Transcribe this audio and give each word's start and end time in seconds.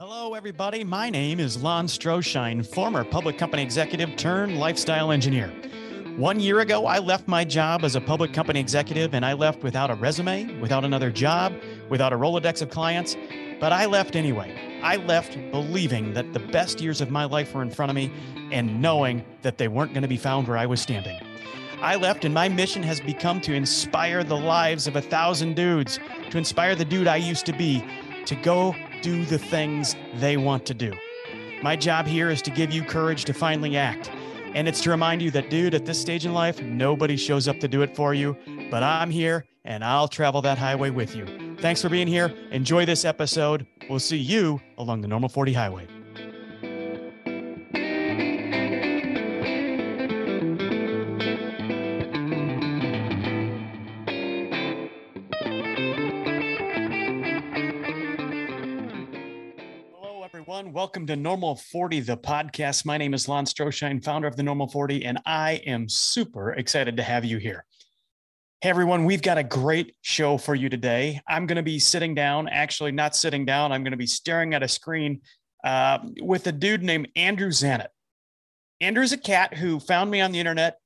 Hello, 0.00 0.32
everybody. 0.32 0.82
My 0.82 1.10
name 1.10 1.38
is 1.38 1.62
Lon 1.62 1.86
Stroschein, 1.86 2.64
former 2.64 3.04
public 3.04 3.36
company 3.36 3.62
executive 3.62 4.16
turned 4.16 4.58
lifestyle 4.58 5.12
engineer. 5.12 5.48
One 6.16 6.40
year 6.40 6.60
ago, 6.60 6.86
I 6.86 7.00
left 7.00 7.28
my 7.28 7.44
job 7.44 7.84
as 7.84 7.96
a 7.96 8.00
public 8.00 8.32
company 8.32 8.60
executive 8.60 9.12
and 9.12 9.26
I 9.26 9.34
left 9.34 9.62
without 9.62 9.90
a 9.90 9.94
resume, 9.94 10.58
without 10.58 10.86
another 10.86 11.10
job, 11.10 11.52
without 11.90 12.14
a 12.14 12.16
Rolodex 12.16 12.62
of 12.62 12.70
clients, 12.70 13.14
but 13.60 13.74
I 13.74 13.84
left 13.84 14.16
anyway. 14.16 14.80
I 14.82 14.96
left 14.96 15.36
believing 15.50 16.14
that 16.14 16.32
the 16.32 16.40
best 16.40 16.80
years 16.80 17.02
of 17.02 17.10
my 17.10 17.26
life 17.26 17.54
were 17.54 17.60
in 17.60 17.70
front 17.70 17.90
of 17.90 17.94
me 17.94 18.10
and 18.50 18.80
knowing 18.80 19.22
that 19.42 19.58
they 19.58 19.68
weren't 19.68 19.92
going 19.92 20.00
to 20.00 20.08
be 20.08 20.16
found 20.16 20.48
where 20.48 20.56
I 20.56 20.64
was 20.64 20.80
standing. 20.80 21.20
I 21.82 21.96
left, 21.96 22.24
and 22.24 22.32
my 22.32 22.48
mission 22.48 22.82
has 22.84 23.00
become 23.00 23.38
to 23.42 23.52
inspire 23.52 24.24
the 24.24 24.38
lives 24.38 24.86
of 24.86 24.96
a 24.96 25.02
thousand 25.02 25.56
dudes, 25.56 26.00
to 26.30 26.38
inspire 26.38 26.74
the 26.74 26.86
dude 26.86 27.06
I 27.06 27.16
used 27.16 27.44
to 27.44 27.52
be 27.52 27.84
to 28.24 28.34
go 28.36 28.74
do 29.02 29.24
the 29.24 29.38
things 29.38 29.96
they 30.14 30.36
want 30.36 30.66
to 30.66 30.74
do. 30.74 30.92
My 31.62 31.76
job 31.76 32.06
here 32.06 32.30
is 32.30 32.40
to 32.42 32.50
give 32.50 32.72
you 32.72 32.82
courage 32.82 33.24
to 33.26 33.34
finally 33.34 33.76
act. 33.76 34.10
And 34.54 34.66
it's 34.66 34.80
to 34.82 34.90
remind 34.90 35.22
you 35.22 35.30
that, 35.32 35.50
dude, 35.50 35.74
at 35.74 35.86
this 35.86 36.00
stage 36.00 36.26
in 36.26 36.32
life, 36.32 36.60
nobody 36.62 37.16
shows 37.16 37.46
up 37.46 37.60
to 37.60 37.68
do 37.68 37.82
it 37.82 37.94
for 37.94 38.14
you, 38.14 38.36
but 38.70 38.82
I'm 38.82 39.10
here 39.10 39.44
and 39.64 39.84
I'll 39.84 40.08
travel 40.08 40.42
that 40.42 40.58
highway 40.58 40.90
with 40.90 41.14
you. 41.14 41.56
Thanks 41.58 41.82
for 41.82 41.88
being 41.88 42.08
here. 42.08 42.34
Enjoy 42.50 42.84
this 42.86 43.04
episode. 43.04 43.66
We'll 43.88 44.00
see 44.00 44.16
you 44.16 44.60
along 44.78 45.02
the 45.02 45.08
Normal 45.08 45.28
40 45.28 45.52
Highway. 45.52 45.99
Welcome 60.90 61.06
to 61.06 61.14
Normal 61.14 61.54
40, 61.54 62.00
the 62.00 62.16
podcast. 62.16 62.84
My 62.84 62.98
name 62.98 63.14
is 63.14 63.28
Lon 63.28 63.44
Stroschein, 63.44 64.02
founder 64.02 64.26
of 64.26 64.34
the 64.34 64.42
Normal 64.42 64.66
40, 64.66 65.04
and 65.04 65.20
I 65.24 65.62
am 65.64 65.88
super 65.88 66.50
excited 66.54 66.96
to 66.96 67.04
have 67.04 67.24
you 67.24 67.38
here. 67.38 67.64
Hey, 68.60 68.70
everyone, 68.70 69.04
we've 69.04 69.22
got 69.22 69.38
a 69.38 69.44
great 69.44 69.94
show 70.00 70.36
for 70.36 70.56
you 70.56 70.68
today. 70.68 71.20
I'm 71.28 71.46
going 71.46 71.58
to 71.58 71.62
be 71.62 71.78
sitting 71.78 72.12
down, 72.16 72.48
actually, 72.48 72.90
not 72.90 73.14
sitting 73.14 73.44
down, 73.44 73.70
I'm 73.70 73.84
going 73.84 73.92
to 73.92 73.96
be 73.96 74.08
staring 74.08 74.52
at 74.52 74.64
a 74.64 74.68
screen 74.68 75.20
uh, 75.62 76.00
with 76.22 76.48
a 76.48 76.52
dude 76.52 76.82
named 76.82 77.06
Andrew 77.14 77.50
Zanet. 77.50 77.90
Andrew's 78.80 79.12
a 79.12 79.16
cat 79.16 79.54
who 79.54 79.78
found 79.78 80.10
me 80.10 80.20
on 80.20 80.32
the 80.32 80.40
internet, 80.40 80.80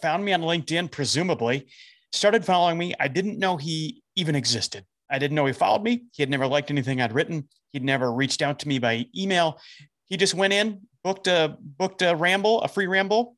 found 0.00 0.24
me 0.24 0.34
on 0.34 0.42
LinkedIn, 0.42 0.92
presumably, 0.92 1.66
started 2.12 2.44
following 2.44 2.78
me. 2.78 2.94
I 3.00 3.08
didn't 3.08 3.40
know 3.40 3.56
he 3.56 4.04
even 4.14 4.36
existed. 4.36 4.84
I 5.10 5.18
didn't 5.18 5.34
know 5.34 5.46
he 5.46 5.52
followed 5.52 5.82
me. 5.82 6.04
He 6.12 6.22
had 6.22 6.30
never 6.30 6.46
liked 6.46 6.70
anything 6.70 7.00
I'd 7.00 7.12
written. 7.12 7.48
He'd 7.72 7.84
never 7.84 8.12
reached 8.12 8.42
out 8.42 8.58
to 8.60 8.68
me 8.68 8.78
by 8.78 9.06
email. 9.16 9.60
He 10.06 10.16
just 10.16 10.34
went 10.34 10.52
in, 10.52 10.82
booked 11.04 11.26
a 11.26 11.56
booked 11.60 12.02
a 12.02 12.14
ramble, 12.14 12.62
a 12.62 12.68
free 12.68 12.86
ramble, 12.86 13.36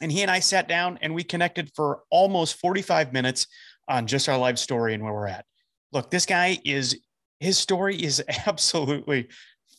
and 0.00 0.10
he 0.10 0.22
and 0.22 0.30
I 0.30 0.40
sat 0.40 0.68
down 0.68 0.98
and 1.00 1.14
we 1.14 1.22
connected 1.22 1.70
for 1.74 2.02
almost 2.10 2.56
45 2.56 3.12
minutes 3.12 3.46
on 3.88 4.06
just 4.06 4.28
our 4.28 4.38
life 4.38 4.58
story 4.58 4.94
and 4.94 5.02
where 5.02 5.12
we're 5.12 5.28
at. 5.28 5.44
Look, 5.92 6.10
this 6.10 6.26
guy 6.26 6.58
is 6.64 7.00
his 7.40 7.58
story 7.58 7.96
is 7.96 8.22
absolutely 8.46 9.28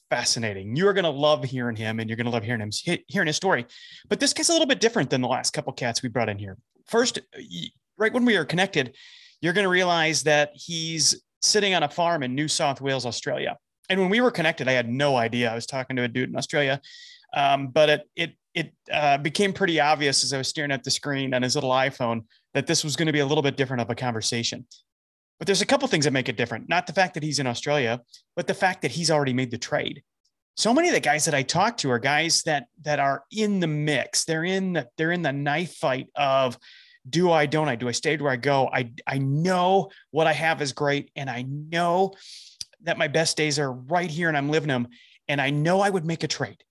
fascinating. 0.10 0.76
You're 0.76 0.94
going 0.94 1.06
to 1.06 1.10
love 1.10 1.44
hearing 1.44 1.76
him 1.76 2.00
and 2.00 2.10
you're 2.10 2.18
going 2.18 2.26
to 2.26 2.32
love 2.32 2.44
hearing 2.44 2.62
him 2.62 3.00
hearing 3.08 3.28
his 3.28 3.36
story. 3.36 3.66
But 4.10 4.20
this 4.20 4.34
guy's 4.34 4.50
a 4.50 4.54
little 4.54 4.68
bit 4.68 4.80
different 4.80 5.10
than 5.10 5.22
the 5.22 5.28
last 5.28 5.52
couple 5.52 5.74
cats 5.74 6.04
we 6.04 6.10
brought 6.10 6.30
in 6.30 6.38
here. 6.38 6.58
First, 6.86 7.20
right 7.98 8.14
when 8.14 8.26
we 8.26 8.38
were 8.38 8.46
connected, 8.46 8.96
you're 9.44 9.54
going 9.54 9.66
to 9.66 9.70
realize 9.70 10.24
that 10.24 10.52
he's 10.54 11.22
sitting 11.42 11.76
on 11.76 11.84
a 11.84 11.90
farm 11.90 12.24
in 12.24 12.34
New 12.34 12.48
South 12.48 12.80
Wales, 12.80 13.06
Australia. 13.06 13.58
And 13.90 14.00
when 14.00 14.10
we 14.10 14.22
were 14.22 14.32
connected, 14.32 14.70
I 14.70 14.72
had 14.72 14.88
no 14.88 15.18
idea. 15.18 15.52
I 15.52 15.56
was 15.56 15.66
talking 15.66 15.98
to 15.98 16.04
a 16.04 16.08
dude 16.08 16.30
in 16.30 16.38
Australia, 16.38 16.80
um, 17.36 17.68
but 17.68 17.90
it 17.90 18.10
it 18.16 18.38
it 18.56 18.74
uh, 18.92 19.18
became 19.18 19.52
pretty 19.52 19.82
obvious 19.82 20.24
as 20.24 20.32
I 20.32 20.38
was 20.38 20.48
staring 20.48 20.72
at 20.72 20.86
the 20.86 20.92
screen 20.92 21.34
on 21.34 21.42
his 21.42 21.56
little 21.56 21.72
iPhone 21.72 22.24
that 22.54 22.68
this 22.68 22.86
was 22.86 22.96
going 22.96 23.08
to 23.08 23.12
be 23.12 23.20
a 23.20 23.26
little 23.26 23.42
bit 23.42 23.58
different 23.58 23.82
of 23.82 23.90
a 23.90 23.96
conversation. 23.96 24.66
But 25.40 25.48
there's 25.48 25.62
a 25.62 25.66
couple 25.66 25.90
things 25.90 26.06
that 26.06 26.14
make 26.14 26.30
it 26.30 26.38
different. 26.38 26.70
Not 26.70 26.88
the 26.88 26.94
fact 26.94 27.14
that 27.16 27.24
he's 27.24 27.40
in 27.40 27.48
Australia, 27.48 28.00
but 28.38 28.48
the 28.48 28.54
fact 28.54 28.82
that 28.84 28.92
he's 28.92 29.12
already 29.12 29.34
made 29.34 29.52
the 29.52 29.58
trade. 29.58 30.04
So 30.56 30.74
many 30.74 30.88
of 30.88 30.94
the 30.94 31.02
guys 31.02 31.26
that 31.26 31.34
I 31.34 31.42
talk 31.42 31.78
to 31.78 31.92
are 31.92 32.00
guys 32.00 32.44
that 32.44 32.68
that 32.84 33.00
are 33.00 33.26
in 33.30 33.60
the 33.60 33.68
mix. 33.68 34.24
They're 34.24 34.46
in 34.46 34.72
the 34.72 34.88
they're 34.98 35.12
in 35.12 35.22
the 35.22 35.34
knife 35.34 35.76
fight 35.76 36.08
of 36.16 36.58
do 37.10 37.32
I, 37.32 37.46
don't 37.46 37.68
I, 37.68 37.76
do 37.76 37.88
I 37.88 37.92
stay, 37.92 38.16
do 38.18 38.28
I 38.28 38.36
go? 38.36 38.70
I, 38.72 38.92
I 39.06 39.18
know 39.18 39.90
what 40.12 40.28
I 40.28 40.34
have 40.34 40.62
is 40.62 40.72
great. 40.72 41.12
And 41.16 41.30
I 41.30 41.44
know 41.44 42.14
that 42.84 42.98
my 42.98 43.08
best 43.08 43.38
days 43.38 43.60
are 43.60 43.72
right 43.72 44.10
here 44.10 44.28
and 44.28 44.38
I'm 44.38 44.50
living 44.50 44.70
them. 44.70 44.88
And 45.28 45.42
I 45.42 45.50
know 45.50 45.82
I 45.82 45.90
would 45.90 46.06
make 46.06 46.24
a 46.24 46.28
trade, 46.28 46.64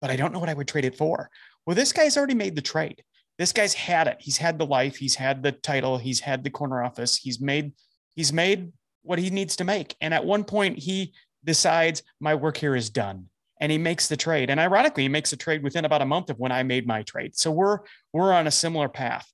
but 0.00 0.10
I 0.10 0.16
don't 0.16 0.32
know 0.32 0.38
what 0.38 0.48
I 0.48 0.54
would 0.54 0.68
trade 0.68 0.84
it 0.84 0.96
for. 0.96 1.30
Well, 1.66 1.76
this 1.76 1.92
guy's 1.92 2.16
already 2.16 2.34
made 2.34 2.54
the 2.54 2.62
trade. 2.62 3.02
This 3.38 3.52
guy's 3.52 3.74
had 3.74 4.06
it. 4.06 4.18
He's 4.20 4.38
had 4.38 4.58
the 4.58 4.66
life. 4.66 4.96
He's 4.96 5.14
had 5.14 5.42
the 5.42 5.52
title. 5.52 5.98
He's 5.98 6.20
had 6.20 6.44
the 6.44 6.50
corner 6.50 6.82
office. 6.82 7.16
He's 7.16 7.40
made, 7.40 7.72
he's 8.14 8.32
made 8.32 8.72
what 9.02 9.18
he 9.18 9.30
needs 9.30 9.56
to 9.56 9.64
make. 9.64 9.96
And 10.00 10.14
at 10.14 10.24
one 10.24 10.44
point 10.44 10.78
he 10.78 11.12
decides 11.44 12.02
my 12.20 12.34
work 12.34 12.56
here 12.56 12.74
is 12.74 12.90
done 12.90 13.28
and 13.60 13.72
he 13.72 13.78
makes 13.78 14.08
the 14.08 14.16
trade. 14.16 14.50
And 14.50 14.60
ironically, 14.60 15.04
he 15.04 15.08
makes 15.08 15.32
a 15.32 15.36
trade 15.36 15.62
within 15.62 15.84
about 15.84 16.02
a 16.02 16.06
month 16.06 16.30
of 16.30 16.38
when 16.38 16.52
I 16.52 16.62
made 16.62 16.86
my 16.86 17.02
trade. 17.02 17.36
So 17.36 17.50
we're 17.50 17.80
we're 18.12 18.32
on 18.32 18.46
a 18.46 18.50
similar 18.50 18.88
path. 18.88 19.26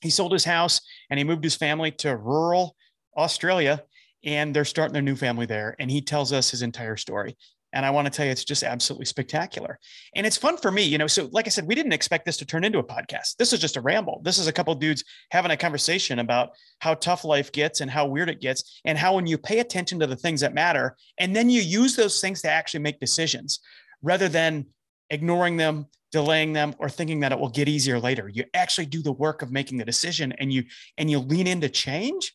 He 0.00 0.10
sold 0.10 0.32
his 0.32 0.44
house 0.44 0.80
and 1.10 1.18
he 1.18 1.24
moved 1.24 1.44
his 1.44 1.56
family 1.56 1.90
to 1.92 2.16
rural 2.16 2.76
Australia, 3.16 3.82
and 4.24 4.54
they're 4.54 4.64
starting 4.64 4.92
their 4.92 5.02
new 5.02 5.16
family 5.16 5.46
there. 5.46 5.76
And 5.78 5.90
he 5.90 6.00
tells 6.00 6.32
us 6.32 6.50
his 6.50 6.62
entire 6.62 6.96
story. 6.96 7.36
And 7.74 7.84
I 7.84 7.90
want 7.90 8.06
to 8.06 8.10
tell 8.10 8.24
you, 8.24 8.32
it's 8.32 8.44
just 8.44 8.62
absolutely 8.62 9.04
spectacular. 9.04 9.78
And 10.14 10.26
it's 10.26 10.36
fun 10.36 10.56
for 10.56 10.70
me, 10.70 10.82
you 10.82 10.96
know. 10.96 11.08
So, 11.08 11.28
like 11.32 11.46
I 11.46 11.50
said, 11.50 11.66
we 11.66 11.74
didn't 11.74 11.92
expect 11.92 12.24
this 12.24 12.36
to 12.38 12.46
turn 12.46 12.64
into 12.64 12.78
a 12.78 12.84
podcast. 12.84 13.36
This 13.36 13.52
is 13.52 13.58
just 13.58 13.76
a 13.76 13.80
ramble. 13.80 14.22
This 14.24 14.38
is 14.38 14.46
a 14.46 14.52
couple 14.52 14.74
dudes 14.76 15.04
having 15.30 15.50
a 15.50 15.56
conversation 15.56 16.20
about 16.20 16.50
how 16.78 16.94
tough 16.94 17.24
life 17.24 17.50
gets 17.52 17.80
and 17.80 17.90
how 17.90 18.06
weird 18.06 18.30
it 18.30 18.40
gets, 18.40 18.80
and 18.84 18.96
how 18.96 19.16
when 19.16 19.26
you 19.26 19.36
pay 19.36 19.58
attention 19.58 19.98
to 20.00 20.06
the 20.06 20.16
things 20.16 20.40
that 20.40 20.54
matter, 20.54 20.96
and 21.18 21.34
then 21.34 21.50
you 21.50 21.60
use 21.60 21.96
those 21.96 22.20
things 22.20 22.40
to 22.42 22.48
actually 22.48 22.80
make 22.80 23.00
decisions 23.00 23.60
rather 24.02 24.28
than 24.28 24.66
ignoring 25.10 25.56
them, 25.56 25.86
delaying 26.12 26.52
them, 26.52 26.74
or 26.78 26.88
thinking 26.88 27.20
that 27.20 27.32
it 27.32 27.38
will 27.38 27.48
get 27.48 27.68
easier 27.68 27.98
later. 27.98 28.30
You 28.32 28.44
actually 28.54 28.86
do 28.86 29.02
the 29.02 29.12
work 29.12 29.42
of 29.42 29.50
making 29.50 29.78
the 29.78 29.84
decision 29.84 30.32
and 30.38 30.52
you 30.52 30.64
and 30.96 31.10
you 31.10 31.18
lean 31.18 31.48
into 31.48 31.68
change. 31.68 32.34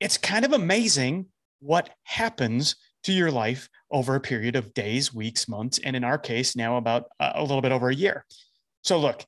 It's 0.00 0.18
kind 0.18 0.44
of 0.44 0.52
amazing 0.52 1.26
what 1.60 1.90
happens 2.02 2.74
to 3.04 3.12
your 3.12 3.30
life 3.30 3.68
over 3.90 4.14
a 4.14 4.20
period 4.20 4.56
of 4.56 4.72
days, 4.74 5.12
weeks, 5.12 5.48
months, 5.48 5.78
and 5.78 5.96
in 5.96 6.04
our 6.04 6.18
case, 6.18 6.56
now 6.56 6.76
about 6.76 7.06
uh, 7.20 7.32
a 7.34 7.42
little 7.42 7.60
bit 7.60 7.72
over 7.72 7.88
a 7.88 7.94
year. 7.94 8.24
So, 8.82 8.98
look, 8.98 9.24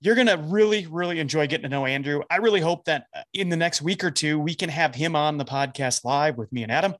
you're 0.00 0.14
going 0.14 0.26
to 0.26 0.36
really, 0.36 0.86
really 0.86 1.20
enjoy 1.20 1.46
getting 1.46 1.62
to 1.62 1.68
know 1.68 1.86
Andrew. 1.86 2.22
I 2.28 2.36
really 2.36 2.60
hope 2.60 2.84
that 2.86 3.06
uh, 3.14 3.22
in 3.32 3.48
the 3.48 3.56
next 3.56 3.82
week 3.82 4.02
or 4.02 4.10
two, 4.10 4.38
we 4.38 4.54
can 4.54 4.68
have 4.68 4.94
him 4.94 5.14
on 5.14 5.38
the 5.38 5.44
podcast 5.44 6.04
live 6.04 6.36
with 6.36 6.52
me 6.52 6.64
and 6.64 6.72
Adam. 6.72 6.94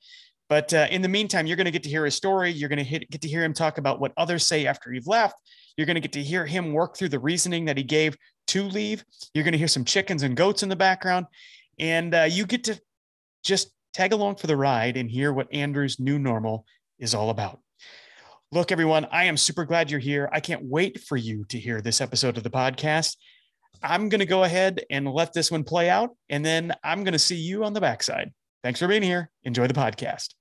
But 0.48 0.72
uh, 0.72 0.86
in 0.90 1.02
the 1.02 1.08
meantime, 1.08 1.46
you're 1.46 1.56
going 1.56 1.64
to 1.64 1.70
get 1.72 1.82
to 1.84 1.88
hear 1.88 2.04
his 2.04 2.14
story. 2.14 2.50
You're 2.50 2.68
going 2.68 2.84
to 2.84 2.98
get 2.98 3.22
to 3.22 3.28
hear 3.28 3.42
him 3.42 3.54
talk 3.54 3.78
about 3.78 4.00
what 4.00 4.12
others 4.16 4.46
say 4.46 4.66
after 4.66 4.92
you've 4.92 5.06
left. 5.06 5.34
You're 5.76 5.86
going 5.86 5.94
to 5.94 6.00
get 6.00 6.12
to 6.12 6.22
hear 6.22 6.46
him 6.46 6.72
work 6.72 6.96
through 6.96 7.08
the 7.08 7.18
reasoning 7.18 7.64
that 7.64 7.76
he 7.76 7.82
gave 7.82 8.16
to 8.48 8.64
leave. 8.64 9.04
You're 9.34 9.44
going 9.44 9.52
to 9.52 9.58
hear 9.58 9.68
some 9.68 9.84
chickens 9.84 10.22
and 10.22 10.36
goats 10.36 10.62
in 10.62 10.68
the 10.68 10.76
background. 10.76 11.26
And 11.78 12.14
uh, 12.14 12.28
you 12.30 12.46
get 12.46 12.64
to 12.64 12.78
just 13.42 13.72
tag 13.92 14.12
along 14.12 14.36
for 14.36 14.46
the 14.46 14.56
ride 14.56 14.96
and 14.96 15.10
hear 15.10 15.32
what 15.32 15.52
Andrew's 15.52 16.00
new 16.00 16.18
normal 16.18 16.64
is 16.98 17.14
all 17.14 17.30
about. 17.30 17.60
Look, 18.50 18.72
everyone, 18.72 19.06
I 19.10 19.24
am 19.24 19.36
super 19.36 19.64
glad 19.64 19.90
you're 19.90 20.00
here. 20.00 20.28
I 20.32 20.40
can't 20.40 20.64
wait 20.64 21.00
for 21.00 21.16
you 21.16 21.44
to 21.46 21.58
hear 21.58 21.80
this 21.80 22.00
episode 22.00 22.36
of 22.36 22.42
the 22.42 22.50
podcast. 22.50 23.16
I'm 23.82 24.08
going 24.08 24.20
to 24.20 24.26
go 24.26 24.44
ahead 24.44 24.84
and 24.90 25.08
let 25.08 25.32
this 25.32 25.50
one 25.50 25.64
play 25.64 25.88
out, 25.88 26.10
and 26.28 26.44
then 26.44 26.72
I'm 26.84 27.02
going 27.04 27.12
to 27.12 27.18
see 27.18 27.36
you 27.36 27.64
on 27.64 27.72
the 27.72 27.80
backside. 27.80 28.32
Thanks 28.62 28.78
for 28.78 28.88
being 28.88 29.02
here. 29.02 29.30
Enjoy 29.44 29.66
the 29.66 29.74
podcast. 29.74 30.34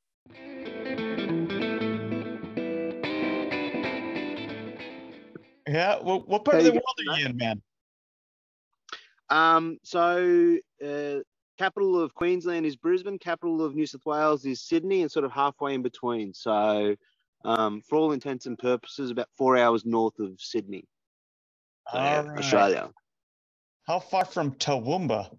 Yeah. 5.68 6.00
Well, 6.04 6.24
what 6.26 6.44
part 6.44 6.58
of 6.58 6.66
the 6.66 6.72
world 6.72 6.84
are 7.10 7.20
you 7.20 7.26
in, 7.28 7.38
man? 7.38 7.62
Um, 9.30 9.78
so 9.84 10.58
uh, 10.86 11.20
capital 11.62 12.02
of 12.02 12.16
Queensland 12.16 12.66
is 12.66 12.76
Brisbane, 12.76 13.20
capital 13.20 13.64
of 13.64 13.76
New 13.76 13.86
South 13.86 14.04
Wales 14.04 14.46
is 14.46 14.64
Sydney, 14.64 15.04
and 15.04 15.12
sort 15.12 15.26
of 15.26 15.32
halfway 15.32 15.76
in 15.76 15.84
between. 15.84 16.34
So, 16.34 16.96
um, 17.46 17.82
for 17.88 17.98
all 18.00 18.14
intents 18.14 18.48
and 18.48 18.58
purposes, 18.58 19.12
about 19.12 19.28
four 19.38 19.58
hours 19.58 19.86
north 19.86 20.18
of 20.18 20.40
Sydney, 20.40 20.86
uh, 21.94 22.24
right. 22.26 22.40
Australia. 22.40 22.90
How 23.86 24.00
far 24.00 24.26
from 24.26 24.54
Toowoomba? 24.54 25.38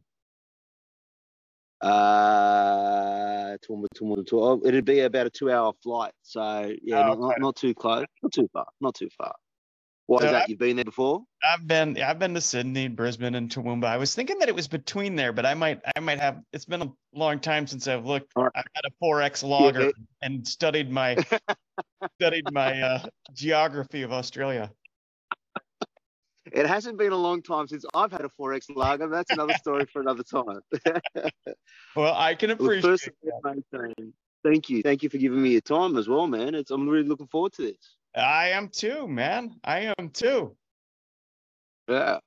Uh, 1.80 3.56
Toowoomba, 3.64 3.86
Toowoomba, 3.96 4.24
Toowoomba. 4.24 4.62
Oh, 4.62 4.62
it'd 4.64 4.84
be 4.84 5.00
about 5.00 5.26
a 5.26 5.30
two-hour 5.30 5.72
flight. 5.82 6.12
So 6.22 6.72
yeah, 6.84 7.00
oh, 7.00 7.14
not, 7.14 7.18
not, 7.18 7.40
not 7.40 7.56
too 7.56 7.74
close, 7.74 8.06
not 8.22 8.32
too 8.32 8.48
far, 8.52 8.66
not 8.80 8.94
too 8.94 9.08
far. 9.18 9.34
What 10.12 10.20
so 10.20 10.26
is 10.26 10.32
that? 10.32 10.42
I've, 10.42 10.48
You've 10.50 10.58
been 10.58 10.76
there 10.76 10.84
before? 10.84 11.22
I've 11.42 11.66
been 11.66 11.96
I've 11.98 12.18
been 12.18 12.34
to 12.34 12.40
Sydney, 12.42 12.88
Brisbane, 12.88 13.34
and 13.34 13.48
Toowoomba. 13.48 13.86
I 13.86 13.96
was 13.96 14.14
thinking 14.14 14.40
that 14.40 14.50
it 14.50 14.54
was 14.54 14.68
between 14.68 15.16
there, 15.16 15.32
but 15.32 15.46
I 15.46 15.54
might 15.54 15.80
I 15.96 16.00
might 16.00 16.20
have. 16.20 16.42
It's 16.52 16.66
been 16.66 16.82
a 16.82 16.92
long 17.14 17.40
time 17.40 17.66
since 17.66 17.88
I've 17.88 18.04
looked. 18.04 18.30
Right. 18.36 18.50
I've 18.54 18.66
had 18.74 18.84
a 18.84 18.90
4X 19.02 19.42
lager. 19.42 19.84
Yeah, 19.84 19.90
and 20.20 20.46
studied 20.46 20.90
my 20.90 21.16
studied 22.20 22.52
my 22.52 22.78
uh, 22.82 23.06
geography 23.32 24.02
of 24.02 24.12
Australia. 24.12 24.70
It 26.44 26.66
hasn't 26.66 26.98
been 26.98 27.12
a 27.12 27.16
long 27.16 27.40
time 27.40 27.66
since 27.66 27.86
I've 27.94 28.12
had 28.12 28.26
a 28.26 28.30
4X 28.38 28.76
lager. 28.76 29.08
That's 29.08 29.30
another 29.30 29.54
story 29.54 29.86
for 29.90 30.02
another 30.02 30.24
time. 30.24 30.60
well, 31.96 32.14
I 32.14 32.34
can 32.34 32.50
appreciate 32.50 32.84
well, 33.22 33.40
first 33.42 33.70
that. 33.72 34.12
Thank 34.44 34.68
you. 34.68 34.82
Thank 34.82 35.04
you 35.04 35.08
for 35.08 35.16
giving 35.16 35.40
me 35.40 35.52
your 35.52 35.62
time 35.62 35.96
as 35.96 36.06
well, 36.06 36.26
man. 36.26 36.54
It's, 36.54 36.70
I'm 36.70 36.86
really 36.86 37.08
looking 37.08 37.28
forward 37.28 37.54
to 37.54 37.62
this. 37.62 37.96
I 38.14 38.48
am 38.50 38.68
too, 38.68 39.08
man. 39.08 39.56
I 39.64 39.92
am 39.98 40.10
too. 40.10 40.56
Yeah. 41.88 42.18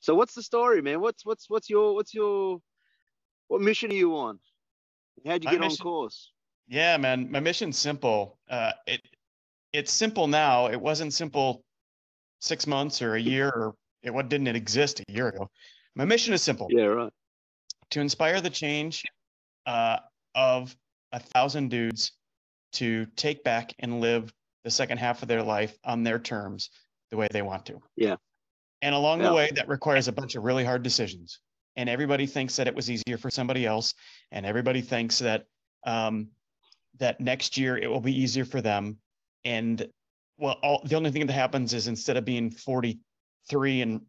So 0.00 0.14
what's 0.14 0.34
the 0.34 0.42
story, 0.42 0.80
man? 0.82 1.00
What's 1.00 1.24
what's 1.24 1.48
what's 1.48 1.68
your 1.68 1.94
what's 1.94 2.14
your 2.14 2.60
what 3.48 3.60
mission 3.60 3.90
are 3.90 3.94
you 3.94 4.16
on? 4.16 4.38
How'd 5.26 5.44
you 5.44 5.48
my 5.48 5.52
get 5.52 5.60
mission, 5.60 5.82
on 5.82 5.84
course? 5.84 6.32
Yeah, 6.68 6.96
man. 6.96 7.30
My 7.30 7.40
mission's 7.40 7.78
simple. 7.78 8.38
Uh, 8.48 8.72
it 8.86 9.00
it's 9.72 9.92
simple 9.92 10.26
now. 10.26 10.66
It 10.66 10.80
wasn't 10.80 11.12
simple 11.12 11.64
six 12.40 12.66
months 12.66 13.02
or 13.02 13.14
a 13.14 13.20
year 13.20 13.48
or 13.48 13.74
it 14.02 14.12
what 14.12 14.28
didn't 14.28 14.46
it 14.46 14.56
exist 14.56 15.00
a 15.00 15.12
year 15.12 15.28
ago. 15.28 15.50
My 15.94 16.04
mission 16.04 16.32
is 16.32 16.42
simple. 16.42 16.68
Yeah, 16.70 16.84
right. 16.84 17.12
To 17.90 18.00
inspire 18.00 18.40
the 18.40 18.50
change 18.50 19.04
uh, 19.66 19.98
of 20.34 20.74
a 21.12 21.20
thousand 21.20 21.68
dudes 21.68 22.12
to 22.72 23.06
take 23.16 23.42
back 23.44 23.74
and 23.80 24.00
live 24.00 24.32
the 24.64 24.70
second 24.70 24.98
half 24.98 25.22
of 25.22 25.28
their 25.28 25.42
life 25.42 25.78
on 25.84 26.02
their 26.02 26.18
terms 26.18 26.70
the 27.10 27.16
way 27.16 27.28
they 27.30 27.42
want 27.42 27.66
to. 27.66 27.80
Yeah. 27.96 28.16
And 28.82 28.94
along 28.94 29.20
yeah. 29.20 29.28
the 29.28 29.34
way, 29.34 29.50
that 29.54 29.68
requires 29.68 30.08
a 30.08 30.12
bunch 30.12 30.36
of 30.36 30.44
really 30.44 30.64
hard 30.64 30.82
decisions. 30.82 31.40
And 31.76 31.88
everybody 31.88 32.26
thinks 32.26 32.56
that 32.56 32.66
it 32.66 32.74
was 32.74 32.90
easier 32.90 33.18
for 33.18 33.30
somebody 33.30 33.66
else, 33.66 33.94
and 34.32 34.44
everybody 34.44 34.80
thinks 34.80 35.18
that 35.20 35.44
um, 35.86 36.28
that 36.98 37.20
next 37.20 37.56
year 37.56 37.76
it 37.76 37.88
will 37.88 38.00
be 38.00 38.18
easier 38.18 38.44
for 38.44 38.60
them. 38.60 38.98
And 39.44 39.88
well, 40.38 40.58
all, 40.62 40.82
the 40.84 40.96
only 40.96 41.10
thing 41.10 41.26
that 41.26 41.32
happens 41.32 41.74
is 41.74 41.86
instead 41.86 42.16
of 42.16 42.24
being 42.24 42.50
43 42.50 43.82
and 43.82 44.00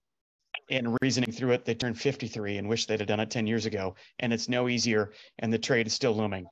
and 0.70 0.98
reasoning 1.02 1.32
through 1.32 1.52
it, 1.52 1.66
they 1.66 1.74
turn 1.74 1.94
53 1.94 2.58
and 2.58 2.68
wish 2.68 2.86
they'd 2.86 3.00
have 3.00 3.08
done 3.08 3.20
it 3.20 3.30
10 3.30 3.48
years 3.48 3.66
ago. 3.66 3.96
And 4.20 4.34
it's 4.34 4.50
no 4.50 4.68
easier, 4.68 5.12
and 5.40 5.52
the 5.52 5.60
trade 5.60 5.88
is 5.88 5.94
still 5.94 6.14
looming. 6.14 6.46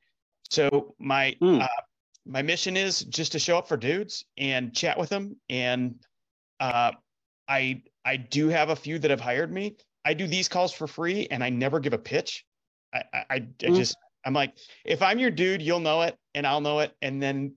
So 0.49 0.95
my 0.99 1.35
mm. 1.41 1.61
uh, 1.61 1.67
my 2.29 2.43
mission 2.43 2.77
is 2.77 3.01
just 3.01 3.31
to 3.31 3.39
show 3.39 3.57
up 3.57 3.67
for 3.67 3.75
dudes 3.75 4.23
and 4.37 4.73
chat 4.73 4.97
with 4.97 5.09
them. 5.09 5.35
And 5.49 5.95
uh, 6.59 6.91
I 7.47 7.81
I 8.05 8.17
do 8.17 8.49
have 8.49 8.69
a 8.69 8.75
few 8.75 8.99
that 8.99 9.09
have 9.09 9.19
hired 9.19 9.51
me. 9.51 9.75
I 10.05 10.13
do 10.13 10.27
these 10.27 10.47
calls 10.47 10.71
for 10.71 10.87
free, 10.87 11.27
and 11.31 11.43
I 11.43 11.49
never 11.49 11.79
give 11.79 11.93
a 11.93 11.97
pitch. 11.97 12.45
I 12.93 13.03
I, 13.13 13.25
I 13.29 13.39
mm. 13.39 13.75
just 13.75 13.97
I'm 14.23 14.33
like, 14.33 14.53
if 14.85 15.01
I'm 15.01 15.17
your 15.17 15.31
dude, 15.31 15.61
you'll 15.61 15.79
know 15.79 16.03
it, 16.03 16.15
and 16.35 16.45
I'll 16.45 16.61
know 16.61 16.79
it, 16.79 16.93
and 17.01 17.21
then 17.21 17.53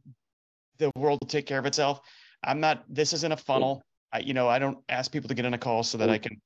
the 0.79 0.91
world 0.97 1.19
will 1.21 1.29
take 1.29 1.47
care 1.47 1.59
of 1.59 1.67
itself. 1.67 2.01
I'm 2.43 2.59
not. 2.59 2.83
This 2.89 3.13
isn't 3.13 3.33
a 3.33 3.37
funnel. 3.37 3.83
I, 4.13 4.21
you 4.21 4.33
know, 4.33 4.49
I 4.49 4.59
don't 4.59 4.79
ask 4.89 5.13
people 5.13 5.29
to 5.29 5.35
get 5.35 5.45
in 5.45 5.55
a 5.55 5.59
call 5.59 5.83
so 5.83 5.99
that 5.99 6.09
I 6.09 6.17
can 6.17 6.41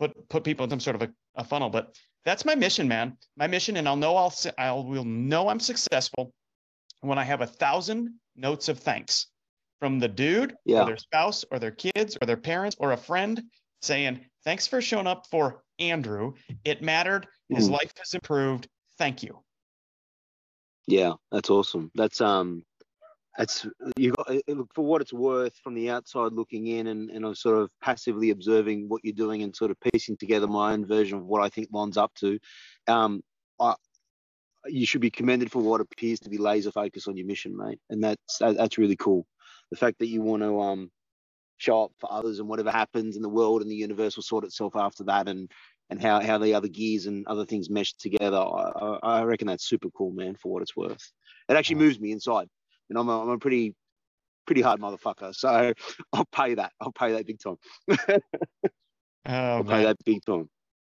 put 0.00 0.28
put 0.28 0.42
people 0.42 0.64
in 0.64 0.70
some 0.70 0.80
sort 0.80 0.96
of 0.96 1.02
a, 1.02 1.10
a 1.36 1.44
funnel. 1.44 1.70
But 1.70 1.96
that's 2.24 2.44
my 2.44 2.56
mission, 2.56 2.88
man. 2.88 3.16
My 3.36 3.46
mission, 3.46 3.76
and 3.76 3.88
I'll 3.88 3.96
know 3.96 4.16
I'll 4.16 4.34
I'll 4.58 4.84
will 4.84 5.04
know 5.04 5.48
I'm 5.48 5.60
successful 5.60 6.32
when 7.00 7.18
I 7.18 7.24
have 7.24 7.40
a 7.40 7.46
thousand 7.46 8.14
notes 8.36 8.68
of 8.68 8.78
thanks 8.78 9.26
from 9.78 9.98
the 9.98 10.08
dude 10.08 10.54
yeah. 10.64 10.82
or 10.82 10.86
their 10.86 10.96
spouse 10.96 11.44
or 11.50 11.58
their 11.58 11.70
kids 11.70 12.16
or 12.20 12.26
their 12.26 12.36
parents 12.36 12.76
or 12.78 12.92
a 12.92 12.96
friend 12.96 13.42
saying, 13.82 14.20
Thanks 14.44 14.66
for 14.66 14.80
showing 14.80 15.06
up 15.06 15.26
for 15.30 15.62
Andrew. 15.78 16.32
It 16.64 16.82
mattered. 16.82 17.26
His 17.50 17.68
mm. 17.68 17.72
life 17.72 17.92
has 17.98 18.14
improved. 18.14 18.68
Thank 18.96 19.22
you. 19.22 19.38
Yeah, 20.86 21.12
that's 21.30 21.50
awesome. 21.50 21.90
That's 21.94 22.20
um 22.20 22.64
that's 23.36 23.66
you 23.96 24.12
got 24.12 24.30
look 24.48 24.70
for 24.74 24.84
what 24.84 25.00
it's 25.00 25.12
worth 25.12 25.54
from 25.62 25.74
the 25.74 25.90
outside 25.90 26.32
looking 26.32 26.66
in 26.66 26.88
and, 26.88 27.10
and 27.10 27.24
I'm 27.24 27.34
sort 27.34 27.58
of 27.58 27.70
passively 27.82 28.30
observing 28.30 28.88
what 28.88 29.02
you're 29.04 29.14
doing 29.14 29.42
and 29.42 29.54
sort 29.54 29.70
of 29.70 29.78
piecing 29.80 30.16
together 30.16 30.46
my 30.46 30.72
own 30.72 30.86
version 30.86 31.18
of 31.18 31.26
what 31.26 31.42
I 31.42 31.48
think 31.48 31.68
Lon's 31.72 31.96
up 31.96 32.12
to. 32.16 32.38
Um, 32.88 33.22
I, 33.60 33.74
you 34.66 34.86
should 34.86 35.00
be 35.00 35.10
commended 35.10 35.50
for 35.50 35.62
what 35.62 35.80
appears 35.80 36.20
to 36.20 36.30
be 36.30 36.38
laser 36.38 36.70
focus 36.70 37.08
on 37.08 37.16
your 37.16 37.26
mission, 37.26 37.56
mate. 37.56 37.80
And 37.90 38.02
that's 38.02 38.38
that's 38.38 38.78
really 38.78 38.96
cool. 38.96 39.26
The 39.70 39.76
fact 39.76 39.98
that 40.00 40.08
you 40.08 40.22
want 40.22 40.42
to 40.42 40.60
um, 40.60 40.90
show 41.56 41.84
up 41.84 41.92
for 41.98 42.12
others 42.12 42.38
and 42.38 42.48
whatever 42.48 42.70
happens 42.70 43.16
in 43.16 43.22
the 43.22 43.28
world 43.28 43.62
and 43.62 43.70
the 43.70 43.76
universe 43.76 44.16
will 44.16 44.22
sort 44.22 44.44
itself 44.44 44.74
after 44.76 45.04
that 45.04 45.28
and 45.28 45.50
and 45.90 46.00
how, 46.00 46.20
how 46.20 46.38
the 46.38 46.54
other 46.54 46.68
gears 46.68 47.06
and 47.06 47.26
other 47.26 47.44
things 47.44 47.68
mesh 47.68 47.92
together. 47.94 48.38
I, 48.38 48.98
I 49.02 49.22
reckon 49.24 49.48
that's 49.48 49.68
super 49.68 49.90
cool, 49.90 50.12
man, 50.12 50.36
for 50.36 50.52
what 50.52 50.62
it's 50.62 50.76
worth. 50.76 51.12
It 51.48 51.56
actually 51.56 51.76
moves 51.76 51.98
me 51.98 52.12
inside. 52.12 52.48
And 52.88 52.98
I'm 52.98 53.08
a, 53.08 53.22
I'm 53.22 53.28
a 53.28 53.38
pretty 53.38 53.74
pretty 54.46 54.62
hard 54.62 54.80
motherfucker. 54.80 55.34
So 55.34 55.72
I'll 56.12 56.26
pay 56.26 56.54
that. 56.54 56.72
I'll 56.80 56.92
pay 56.92 57.12
that 57.12 57.26
big 57.26 57.40
time. 57.40 57.56
oh, 57.98 58.18
I'll 59.26 59.64
pay 59.64 59.84
that 59.84 59.96
big 60.04 60.24
time. 60.24 60.48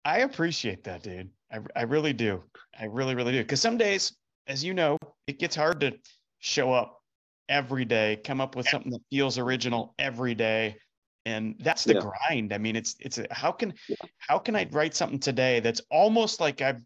I 0.04 0.20
appreciate 0.20 0.84
that, 0.84 1.04
dude. 1.04 1.30
I, 1.52 1.60
I 1.76 1.82
really 1.84 2.14
do. 2.14 2.44
I 2.80 2.86
really, 2.86 3.16
really 3.16 3.34
do. 3.34 3.40
Because 3.40 3.62
some 3.62 3.78
days, 3.78 4.14
as 4.48 4.64
you 4.64 4.74
know, 4.74 4.98
it 5.28 5.40
gets 5.40 5.56
hard 5.56 5.82
to 5.82 5.94
show 6.40 6.74
up 6.74 7.02
every 7.50 7.86
day, 7.86 8.20
come 8.24 8.42
up 8.42 8.56
with 8.56 8.68
something 8.70 8.92
that 8.92 9.02
feels 9.10 9.38
original 9.38 9.94
every 10.00 10.34
day. 10.34 10.78
And 11.26 11.56
that's 11.60 11.84
the 11.84 11.96
yeah. 11.96 12.02
grind. 12.02 12.54
I 12.54 12.58
mean, 12.58 12.76
it's 12.76 12.96
it's 13.00 13.20
a, 13.20 13.28
how 13.30 13.52
can 13.52 13.74
yeah. 13.88 13.96
how 14.18 14.40
can 14.40 14.56
I 14.56 14.68
write 14.72 14.96
something 14.96 15.20
today 15.20 15.60
that's 15.60 15.82
almost 15.92 16.40
like 16.40 16.62
I've 16.62 16.82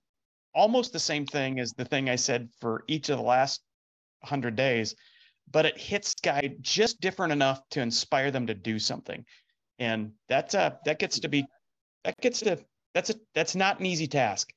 almost 0.54 0.92
the 0.92 1.00
same 1.00 1.26
thing 1.26 1.60
as 1.60 1.72
the 1.72 1.86
thing 1.86 2.10
I 2.10 2.18
said 2.18 2.50
for 2.60 2.84
each 2.88 3.08
of 3.10 3.18
the 3.18 3.24
last 3.24 3.62
hundred 4.24 4.58
days, 4.58 4.94
but 5.52 5.66
it 5.66 5.78
hits 5.78 6.16
guy 6.16 6.54
just 6.60 7.00
different 7.00 7.32
enough 7.32 7.62
to 7.72 7.82
inspire 7.82 8.30
them 8.30 8.48
to 8.48 8.54
do 8.54 8.78
something. 8.78 9.24
And 9.80 10.12
that's 10.28 10.54
uh 10.54 10.72
that 10.84 11.00
gets 11.00 11.20
to 11.20 11.30
be 11.30 11.46
that 12.04 12.20
gets 12.20 12.42
to 12.42 12.58
that's 12.96 13.12
a 13.12 13.16
that's 13.36 13.56
not 13.56 13.80
an 13.80 13.86
easy 13.86 14.08
task. 14.08 14.52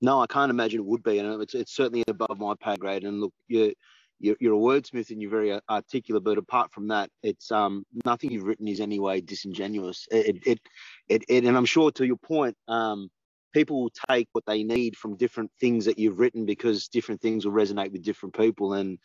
No, 0.00 0.20
I 0.20 0.26
can't 0.26 0.50
imagine 0.50 0.80
it 0.80 0.86
would 0.86 1.02
be, 1.02 1.18
and 1.18 1.42
it's 1.42 1.54
it's 1.54 1.74
certainly 1.74 2.04
above 2.06 2.38
my 2.38 2.54
pay 2.62 2.76
grade. 2.76 3.04
And 3.04 3.22
look, 3.22 3.32
you're, 3.48 3.72
you're 4.20 4.54
a 4.54 4.80
wordsmith 4.80 5.10
and 5.10 5.20
you're 5.20 5.30
very 5.30 5.58
articulate, 5.68 6.24
but 6.24 6.38
apart 6.38 6.72
from 6.72 6.88
that, 6.88 7.08
it's 7.22 7.50
um 7.50 7.84
nothing 8.04 8.30
you've 8.30 8.44
written 8.44 8.68
is 8.68 8.80
anyway 8.80 9.22
disingenuous. 9.22 10.06
It 10.10 10.46
it 10.46 10.60
it, 11.08 11.24
it 11.26 11.44
and 11.44 11.56
I'm 11.56 11.64
sure 11.64 11.90
to 11.92 12.06
your 12.06 12.16
point, 12.18 12.54
um, 12.68 13.08
people 13.54 13.80
will 13.80 13.92
take 14.08 14.28
what 14.32 14.44
they 14.46 14.62
need 14.62 14.94
from 14.94 15.16
different 15.16 15.50
things 15.58 15.86
that 15.86 15.98
you've 15.98 16.20
written 16.20 16.44
because 16.44 16.88
different 16.88 17.22
things 17.22 17.46
will 17.46 17.52
resonate 17.52 17.92
with 17.92 18.04
different 18.04 18.36
people, 18.36 18.74
and 18.74 18.98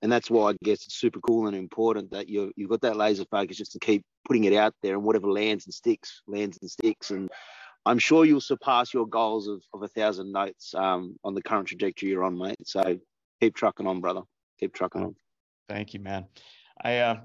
and 0.00 0.10
that's 0.10 0.30
why 0.30 0.50
I 0.50 0.56
guess 0.64 0.86
it's 0.86 0.98
super 0.98 1.20
cool 1.20 1.48
and 1.48 1.56
important 1.56 2.12
that 2.12 2.30
you 2.30 2.50
you've 2.56 2.70
got 2.70 2.80
that 2.80 2.96
laser 2.96 3.26
focus 3.30 3.58
just 3.58 3.72
to 3.72 3.78
keep 3.78 4.04
putting 4.26 4.44
it 4.44 4.52
out 4.52 4.74
there, 4.82 4.94
and 4.94 5.04
whatever 5.04 5.30
lands 5.30 5.66
and 5.66 5.74
sticks, 5.74 6.22
lands 6.26 6.58
and 6.60 6.70
sticks, 6.70 7.10
and 7.10 7.30
I'm 7.86 7.98
sure 8.00 8.24
you'll 8.24 8.40
surpass 8.40 8.92
your 8.92 9.06
goals 9.06 9.46
of, 9.46 9.62
of 9.72 9.82
a 9.82 9.88
thousand 9.88 10.32
notes 10.32 10.74
um, 10.74 11.16
on 11.22 11.34
the 11.34 11.42
current 11.42 11.68
trajectory 11.68 12.08
you're 12.08 12.24
on, 12.24 12.36
mate. 12.36 12.56
So 12.64 12.98
keep 13.40 13.54
trucking 13.54 13.86
on, 13.86 14.00
brother. 14.00 14.22
Keep 14.58 14.74
trucking 14.74 15.02
on. 15.02 15.14
Thank 15.68 15.94
you, 15.94 16.00
man. 16.00 16.26
I 16.82 16.98
uh, 16.98 17.20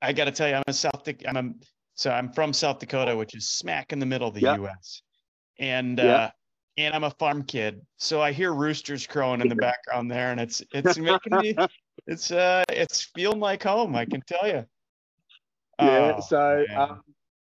I 0.00 0.12
got 0.12 0.26
to 0.26 0.32
tell 0.32 0.48
you, 0.48 0.54
I'm 0.54 0.62
a 0.66 0.72
South. 0.72 1.08
I'm 1.26 1.36
a, 1.36 1.52
so 1.94 2.10
I'm 2.10 2.32
from 2.32 2.52
South 2.52 2.78
Dakota, 2.78 3.16
which 3.16 3.34
is 3.34 3.50
smack 3.50 3.92
in 3.92 3.98
the 3.98 4.06
middle 4.06 4.28
of 4.28 4.34
the 4.34 4.40
yep. 4.40 4.58
U.S. 4.58 5.02
And 5.58 5.98
yep. 5.98 6.06
uh, 6.06 6.30
and 6.76 6.94
I'm 6.94 7.04
a 7.04 7.10
farm 7.10 7.42
kid, 7.42 7.80
so 7.98 8.22
I 8.22 8.32
hear 8.32 8.54
roosters 8.54 9.06
crowing 9.06 9.40
in 9.40 9.48
the 9.48 9.56
background 9.56 10.10
there, 10.10 10.30
and 10.30 10.40
it's 10.40 10.62
it's 10.72 10.96
making 10.98 11.36
me 11.36 11.56
it's 12.06 12.30
uh 12.30 12.64
it's 12.68 13.02
feeling 13.14 13.40
like 13.40 13.64
home. 13.64 13.96
I 13.96 14.04
can 14.04 14.22
tell 14.22 14.46
you. 14.46 14.64
Yeah. 15.82 16.14
Oh, 16.16 16.20
so 16.20 16.66
um, 16.76 17.02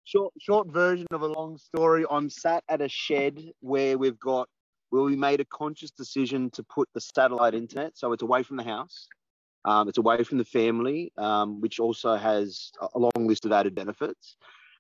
short 0.03 0.33
short 0.39 0.67
version 0.71 1.07
of 1.11 1.21
a 1.21 1.27
long 1.27 1.57
story. 1.57 2.05
I'm 2.09 2.29
sat 2.29 2.63
at 2.69 2.81
a 2.81 2.89
shed 2.89 3.51
where 3.59 3.97
we've 3.97 4.19
got 4.19 4.47
where 4.89 5.03
we 5.03 5.15
made 5.15 5.41
a 5.41 5.45
conscious 5.45 5.91
decision 5.91 6.49
to 6.51 6.63
put 6.63 6.87
the 6.93 7.01
satellite 7.01 7.53
internet, 7.53 7.97
so 7.97 8.11
it's 8.13 8.23
away 8.23 8.43
from 8.43 8.57
the 8.57 8.63
house, 8.63 9.07
um, 9.65 9.89
it's 9.89 9.97
away 9.97 10.23
from 10.23 10.37
the 10.37 10.45
family, 10.45 11.11
um, 11.17 11.59
which 11.59 11.79
also 11.79 12.15
has 12.15 12.71
a 12.93 12.99
long 12.99 13.11
list 13.27 13.45
of 13.45 13.51
added 13.51 13.75
benefits. 13.75 14.37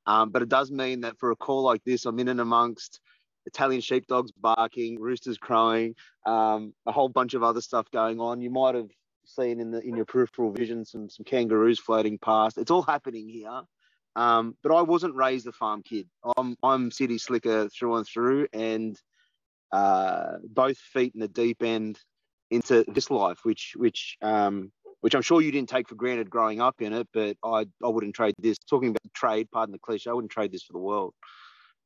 Um, 0.07 0.29
but 0.29 0.43
it 0.43 0.49
does 0.49 0.71
mean 0.71 1.01
that 1.01 1.17
for 1.17 1.31
a 1.31 1.35
call 1.35 1.63
like 1.63 1.83
this, 1.83 2.05
I'm 2.05 2.19
in 2.19 2.27
and 2.27 2.39
amongst 2.39 3.01
Italian 3.47 3.81
sheepdogs 3.81 4.31
barking, 4.31 4.99
roosters 4.99 5.37
crowing, 5.37 5.95
um, 6.25 6.73
a 6.85 6.91
whole 6.91 7.09
bunch 7.09 7.33
of 7.33 7.43
other 7.43 7.61
stuff 7.61 7.89
going 7.91 8.19
on. 8.19 8.41
You 8.41 8.51
might 8.51 8.75
have 8.75 8.89
seen 9.27 9.59
in 9.59 9.71
the 9.71 9.81
in 9.81 9.95
your 9.95 10.05
peripheral 10.05 10.51
vision 10.51 10.85
some 10.85 11.09
some 11.09 11.23
kangaroos 11.23 11.79
floating 11.79 12.17
past. 12.17 12.57
It's 12.57 12.71
all 12.71 12.81
happening 12.81 13.27
here. 13.29 13.61
Um, 14.15 14.55
but 14.63 14.73
I 14.73 14.81
wasn't 14.81 15.15
raised 15.15 15.47
a 15.47 15.51
farm 15.51 15.83
kid. 15.83 16.07
I'm 16.37 16.55
I'm 16.63 16.91
city 16.91 17.17
slicker 17.17 17.69
through 17.69 17.95
and 17.97 18.07
through, 18.07 18.47
and 18.53 18.99
uh, 19.71 20.37
both 20.43 20.77
feet 20.77 21.13
in 21.13 21.19
the 21.19 21.27
deep 21.27 21.61
end 21.61 21.99
into 22.49 22.85
this 22.87 23.11
life, 23.11 23.39
which 23.43 23.73
which 23.75 24.17
um, 24.21 24.71
which 25.01 25.15
I'm 25.15 25.21
sure 25.21 25.41
you 25.41 25.51
didn't 25.51 25.69
take 25.69 25.89
for 25.89 25.95
granted 25.95 26.29
growing 26.29 26.61
up 26.61 26.81
in 26.81 26.93
it. 26.93 27.07
But 27.13 27.37
I 27.43 27.65
I 27.83 27.87
wouldn't 27.89 28.15
trade 28.15 28.35
this. 28.37 28.57
Talking 28.57 28.89
about 28.89 29.13
trade, 29.13 29.49
pardon 29.51 29.73
the 29.73 29.79
cliche, 29.79 30.09
I 30.09 30.13
wouldn't 30.13 30.31
trade 30.31 30.51
this 30.51 30.63
for 30.63 30.73
the 30.73 30.79
world. 30.79 31.13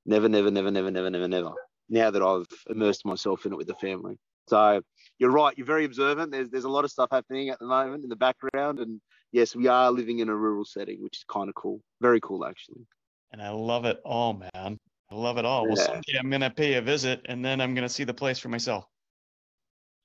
Never, 0.05 0.29
never, 0.29 0.51
never, 0.51 0.71
never, 0.71 0.91
never, 0.91 1.09
never, 1.09 1.27
never. 1.27 1.51
Now 1.89 2.11
that 2.11 2.21
I've 2.21 2.45
immersed 2.69 3.05
myself 3.05 3.45
in 3.45 3.53
it 3.53 3.57
with 3.57 3.67
the 3.67 3.75
family, 3.75 4.17
so 4.47 4.81
you're 5.19 5.31
right. 5.31 5.55
You're 5.57 5.67
very 5.67 5.85
observant. 5.85 6.31
There's 6.31 6.49
there's 6.49 6.63
a 6.63 6.69
lot 6.69 6.85
of 6.85 6.91
stuff 6.91 7.09
happening 7.11 7.49
at 7.49 7.59
the 7.59 7.65
moment 7.65 8.03
in 8.03 8.09
the 8.09 8.15
background, 8.15 8.79
and 8.79 8.99
yes, 9.31 9.55
we 9.55 9.67
are 9.67 9.91
living 9.91 10.19
in 10.19 10.29
a 10.29 10.35
rural 10.35 10.65
setting, 10.65 11.03
which 11.03 11.17
is 11.17 11.25
kind 11.29 11.49
of 11.49 11.55
cool. 11.55 11.81
Very 12.01 12.21
cool, 12.21 12.45
actually. 12.45 12.85
And 13.31 13.41
I 13.41 13.49
love 13.49 13.85
it 13.85 13.99
all, 14.03 14.33
man. 14.33 14.77
I 15.11 15.15
love 15.15 15.37
it 15.37 15.45
all. 15.45 15.63
Yeah. 15.63 15.73
Well, 15.73 15.85
someday 15.85 16.17
I'm 16.19 16.29
gonna 16.29 16.49
pay 16.49 16.75
a 16.75 16.81
visit, 16.81 17.25
and 17.25 17.43
then 17.43 17.61
I'm 17.61 17.75
gonna 17.75 17.89
see 17.89 18.05
the 18.05 18.13
place 18.13 18.39
for 18.39 18.49
myself. 18.49 18.85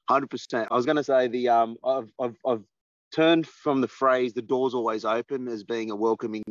Hundred 0.09 0.29
percent. 0.31 0.69
I 0.71 0.75
was 0.75 0.85
gonna 0.85 1.05
say 1.05 1.29
the 1.29 1.49
um, 1.49 1.77
I've 1.85 2.11
I've 2.21 2.37
I've 2.45 2.63
turned 3.15 3.47
from 3.47 3.81
the 3.81 3.89
phrase 3.89 4.33
"the 4.33 4.43
door's 4.43 4.75
always 4.75 5.05
open" 5.05 5.49
as 5.49 5.63
being 5.63 5.91
a 5.91 5.97
welcoming 5.97 6.43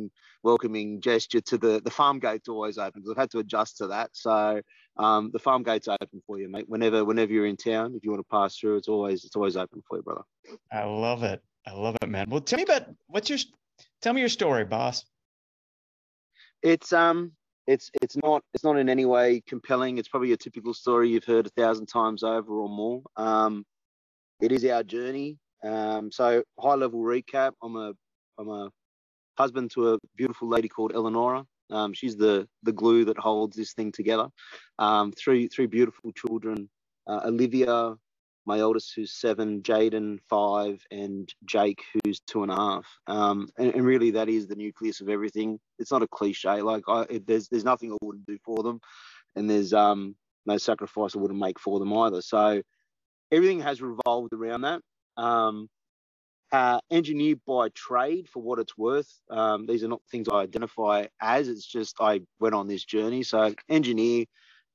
welcoming 0.42 1.00
gesture 1.00 1.40
to 1.42 1.58
the 1.58 1.80
the 1.84 1.90
farm 1.90 2.18
gate's 2.18 2.48
always 2.48 2.78
open. 2.78 3.00
Because 3.00 3.10
I've 3.10 3.22
had 3.22 3.30
to 3.32 3.38
adjust 3.38 3.78
to 3.78 3.88
that. 3.88 4.10
So 4.12 4.60
um, 4.96 5.30
the 5.32 5.38
farm 5.38 5.62
gate's 5.62 5.88
open 5.88 6.22
for 6.26 6.38
you, 6.38 6.48
mate. 6.48 6.68
Whenever 6.68 7.04
whenever 7.04 7.32
you're 7.32 7.46
in 7.46 7.56
town, 7.56 7.94
if 7.94 8.04
you 8.04 8.10
want 8.10 8.20
to 8.20 8.30
pass 8.30 8.56
through, 8.56 8.76
it's 8.76 8.88
always 8.88 9.24
it's 9.24 9.36
always 9.36 9.56
open 9.56 9.82
for 9.88 9.98
you, 9.98 10.02
brother. 10.02 10.22
I 10.72 10.84
love 10.84 11.22
it. 11.22 11.42
I 11.66 11.72
love 11.72 11.96
it, 12.02 12.08
man. 12.08 12.26
Well, 12.28 12.40
tell 12.40 12.58
me 12.58 12.64
about 12.64 12.86
what's 13.06 13.28
your 13.28 13.38
tell 14.02 14.12
me 14.12 14.20
your 14.20 14.28
story, 14.28 14.64
boss. 14.64 15.04
It's 16.62 16.92
um 16.92 17.32
it's 17.66 17.90
it's 18.02 18.16
not 18.16 18.42
it's 18.52 18.64
not 18.64 18.76
in 18.76 18.88
any 18.88 19.04
way 19.04 19.42
compelling. 19.46 19.98
It's 19.98 20.08
probably 20.08 20.32
a 20.32 20.36
typical 20.36 20.74
story 20.74 21.10
you've 21.10 21.24
heard 21.24 21.46
a 21.46 21.50
thousand 21.50 21.86
times 21.86 22.22
over 22.22 22.52
or 22.54 22.68
more. 22.68 23.02
Um, 23.16 23.64
it 24.40 24.52
is 24.52 24.64
our 24.64 24.82
journey. 24.82 25.38
Um, 25.64 26.12
so 26.12 26.42
high 26.58 26.74
level 26.74 27.00
recap. 27.00 27.52
I'm 27.62 27.76
a 27.76 27.92
I'm 28.38 28.48
a 28.48 28.70
husband 29.38 29.70
to 29.72 29.94
a 29.94 29.98
beautiful 30.16 30.48
lady 30.48 30.68
called 30.68 30.92
Eleonora. 30.94 31.44
Um, 31.70 31.92
she's 31.92 32.16
the 32.16 32.46
the 32.62 32.72
glue 32.72 33.04
that 33.06 33.18
holds 33.18 33.56
this 33.56 33.72
thing 33.72 33.92
together. 33.92 34.28
Um, 34.78 35.12
three 35.12 35.48
three 35.48 35.66
beautiful 35.66 36.12
children. 36.12 36.68
Uh, 37.06 37.20
Olivia, 37.24 37.94
my 38.46 38.60
oldest 38.60 38.92
who's 38.94 39.12
seven, 39.12 39.62
Jaden 39.62 40.18
five, 40.28 40.82
and 40.90 41.32
Jake 41.44 41.82
who's 41.92 42.20
two 42.20 42.42
and 42.42 42.52
a 42.52 42.56
half. 42.56 42.86
Um, 43.06 43.48
and, 43.58 43.74
and, 43.74 43.84
really, 43.84 44.12
that 44.12 44.28
is 44.28 44.46
the 44.46 44.54
nucleus 44.54 45.00
of 45.00 45.08
everything. 45.08 45.58
It's 45.78 45.90
not 45.90 46.02
a 46.02 46.08
cliche. 46.08 46.62
Like 46.62 46.84
I, 46.88 47.06
it, 47.10 47.26
there's 47.26 47.48
there's 47.48 47.64
nothing 47.64 47.92
I 47.92 47.96
wouldn't 48.02 48.26
do 48.26 48.38
for 48.44 48.62
them, 48.62 48.80
and 49.36 49.48
there's 49.48 49.72
um 49.72 50.14
no 50.46 50.58
sacrifice 50.58 51.16
I 51.16 51.18
wouldn't 51.18 51.40
make 51.40 51.58
for 51.58 51.78
them 51.78 51.92
either. 51.94 52.20
So 52.20 52.62
everything 53.32 53.60
has 53.60 53.80
revolved 53.80 54.34
around 54.34 54.62
that. 54.62 54.82
Um, 55.16 55.68
uh, 56.52 56.78
engineer 56.90 57.34
by 57.46 57.68
trade 57.70 58.28
for 58.28 58.40
what 58.40 58.60
it's 58.60 58.78
worth. 58.78 59.12
Um, 59.28 59.66
these 59.66 59.82
are 59.82 59.88
not 59.88 60.02
things 60.10 60.28
I 60.28 60.36
identify 60.36 61.06
as. 61.20 61.48
It's 61.48 61.66
just 61.66 61.96
I 62.00 62.20
went 62.38 62.54
on 62.54 62.68
this 62.68 62.84
journey. 62.84 63.24
So 63.24 63.52
engineer. 63.68 64.26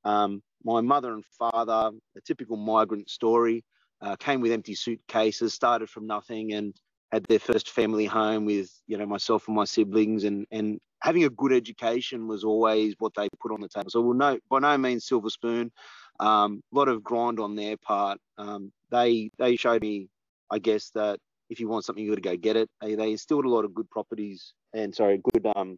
Um, 0.03 0.41
my 0.63 0.81
mother 0.81 1.13
and 1.13 1.23
father, 1.37 1.91
a 2.17 2.21
typical 2.25 2.57
migrant 2.57 3.09
story, 3.09 3.63
uh, 4.01 4.15
came 4.17 4.41
with 4.41 4.51
empty 4.51 4.75
suitcases, 4.75 5.53
started 5.53 5.89
from 5.89 6.05
nothing, 6.05 6.53
and 6.53 6.75
had 7.11 7.23
their 7.25 7.39
first 7.39 7.69
family 7.69 8.05
home 8.05 8.45
with 8.45 8.69
you 8.87 8.97
know 8.97 9.05
myself 9.05 9.47
and 9.47 9.55
my 9.55 9.65
siblings, 9.65 10.23
and 10.25 10.45
and 10.51 10.79
having 11.01 11.23
a 11.23 11.29
good 11.29 11.53
education 11.53 12.27
was 12.27 12.43
always 12.43 12.95
what 12.99 13.13
they 13.15 13.27
put 13.39 13.51
on 13.51 13.61
the 13.61 13.69
table. 13.69 13.89
So 13.89 14.01
we'll 14.01 14.15
no 14.15 14.37
by 14.49 14.59
no 14.59 14.77
means 14.77 15.05
silver 15.07 15.29
spoon. 15.29 15.71
A 16.19 16.25
um, 16.25 16.61
lot 16.73 16.89
of 16.89 17.03
grind 17.03 17.39
on 17.39 17.55
their 17.55 17.77
part. 17.77 18.19
Um, 18.37 18.71
they 18.91 19.31
they 19.37 19.55
showed 19.55 19.81
me, 19.81 20.09
I 20.51 20.59
guess, 20.59 20.91
that 20.95 21.19
if 21.49 21.59
you 21.59 21.67
want 21.67 21.85
something, 21.85 22.03
you 22.03 22.11
got 22.11 22.15
to 22.15 22.29
go 22.29 22.37
get 22.37 22.55
it. 22.55 22.69
They, 22.81 23.11
instilled 23.11 23.45
a 23.45 23.49
lot 23.49 23.65
of 23.65 23.73
good 23.73 23.89
properties 23.89 24.53
and 24.73 24.93
sorry, 24.93 25.21
good 25.33 25.47
um 25.55 25.77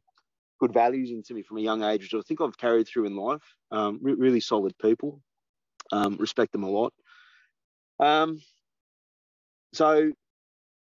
good 0.59 0.73
values 0.73 1.09
into 1.09 1.33
me 1.33 1.41
from 1.41 1.57
a 1.57 1.61
young 1.61 1.83
age, 1.83 2.01
which 2.01 2.13
I 2.13 2.21
think 2.27 2.39
I've 2.39 2.57
carried 2.57 2.87
through 2.87 3.05
in 3.05 3.15
life. 3.15 3.41
Um, 3.71 3.99
re- 4.01 4.13
really 4.13 4.39
solid 4.39 4.73
people, 4.79 5.21
um, 5.91 6.17
respect 6.17 6.51
them 6.51 6.63
a 6.63 6.69
lot. 6.69 6.93
Um, 7.99 8.39
so 9.73 10.11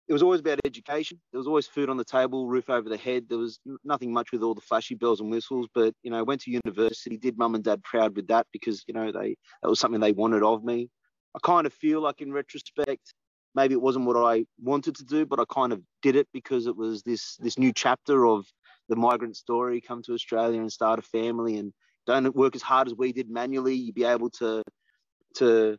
it 0.09 0.13
was 0.13 0.23
always 0.23 0.41
about 0.41 0.61
education. 0.65 1.21
There 1.33 1.39
was 1.39 1.47
always 1.47 1.67
food 1.67 1.91
on 1.91 1.99
the 1.99 2.05
table, 2.05 2.47
roof 2.47 2.71
over 2.71 2.89
the 2.89 2.97
head. 2.97 3.27
There 3.29 3.37
was 3.37 3.61
nothing 3.85 4.11
much 4.13 4.33
with 4.33 4.43
all 4.43 4.55
the 4.55 4.63
flashy 4.63 4.95
bells 4.95 5.21
and 5.21 5.31
whistles, 5.31 5.69
but 5.75 5.95
you 6.03 6.11
know, 6.11 6.25
went 6.25 6.41
to 6.43 6.51
university, 6.51 7.19
did 7.19 7.37
mum 7.37 7.55
and 7.55 7.63
dad 7.63 7.83
proud 7.83 8.17
with 8.17 8.29
that 8.29 8.47
because 8.53 8.83
you 8.87 8.95
know 8.95 9.13
they 9.13 9.37
that 9.63 9.69
was 9.69 9.79
something 9.79 10.01
they 10.01 10.13
wanted 10.13 10.43
of 10.43 10.65
me. 10.65 10.89
I 11.37 11.41
kind 11.43 11.67
of 11.67 11.75
feel 11.75 12.01
like 12.01 12.23
in 12.23 12.33
retrospect, 12.33 13.13
maybe 13.55 13.75
it 13.75 13.83
wasn't 13.83 14.07
what 14.07 14.17
I 14.17 14.45
wanted 14.63 14.97
to 14.97 15.05
do, 15.05 15.27
but 15.27 15.41
I 15.41 15.45
kind 15.53 15.73
of 15.73 15.83
did 16.03 16.17
it 16.17 16.29
because 16.33 16.67
it 16.67 16.77
was 16.77 17.03
this 17.03 17.37
this 17.37 17.59
new 17.59 17.73
chapter 17.73 18.27
of 18.27 18.47
the 18.89 18.97
migrant 18.97 19.37
story, 19.37 19.81
come 19.81 20.03
to 20.03 20.15
Australia 20.15 20.61
and 20.61 20.73
start 20.73 20.99
a 20.99 21.03
family 21.03 21.57
and 21.59 21.73
don't 22.07 22.35
work 22.35 22.57
as 22.57 22.63
hard 22.63 22.89
as 22.89 22.95
we 22.95 23.13
did 23.13 23.29
manually. 23.31 23.75
You'd 23.75 23.95
be 23.95 24.05
able 24.05 24.31
to 24.31 24.63
to 25.37 25.77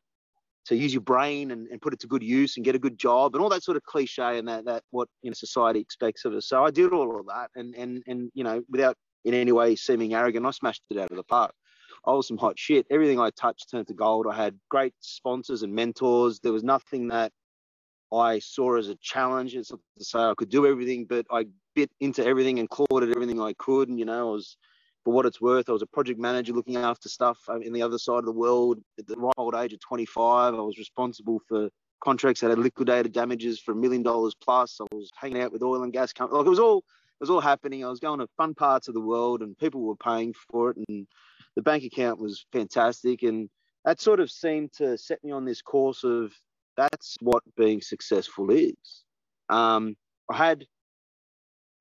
to 0.66 0.76
use 0.76 0.94
your 0.94 1.02
brain 1.02 1.52
and, 1.52 1.68
and 1.70 1.82
put 1.82 1.94
it 1.94 2.00
to 2.02 2.08
good 2.08 2.22
use 2.22 2.58
and 2.58 2.66
get 2.66 2.76
a 2.76 2.80
good 2.80 2.98
job 2.98 3.34
and 3.34 3.42
all 3.44 3.50
that 3.50 3.64
sort 3.64 3.78
of 3.78 3.84
cliche 3.84 4.38
and 4.38 4.48
that 4.48 4.66
that 4.66 4.84
what 4.92 5.08
you 5.22 5.30
know 5.30 5.34
society 5.34 5.80
expects 5.80 6.26
of 6.26 6.34
us. 6.34 6.48
So 6.48 6.64
I 6.64 6.72
did 6.72 6.94
all 6.94 7.20
of 7.20 7.26
that 7.28 7.50
and 7.56 7.74
and 7.76 8.04
and 8.08 8.32
you 8.34 8.44
know 8.44 8.62
without 8.70 8.96
in 9.26 9.34
any 9.34 9.52
way 9.52 9.76
seeming 9.76 10.14
arrogant, 10.14 10.46
I 10.46 10.52
smashed 10.52 10.84
it 10.90 10.98
out 10.98 11.12
of 11.12 11.18
the 11.18 11.24
park. 11.24 11.54
I 12.06 12.12
was 12.12 12.28
some 12.28 12.38
hot 12.38 12.58
shit. 12.58 12.88
Everything 12.90 13.20
I 13.20 13.30
touched 13.32 13.70
turned 13.70 13.88
to 13.88 13.94
gold. 13.94 14.26
I 14.30 14.36
had 14.36 14.58
great 14.70 14.94
sponsors 15.00 15.64
and 15.64 15.74
mentors. 15.74 16.40
There 16.40 16.54
was 16.54 16.64
nothing 16.64 17.10
that 17.10 17.32
I 18.14 18.40
saw 18.40 18.78
as 18.78 18.90
a 18.90 18.96
challenge. 18.96 19.56
It's 19.56 19.72
not 19.72 19.80
to 19.98 20.04
say 20.04 20.20
I 20.20 20.34
could 20.38 20.50
do 20.50 20.66
everything, 20.66 21.06
but 21.06 21.26
I 21.32 21.46
bit 21.76 21.92
into 22.00 22.26
everything 22.26 22.60
and 22.60 22.70
clawed 22.70 23.04
at 23.04 23.10
everything 23.10 23.42
I 23.42 23.54
could. 23.54 23.90
And, 23.90 24.00
you 24.00 24.06
know, 24.06 24.30
I 24.30 24.32
was, 24.32 24.58
for 25.04 25.14
what 25.14 25.26
it's 25.26 25.40
worth, 25.40 25.70
I 25.70 25.74
was 25.74 25.82
a 25.82 25.88
project 25.88 26.20
manager 26.20 26.54
looking 26.54 26.78
after 26.78 27.10
stuff 27.10 27.38
in 27.62 27.74
the 27.74 27.82
other 27.82 27.98
side 27.98 28.20
of 28.20 28.26
the 28.26 28.32
world. 28.32 28.80
At 28.98 29.08
the 29.08 29.18
right 29.18 29.34
old 29.38 29.56
age 29.56 29.74
of 29.74 29.80
25, 29.80 30.54
I 30.54 30.58
was 30.58 30.78
responsible 30.78 31.40
for 31.48 31.70
contracts 32.04 32.42
that 32.42 32.50
had 32.50 32.60
liquidated 32.60 33.12
damages 33.12 33.60
for 33.60 33.74
a 33.74 33.76
million 33.76 34.04
dollars 34.04 34.36
plus. 34.42 34.80
I 34.82 34.96
was 34.96 35.10
hanging 35.16 35.42
out 35.42 35.52
with 35.52 35.64
oil 35.64 35.84
and 35.84 35.94
gas 35.94 36.14
companies. 36.14 36.38
Like 36.38 36.48
it 36.48 36.50
was 36.50 36.60
all, 36.60 36.80
it 36.80 37.22
was 37.22 37.30
all 37.30 37.42
happening. 37.42 37.86
I 37.86 37.90
was 37.90 38.00
going 38.00 38.20
to 38.20 38.28
fun 38.38 38.54
parts 38.56 38.88
of 38.88 38.94
the 38.94 39.02
world 39.02 39.42
and 39.42 39.58
people 39.58 39.82
were 39.82 39.96
paying 39.96 40.34
for 40.50 40.72
it. 40.72 40.78
And 40.88 41.08
the 41.56 41.62
bank 41.62 41.84
account 41.84 42.20
was 42.20 42.46
fantastic. 42.52 43.24
And 43.24 43.50
that 43.86 44.00
sort 44.00 44.20
of 44.20 44.32
seemed 44.32 44.74
to 44.74 44.98
set 44.98 45.24
me 45.24 45.32
on 45.32 45.46
this 45.46 45.62
course 45.62 46.04
of 46.04 46.34
that's 46.80 47.18
what 47.22 47.44
being 47.58 47.82
successful 47.82 48.50
is. 48.52 49.04
Um, 49.50 49.96
I 50.32 50.38
had, 50.38 50.66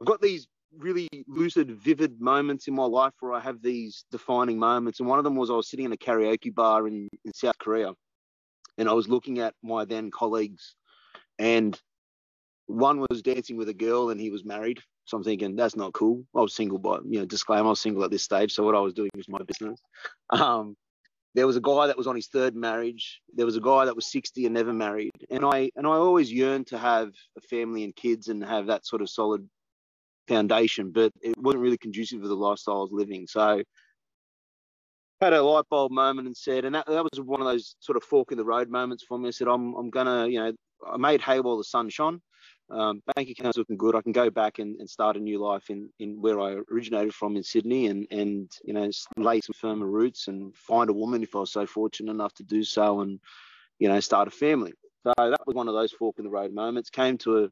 I've 0.00 0.06
got 0.06 0.20
these 0.20 0.48
really 0.76 1.08
lucid, 1.26 1.70
vivid 1.70 2.20
moments 2.20 2.68
in 2.68 2.74
my 2.74 2.84
life 2.84 3.12
where 3.20 3.32
I 3.32 3.40
have 3.40 3.62
these 3.62 4.04
defining 4.10 4.58
moments. 4.58 5.00
And 5.00 5.08
one 5.08 5.18
of 5.18 5.24
them 5.24 5.36
was 5.36 5.50
I 5.50 5.54
was 5.54 5.70
sitting 5.70 5.86
in 5.86 5.92
a 5.92 5.96
karaoke 5.96 6.54
bar 6.54 6.88
in, 6.88 7.08
in 7.24 7.32
South 7.32 7.58
Korea 7.58 7.92
and 8.76 8.88
I 8.88 8.92
was 8.92 9.08
looking 9.08 9.38
at 9.38 9.54
my 9.62 9.84
then 9.84 10.10
colleagues 10.10 10.74
and 11.38 11.78
one 12.66 13.04
was 13.08 13.22
dancing 13.22 13.56
with 13.56 13.68
a 13.68 13.74
girl 13.74 14.10
and 14.10 14.20
he 14.20 14.30
was 14.30 14.44
married. 14.44 14.80
So 15.04 15.16
I'm 15.16 15.24
thinking 15.24 15.56
that's 15.56 15.76
not 15.76 15.94
cool. 15.94 16.24
I 16.36 16.40
was 16.40 16.54
single, 16.54 16.78
but 16.78 17.02
you 17.08 17.18
know, 17.18 17.24
disclaimer, 17.24 17.66
I 17.66 17.70
was 17.70 17.80
single 17.80 18.04
at 18.04 18.10
this 18.10 18.24
stage. 18.24 18.52
So 18.52 18.62
what 18.62 18.74
I 18.74 18.80
was 18.80 18.94
doing 18.94 19.10
was 19.16 19.28
my 19.28 19.40
business. 19.46 19.80
Um, 20.30 20.76
there 21.34 21.46
was 21.46 21.56
a 21.56 21.60
guy 21.60 21.86
that 21.86 21.96
was 21.96 22.06
on 22.06 22.16
his 22.16 22.28
third 22.28 22.56
marriage. 22.56 23.20
There 23.34 23.46
was 23.46 23.56
a 23.56 23.60
guy 23.60 23.84
that 23.84 23.96
was 23.96 24.10
60 24.10 24.46
and 24.46 24.54
never 24.54 24.72
married. 24.72 25.12
And 25.30 25.44
I 25.44 25.70
and 25.76 25.86
I 25.86 25.90
always 25.90 26.32
yearned 26.32 26.66
to 26.68 26.78
have 26.78 27.12
a 27.36 27.40
family 27.42 27.84
and 27.84 27.94
kids 27.94 28.28
and 28.28 28.42
have 28.44 28.66
that 28.66 28.86
sort 28.86 29.02
of 29.02 29.10
solid 29.10 29.48
foundation, 30.26 30.90
but 30.90 31.12
it 31.22 31.36
wasn't 31.38 31.62
really 31.62 31.78
conducive 31.78 32.22
to 32.22 32.28
the 32.28 32.34
lifestyle 32.34 32.78
I 32.78 32.80
was 32.80 32.92
living. 32.92 33.26
So 33.26 33.62
had 35.20 35.32
a 35.32 35.42
light 35.42 35.64
bulb 35.68 35.90
moment 35.90 36.28
and 36.28 36.36
said, 36.36 36.64
and 36.64 36.74
that, 36.74 36.86
that 36.86 37.02
was 37.02 37.20
one 37.20 37.40
of 37.40 37.46
those 37.46 37.74
sort 37.80 37.96
of 37.96 38.04
fork 38.04 38.30
in 38.30 38.38
the 38.38 38.44
road 38.44 38.70
moments 38.70 39.02
for 39.02 39.18
me. 39.18 39.28
I 39.28 39.30
said, 39.32 39.48
I'm, 39.48 39.74
I'm 39.74 39.90
gonna, 39.90 40.28
you 40.28 40.38
know, 40.38 40.52
I 40.86 40.96
made 40.96 41.20
hay 41.20 41.40
while 41.40 41.58
the 41.58 41.64
sun 41.64 41.88
shone 41.88 42.20
um, 42.70 43.02
bank 43.14 43.30
account's 43.30 43.56
looking 43.56 43.76
good. 43.76 43.94
I 43.94 44.02
can 44.02 44.12
go 44.12 44.30
back 44.30 44.58
and, 44.58 44.78
and 44.78 44.88
start 44.88 45.16
a 45.16 45.20
new 45.20 45.38
life 45.38 45.70
in, 45.70 45.88
in 45.98 46.20
where 46.20 46.40
I 46.40 46.56
originated 46.70 47.14
from 47.14 47.36
in 47.36 47.42
Sydney 47.42 47.86
and, 47.86 48.06
and, 48.10 48.50
you 48.64 48.74
know, 48.74 48.90
lay 49.16 49.40
some 49.40 49.54
firmer 49.54 49.86
roots 49.86 50.28
and 50.28 50.54
find 50.56 50.90
a 50.90 50.92
woman 50.92 51.22
if 51.22 51.34
I 51.34 51.40
was 51.40 51.52
so 51.52 51.66
fortunate 51.66 52.10
enough 52.10 52.34
to 52.34 52.42
do 52.42 52.62
so 52.62 53.00
and, 53.00 53.20
you 53.78 53.88
know, 53.88 54.00
start 54.00 54.28
a 54.28 54.30
family. 54.30 54.74
So 55.02 55.14
that 55.16 55.46
was 55.46 55.54
one 55.54 55.68
of 55.68 55.74
those 55.74 55.92
fork 55.92 56.16
in 56.18 56.24
the 56.24 56.30
road 56.30 56.52
moments. 56.52 56.90
Came 56.90 57.16
to 57.18 57.44
a, 57.44 57.48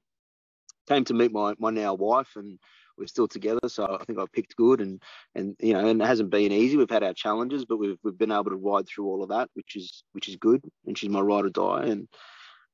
came 0.87 1.05
to 1.05 1.15
meet 1.15 1.33
my, 1.33 1.55
my 1.59 1.71
now 1.71 1.95
wife 1.95 2.33
and 2.37 2.59
we're 2.99 3.07
still 3.07 3.29
together. 3.29 3.69
So 3.69 3.99
I 3.99 4.05
think 4.05 4.19
I 4.19 4.25
picked 4.33 4.57
good 4.57 4.81
and, 4.81 5.03
and, 5.35 5.57
you 5.61 5.73
know, 5.73 5.87
and 5.87 6.01
it 6.01 6.07
hasn't 6.07 6.31
been 6.31 6.53
easy. 6.53 6.77
We've 6.77 6.91
had 6.91 7.05
our 7.05 7.15
challenges, 7.15 7.65
but 7.65 7.79
we've, 7.79 7.99
we've 8.03 8.19
been 8.19 8.33
able 8.33 8.51
to 8.51 8.57
ride 8.57 8.87
through 8.87 9.07
all 9.07 9.23
of 9.23 9.31
that, 9.31 9.49
which 9.55 9.77
is, 9.77 10.03
which 10.13 10.29
is 10.29 10.37
good. 10.37 10.63
And 10.87 10.97
she's 10.97 11.11
my 11.11 11.21
ride 11.21 11.47
or 11.47 11.51
die. 11.51 11.85
And, 11.87 12.09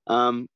um, 0.09 0.49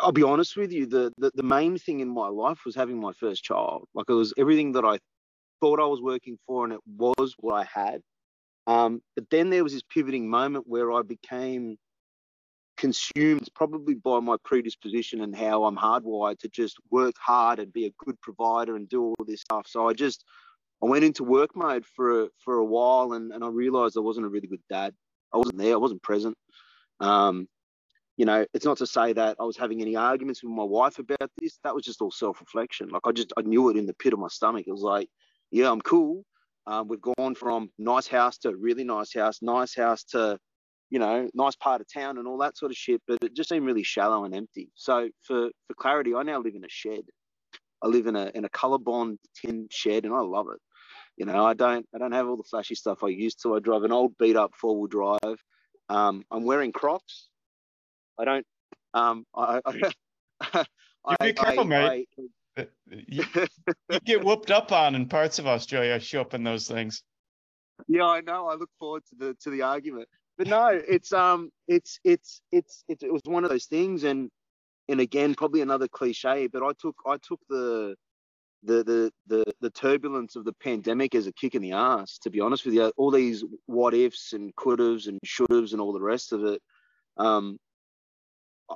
I'll 0.00 0.12
be 0.12 0.22
honest 0.22 0.56
with 0.56 0.72
you, 0.72 0.86
the, 0.86 1.12
the, 1.18 1.30
the 1.34 1.42
main 1.42 1.78
thing 1.78 2.00
in 2.00 2.08
my 2.08 2.28
life 2.28 2.60
was 2.64 2.74
having 2.74 3.00
my 3.00 3.12
first 3.12 3.42
child. 3.42 3.86
Like 3.94 4.06
it 4.08 4.14
was 4.14 4.32
everything 4.38 4.72
that 4.72 4.84
I 4.84 4.98
thought 5.60 5.80
I 5.80 5.86
was 5.86 6.00
working 6.00 6.38
for, 6.46 6.64
and 6.64 6.72
it 6.72 6.80
was 6.86 7.34
what 7.38 7.54
I 7.54 7.64
had. 7.64 8.00
Um, 8.66 9.00
but 9.14 9.28
then 9.30 9.50
there 9.50 9.64
was 9.64 9.72
this 9.72 9.82
pivoting 9.82 10.28
moment 10.28 10.64
where 10.66 10.92
I 10.92 11.02
became 11.02 11.76
consumed 12.76 13.48
probably 13.54 13.94
by 13.94 14.20
my 14.20 14.36
predisposition 14.44 15.22
and 15.22 15.34
how 15.34 15.64
I'm 15.64 15.76
hardwired 15.76 16.38
to 16.40 16.48
just 16.48 16.76
work 16.90 17.14
hard 17.18 17.58
and 17.58 17.72
be 17.72 17.86
a 17.86 18.04
good 18.04 18.20
provider 18.20 18.76
and 18.76 18.88
do 18.88 19.02
all 19.02 19.24
this 19.26 19.40
stuff. 19.40 19.66
So 19.66 19.88
I 19.88 19.94
just 19.94 20.24
I 20.82 20.86
went 20.86 21.04
into 21.04 21.24
work 21.24 21.56
mode 21.56 21.86
for 21.86 22.24
a, 22.24 22.28
for 22.38 22.58
a 22.58 22.64
while, 22.64 23.14
and, 23.14 23.32
and 23.32 23.42
I 23.42 23.48
realized 23.48 23.96
I 23.96 24.00
wasn't 24.00 24.26
a 24.26 24.28
really 24.28 24.48
good 24.48 24.62
dad. 24.68 24.94
I 25.32 25.38
wasn't 25.38 25.58
there. 25.58 25.72
I 25.72 25.78
wasn't 25.78 26.02
present. 26.02 26.36
Um, 27.00 27.48
you 28.16 28.24
know, 28.24 28.46
it's 28.54 28.64
not 28.64 28.78
to 28.78 28.86
say 28.86 29.12
that 29.12 29.36
I 29.38 29.44
was 29.44 29.56
having 29.56 29.82
any 29.82 29.94
arguments 29.94 30.42
with 30.42 30.52
my 30.52 30.64
wife 30.64 30.98
about 30.98 31.30
this. 31.38 31.58
That 31.64 31.74
was 31.74 31.84
just 31.84 32.00
all 32.00 32.10
self-reflection. 32.10 32.88
Like 32.88 33.02
I 33.04 33.12
just 33.12 33.32
I 33.36 33.42
knew 33.42 33.68
it 33.68 33.76
in 33.76 33.86
the 33.86 33.94
pit 33.94 34.12
of 34.12 34.18
my 34.18 34.28
stomach. 34.28 34.64
It 34.66 34.72
was 34.72 34.82
like, 34.82 35.08
yeah, 35.50 35.70
I'm 35.70 35.82
cool. 35.82 36.24
Um, 36.66 36.88
we've 36.88 37.00
gone 37.00 37.34
from 37.34 37.70
nice 37.78 38.06
house 38.06 38.38
to 38.38 38.56
really 38.56 38.84
nice 38.84 39.14
house, 39.14 39.40
nice 39.40 39.76
house 39.76 40.02
to, 40.04 40.38
you 40.90 40.98
know, 40.98 41.28
nice 41.34 41.54
part 41.56 41.80
of 41.80 41.86
town 41.92 42.18
and 42.18 42.26
all 42.26 42.38
that 42.38 42.56
sort 42.56 42.72
of 42.72 42.76
shit. 42.76 43.02
But 43.06 43.18
it 43.22 43.34
just 43.34 43.50
seemed 43.50 43.66
really 43.66 43.84
shallow 43.84 44.24
and 44.24 44.34
empty. 44.34 44.70
So 44.74 45.08
for 45.22 45.50
for 45.66 45.74
clarity, 45.74 46.14
I 46.14 46.22
now 46.22 46.40
live 46.40 46.54
in 46.54 46.64
a 46.64 46.68
shed. 46.70 47.02
I 47.82 47.88
live 47.88 48.06
in 48.06 48.16
a 48.16 48.30
in 48.34 48.44
a 48.44 48.48
Colorbond 48.48 49.18
tin 49.34 49.68
shed, 49.70 50.06
and 50.06 50.14
I 50.14 50.20
love 50.20 50.46
it. 50.52 50.60
You 51.18 51.26
know, 51.26 51.44
I 51.44 51.52
don't 51.52 51.86
I 51.94 51.98
don't 51.98 52.12
have 52.12 52.26
all 52.28 52.36
the 52.36 52.44
flashy 52.44 52.74
stuff 52.74 53.04
I 53.04 53.08
used 53.08 53.42
to. 53.42 53.56
I 53.56 53.60
drive 53.60 53.82
an 53.82 53.92
old 53.92 54.16
beat 54.18 54.36
up 54.36 54.52
four 54.58 54.78
wheel 54.78 54.86
drive. 54.86 55.38
Um, 55.88 56.24
I'm 56.30 56.44
wearing 56.44 56.72
Crocs. 56.72 57.28
I 58.18 58.24
don't. 58.24 58.46
Um, 58.94 59.26
I, 59.34 59.60
I, 59.64 59.74
you 59.74 61.16
be 61.20 61.32
careful, 61.32 61.60
I, 61.60 61.64
mate. 61.64 62.08
I, 62.18 62.62
uh, 62.62 62.64
you, 62.88 63.24
you 63.90 64.00
get 64.04 64.24
whooped 64.24 64.50
up 64.50 64.72
on 64.72 64.94
in 64.94 65.06
parts 65.08 65.38
of 65.38 65.46
Australia. 65.46 66.00
Show 66.00 66.22
up 66.22 66.34
in 66.34 66.44
those 66.44 66.66
things. 66.66 67.02
Yeah, 67.88 68.06
I 68.06 68.20
know. 68.22 68.48
I 68.48 68.54
look 68.54 68.70
forward 68.78 69.02
to 69.10 69.16
the 69.16 69.34
to 69.42 69.50
the 69.50 69.62
argument, 69.62 70.08
but 70.38 70.46
no, 70.46 70.68
it's 70.68 71.12
um, 71.12 71.50
it's 71.68 72.00
it's 72.04 72.40
it's, 72.52 72.84
it's 72.88 73.02
it 73.02 73.12
was 73.12 73.22
one 73.24 73.44
of 73.44 73.50
those 73.50 73.66
things, 73.66 74.04
and 74.04 74.30
and 74.88 75.00
again, 75.00 75.34
probably 75.34 75.60
another 75.60 75.88
cliche, 75.88 76.46
but 76.46 76.62
I 76.62 76.72
took 76.80 76.96
I 77.06 77.16
took 77.18 77.40
the 77.48 77.94
the 78.62 78.82
the 78.82 79.12
the 79.26 79.44
the 79.60 79.70
turbulence 79.70 80.36
of 80.36 80.44
the 80.44 80.54
pandemic 80.54 81.14
as 81.14 81.26
a 81.26 81.32
kick 81.32 81.54
in 81.54 81.62
the 81.62 81.72
ass. 81.72 82.18
To 82.18 82.30
be 82.30 82.40
honest 82.40 82.64
with 82.64 82.74
you, 82.74 82.92
all 82.96 83.10
these 83.10 83.44
what 83.66 83.94
ifs 83.94 84.32
and 84.32 84.54
could 84.56 84.78
haves 84.78 85.06
and 85.06 85.18
should 85.24 85.50
haves 85.50 85.72
and 85.72 85.80
all 85.80 85.92
the 85.92 86.00
rest 86.00 86.32
of 86.32 86.44
it. 86.44 86.62
Um, 87.18 87.58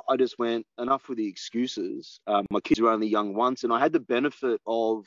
I 0.09 0.17
just 0.17 0.39
went 0.39 0.67
enough 0.79 1.09
with 1.09 1.19
the 1.19 1.27
excuses. 1.27 2.21
Um, 2.27 2.47
my 2.51 2.61
kids 2.61 2.81
were 2.81 2.91
only 2.91 3.09
young 3.09 3.35
once, 3.35 3.65
and 3.65 3.73
I 3.73 3.79
had 3.79 3.93
the 3.93 4.01
benefit 4.01 4.61
of 4.67 5.07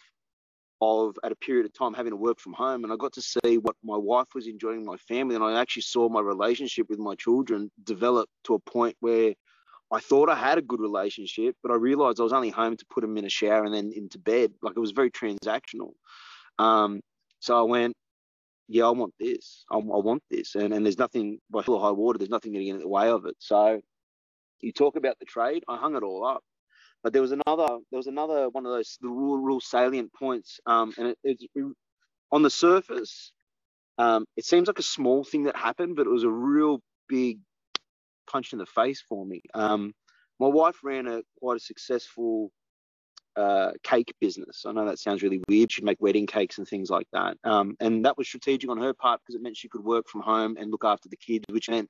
of 0.82 1.18
at 1.24 1.32
a 1.32 1.36
period 1.36 1.66
of 1.66 1.74
time 1.74 1.94
having 1.94 2.12
to 2.12 2.18
work 2.18 2.40
from 2.40 2.54
home, 2.54 2.84
and 2.84 2.92
I 2.92 2.98
got 2.98 3.14
to 3.14 3.22
see 3.22 3.58
what 3.58 3.76
my 3.84 3.96
wife 3.96 4.28
was 4.36 4.48
enjoying, 4.48 4.84
my 4.84 4.98
family, 4.98 5.36
and 5.36 5.44
I 5.44 5.60
actually 5.62 5.84
saw 5.84 6.10
my 6.10 6.20
relationship 6.20 6.90
with 6.90 7.00
my 7.00 7.16
children 7.16 7.72
develop 7.84 8.28
to 8.46 8.56
a 8.56 8.60
point 8.60 8.98
where 9.00 9.34
I 9.92 10.00
thought 10.00 10.30
I 10.30 10.36
had 10.36 10.58
a 10.58 10.62
good 10.62 10.82
relationship, 10.82 11.56
but 11.62 11.72
I 11.72 11.76
realized 11.76 12.20
I 12.20 12.24
was 12.24 12.34
only 12.34 12.50
home 12.50 12.76
to 12.76 12.86
put 12.90 13.02
them 13.02 13.18
in 13.18 13.26
a 13.26 13.30
shower 13.30 13.64
and 13.64 13.74
then 13.74 13.94
into 13.96 14.18
bed. 14.18 14.52
Like 14.62 14.74
it 14.76 14.80
was 14.80 14.92
very 14.92 15.12
transactional. 15.12 15.92
Um, 16.58 17.02
so 17.40 17.58
I 17.58 17.62
went, 17.62 17.94
yeah, 18.68 18.86
I 18.86 18.90
want 18.90 19.14
this. 19.20 19.66
I, 19.72 19.76
I, 19.76 19.80
want 19.80 20.24
this. 20.32 20.56
And, 20.56 20.74
and 20.74 20.86
there's 20.86 20.98
nothing, 20.98 21.40
by 21.52 21.62
hell 21.62 21.76
or 21.76 21.82
high 21.82 21.92
water, 21.92 22.18
there's 22.18 22.30
nothing 22.30 22.54
getting 22.54 22.70
in 22.70 22.80
the 22.80 22.88
way 22.88 23.10
of 23.10 23.26
it. 23.26 23.36
So 23.38 23.82
you 24.64 24.72
talk 24.72 24.96
about 24.96 25.20
the 25.20 25.26
trade, 25.26 25.64
I 25.68 25.78
hung 25.78 25.96
it 25.96 26.04
all 26.04 26.26
up. 26.26 26.44
But 27.04 27.12
there 27.12 27.22
was 27.22 27.34
another, 27.34 27.68
there 27.92 27.98
was 27.98 28.08
another 28.08 28.50
one 28.50 28.66
of 28.66 28.72
those 28.72 28.98
the 29.02 29.10
real, 29.10 29.38
real 29.38 29.60
salient 29.60 30.14
points. 30.14 30.60
Um, 30.66 30.94
and 30.98 31.08
it, 31.08 31.18
it, 31.24 31.50
it, 31.54 31.74
on 32.32 32.44
the 32.44 32.50
surface, 32.50 33.34
um, 33.98 34.26
it 34.38 34.46
seems 34.46 34.68
like 34.68 34.80
a 34.80 34.84
small 34.84 35.24
thing 35.24 35.44
that 35.44 35.56
happened, 35.56 35.96
but 35.96 36.08
it 36.08 36.12
was 36.12 36.24
a 36.24 36.30
real 36.30 36.82
big 37.10 37.40
punch 38.30 38.54
in 38.54 38.60
the 38.60 38.66
face 38.66 39.04
for 39.08 39.26
me. 39.26 39.42
Um, 39.54 39.94
my 40.40 40.48
wife 40.48 40.78
ran 40.84 41.08
a 41.08 41.22
quite 41.40 41.58
a 41.58 41.60
successful 41.60 42.52
uh, 43.36 43.72
cake 43.84 44.14
business. 44.20 44.64
I 44.66 44.72
know 44.72 44.86
that 44.86 45.00
sounds 45.00 45.24
really 45.24 45.42
weird. 45.48 45.72
She'd 45.72 45.86
make 45.86 46.02
wedding 46.02 46.28
cakes 46.28 46.58
and 46.58 46.68
things 46.68 46.90
like 46.90 47.08
that. 47.14 47.38
Um, 47.44 47.76
and 47.80 48.06
that 48.06 48.18
was 48.18 48.28
strategic 48.28 48.70
on 48.70 48.78
her 48.78 48.94
part 48.94 49.22
because 49.22 49.36
it 49.36 49.42
meant 49.42 49.58
she 49.58 49.70
could 49.70 49.84
work 49.84 50.08
from 50.08 50.22
home 50.22 50.58
and 50.60 50.72
look 50.72 50.86
after 50.86 51.10
the 51.10 51.18
kids, 51.18 51.46
which 51.50 51.70
meant 51.70 51.90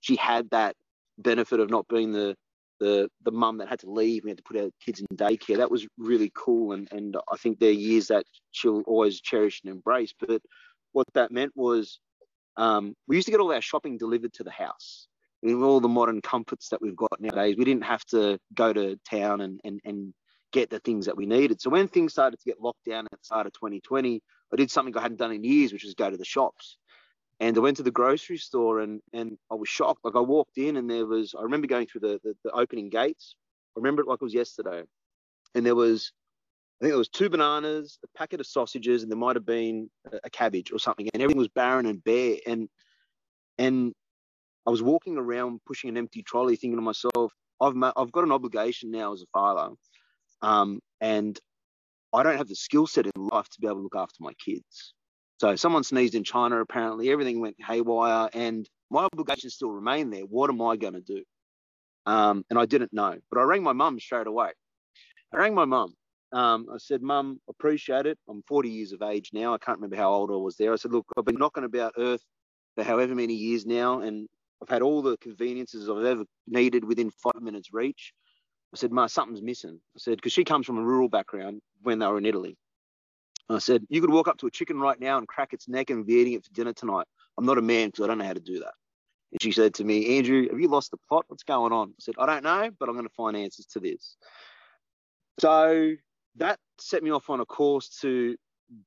she 0.00 0.16
had 0.16 0.50
that 0.50 0.76
benefit 1.18 1.60
of 1.60 1.70
not 1.70 1.86
being 1.88 2.12
the 2.12 2.36
the 2.80 3.08
the 3.22 3.30
mum 3.30 3.58
that 3.58 3.68
had 3.68 3.80
to 3.80 3.90
leave. 3.90 4.24
We 4.24 4.30
had 4.30 4.38
to 4.38 4.44
put 4.44 4.56
our 4.56 4.70
kids 4.84 5.00
in 5.00 5.16
daycare. 5.16 5.58
That 5.58 5.70
was 5.70 5.86
really 5.98 6.32
cool, 6.34 6.72
and 6.72 6.88
and 6.90 7.16
I 7.32 7.36
think 7.36 7.58
they're 7.58 7.70
years 7.70 8.08
that 8.08 8.24
she'll 8.50 8.82
always 8.82 9.20
cherish 9.20 9.60
and 9.64 9.72
embrace. 9.72 10.12
But 10.18 10.42
what 10.92 11.06
that 11.14 11.30
meant 11.30 11.52
was 11.54 12.00
um, 12.56 12.94
we 13.08 13.16
used 13.16 13.26
to 13.26 13.32
get 13.32 13.40
all 13.40 13.52
our 13.52 13.60
shopping 13.60 13.98
delivered 13.98 14.32
to 14.34 14.44
the 14.44 14.50
house 14.50 15.08
with 15.44 15.62
all 15.62 15.78
the 15.78 15.88
modern 15.88 16.22
comforts 16.22 16.70
that 16.70 16.80
we've 16.80 16.96
got 16.96 17.20
nowadays, 17.20 17.56
we 17.58 17.64
didn't 17.64 17.84
have 17.84 18.04
to 18.06 18.38
go 18.54 18.72
to 18.72 18.98
town 19.08 19.42
and, 19.42 19.60
and, 19.62 19.78
and 19.84 20.14
get 20.52 20.70
the 20.70 20.78
things 20.78 21.04
that 21.04 21.16
we 21.16 21.26
needed. 21.26 21.60
So 21.60 21.68
when 21.68 21.86
things 21.86 22.12
started 22.12 22.38
to 22.38 22.44
get 22.46 22.60
locked 22.60 22.84
down 22.88 23.04
at 23.04 23.10
the 23.10 23.24
start 23.24 23.46
of 23.46 23.52
2020, 23.52 24.22
I 24.52 24.56
did 24.56 24.70
something 24.70 24.96
I 24.96 25.02
hadn't 25.02 25.18
done 25.18 25.32
in 25.32 25.44
years, 25.44 25.72
which 25.72 25.84
was 25.84 25.94
go 25.94 26.08
to 26.08 26.16
the 26.16 26.24
shops. 26.24 26.78
And 27.40 27.56
I 27.56 27.60
went 27.60 27.76
to 27.78 27.82
the 27.82 27.90
grocery 27.90 28.38
store 28.38 28.80
and, 28.80 29.00
and 29.12 29.36
I 29.50 29.54
was 29.54 29.68
shocked. 29.68 30.00
Like 30.04 30.16
I 30.16 30.20
walked 30.20 30.56
in 30.56 30.76
and 30.76 30.88
there 30.88 31.06
was, 31.06 31.34
I 31.38 31.42
remember 31.42 31.66
going 31.66 31.86
through 31.86 32.02
the, 32.02 32.20
the, 32.22 32.34
the 32.44 32.50
opening 32.52 32.88
gates. 32.88 33.36
I 33.76 33.80
remember 33.80 34.02
it 34.02 34.08
like 34.08 34.18
it 34.20 34.24
was 34.24 34.34
yesterday. 34.34 34.82
And 35.54 35.66
there 35.66 35.74
was, 35.74 36.12
I 36.80 36.84
think 36.84 36.92
there 36.92 36.98
was 36.98 37.08
two 37.08 37.28
bananas, 37.28 37.98
a 38.04 38.18
packet 38.18 38.40
of 38.40 38.46
sausages, 38.46 39.02
and 39.02 39.10
there 39.10 39.18
might 39.18 39.36
have 39.36 39.46
been 39.46 39.90
a 40.22 40.30
cabbage 40.30 40.72
or 40.72 40.78
something. 40.78 41.08
And 41.12 41.22
everything 41.22 41.38
was 41.38 41.48
barren 41.48 41.86
and 41.86 42.02
bare. 42.04 42.36
And 42.46 42.68
and 43.58 43.92
I 44.66 44.70
was 44.70 44.82
walking 44.82 45.16
around 45.16 45.60
pushing 45.66 45.90
an 45.90 45.96
empty 45.96 46.22
trolley, 46.22 46.56
thinking 46.56 46.78
to 46.78 46.82
myself, 46.82 47.32
I've 47.60 47.74
ma- 47.74 47.92
I've 47.96 48.12
got 48.12 48.24
an 48.24 48.32
obligation 48.32 48.90
now 48.90 49.12
as 49.12 49.22
a 49.22 49.26
father, 49.32 49.74
um, 50.42 50.80
and 51.00 51.38
I 52.12 52.22
don't 52.22 52.36
have 52.36 52.48
the 52.48 52.56
skill 52.56 52.86
set 52.86 53.06
in 53.06 53.12
life 53.16 53.48
to 53.50 53.60
be 53.60 53.66
able 53.66 53.76
to 53.76 53.82
look 53.82 53.96
after 53.96 54.16
my 54.20 54.32
kids. 54.44 54.94
So 55.38 55.56
someone 55.56 55.84
sneezed 55.84 56.14
in 56.14 56.24
China. 56.24 56.60
Apparently, 56.60 57.10
everything 57.10 57.40
went 57.40 57.56
haywire, 57.60 58.28
and 58.32 58.68
my 58.90 59.04
obligations 59.04 59.54
still 59.54 59.70
remain 59.70 60.10
there. 60.10 60.22
What 60.22 60.50
am 60.50 60.62
I 60.62 60.76
going 60.76 60.94
to 60.94 61.00
do? 61.00 61.24
Um, 62.06 62.44
and 62.50 62.58
I 62.58 62.66
didn't 62.66 62.92
know, 62.92 63.18
but 63.30 63.40
I 63.40 63.42
rang 63.42 63.62
my 63.62 63.72
mum 63.72 63.98
straight 63.98 64.26
away. 64.26 64.50
I 65.32 65.36
rang 65.36 65.54
my 65.54 65.64
mum. 65.64 65.94
Um, 66.32 66.66
I 66.72 66.78
said, 66.78 67.00
Mum, 67.00 67.40
appreciate 67.48 68.06
it. 68.06 68.18
I'm 68.28 68.42
40 68.48 68.68
years 68.68 68.92
of 68.92 69.02
age 69.02 69.30
now. 69.32 69.54
I 69.54 69.58
can't 69.58 69.78
remember 69.78 69.96
how 69.96 70.12
old 70.12 70.30
I 70.30 70.34
was 70.36 70.56
there. 70.56 70.72
I 70.72 70.76
said, 70.76 70.92
Look, 70.92 71.06
I've 71.16 71.24
been 71.24 71.38
knocking 71.38 71.64
about 71.64 71.94
Earth 71.96 72.22
for 72.74 72.82
however 72.82 73.14
many 73.14 73.34
years 73.34 73.64
now, 73.64 74.00
and 74.00 74.28
I've 74.60 74.68
had 74.68 74.82
all 74.82 75.00
the 75.00 75.16
conveniences 75.18 75.88
I've 75.88 76.04
ever 76.04 76.24
needed 76.48 76.84
within 76.84 77.10
five 77.10 77.40
minutes 77.40 77.72
reach. 77.72 78.12
I 78.72 78.76
said, 78.76 78.90
Ma, 78.90 79.06
something's 79.06 79.42
missing. 79.42 79.80
I 79.96 79.98
said, 79.98 80.16
because 80.16 80.32
she 80.32 80.42
comes 80.42 80.66
from 80.66 80.78
a 80.78 80.82
rural 80.82 81.08
background 81.08 81.60
when 81.82 82.00
they 82.00 82.06
were 82.06 82.18
in 82.18 82.26
Italy. 82.26 82.56
I 83.48 83.58
said, 83.58 83.86
you 83.88 84.00
could 84.00 84.10
walk 84.10 84.28
up 84.28 84.38
to 84.38 84.46
a 84.46 84.50
chicken 84.50 84.78
right 84.78 84.98
now 84.98 85.18
and 85.18 85.28
crack 85.28 85.52
its 85.52 85.68
neck 85.68 85.90
and 85.90 86.06
be 86.06 86.14
eating 86.14 86.32
it 86.34 86.44
for 86.44 86.52
dinner 86.52 86.72
tonight. 86.72 87.06
I'm 87.36 87.44
not 87.44 87.58
a 87.58 87.62
man 87.62 87.88
because 87.88 88.04
I 88.04 88.06
don't 88.06 88.18
know 88.18 88.24
how 88.24 88.32
to 88.32 88.40
do 88.40 88.60
that. 88.60 88.72
And 89.32 89.42
she 89.42 89.52
said 89.52 89.74
to 89.74 89.84
me, 89.84 90.16
Andrew, 90.16 90.48
have 90.48 90.60
you 90.60 90.68
lost 90.68 90.90
the 90.90 90.96
plot? 91.08 91.24
What's 91.28 91.42
going 91.42 91.72
on? 91.72 91.90
I 91.90 92.00
said, 92.00 92.14
I 92.18 92.26
don't 92.26 92.44
know, 92.44 92.70
but 92.78 92.88
I'm 92.88 92.94
going 92.94 93.06
to 93.06 93.14
find 93.14 93.36
answers 93.36 93.66
to 93.66 93.80
this. 93.80 94.16
So 95.40 95.94
that 96.36 96.58
set 96.78 97.02
me 97.02 97.10
off 97.10 97.28
on 97.28 97.40
a 97.40 97.44
course 97.44 97.88
to 98.00 98.36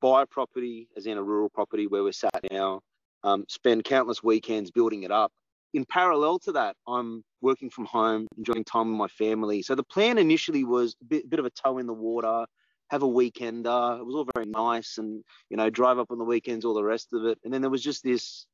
buy 0.00 0.24
property, 0.24 0.88
as 0.96 1.06
in 1.06 1.18
a 1.18 1.22
rural 1.22 1.50
property 1.50 1.86
where 1.86 2.02
we're 2.02 2.12
sat 2.12 2.44
now, 2.50 2.80
um, 3.22 3.44
spend 3.48 3.84
countless 3.84 4.22
weekends 4.22 4.70
building 4.70 5.02
it 5.02 5.10
up, 5.10 5.32
in 5.74 5.84
parallel 5.84 6.38
to 6.40 6.52
that, 6.52 6.76
I'm 6.86 7.22
working 7.40 7.70
from 7.70 7.84
home, 7.84 8.26
enjoying 8.36 8.64
time 8.64 8.88
with 8.88 8.98
my 8.98 9.08
family. 9.08 9.62
So 9.62 9.74
the 9.74 9.82
plan 9.82 10.18
initially 10.18 10.64
was 10.64 10.96
a 11.00 11.04
bit, 11.04 11.30
bit 11.30 11.38
of 11.38 11.44
a 11.44 11.50
toe 11.50 11.78
in 11.78 11.86
the 11.86 11.92
water, 11.92 12.46
have 12.90 13.02
a 13.02 13.08
weekender. 13.08 13.98
It 13.98 14.06
was 14.06 14.14
all 14.14 14.28
very 14.34 14.46
nice 14.46 14.98
and, 14.98 15.22
you 15.50 15.56
know, 15.56 15.70
drive 15.70 15.98
up 15.98 16.10
on 16.10 16.18
the 16.18 16.24
weekends, 16.24 16.64
all 16.64 16.74
the 16.74 16.82
rest 16.82 17.12
of 17.12 17.24
it. 17.26 17.38
And 17.44 17.52
then 17.52 17.60
there 17.60 17.70
was 17.70 17.82
just 17.82 18.02
this, 18.02 18.46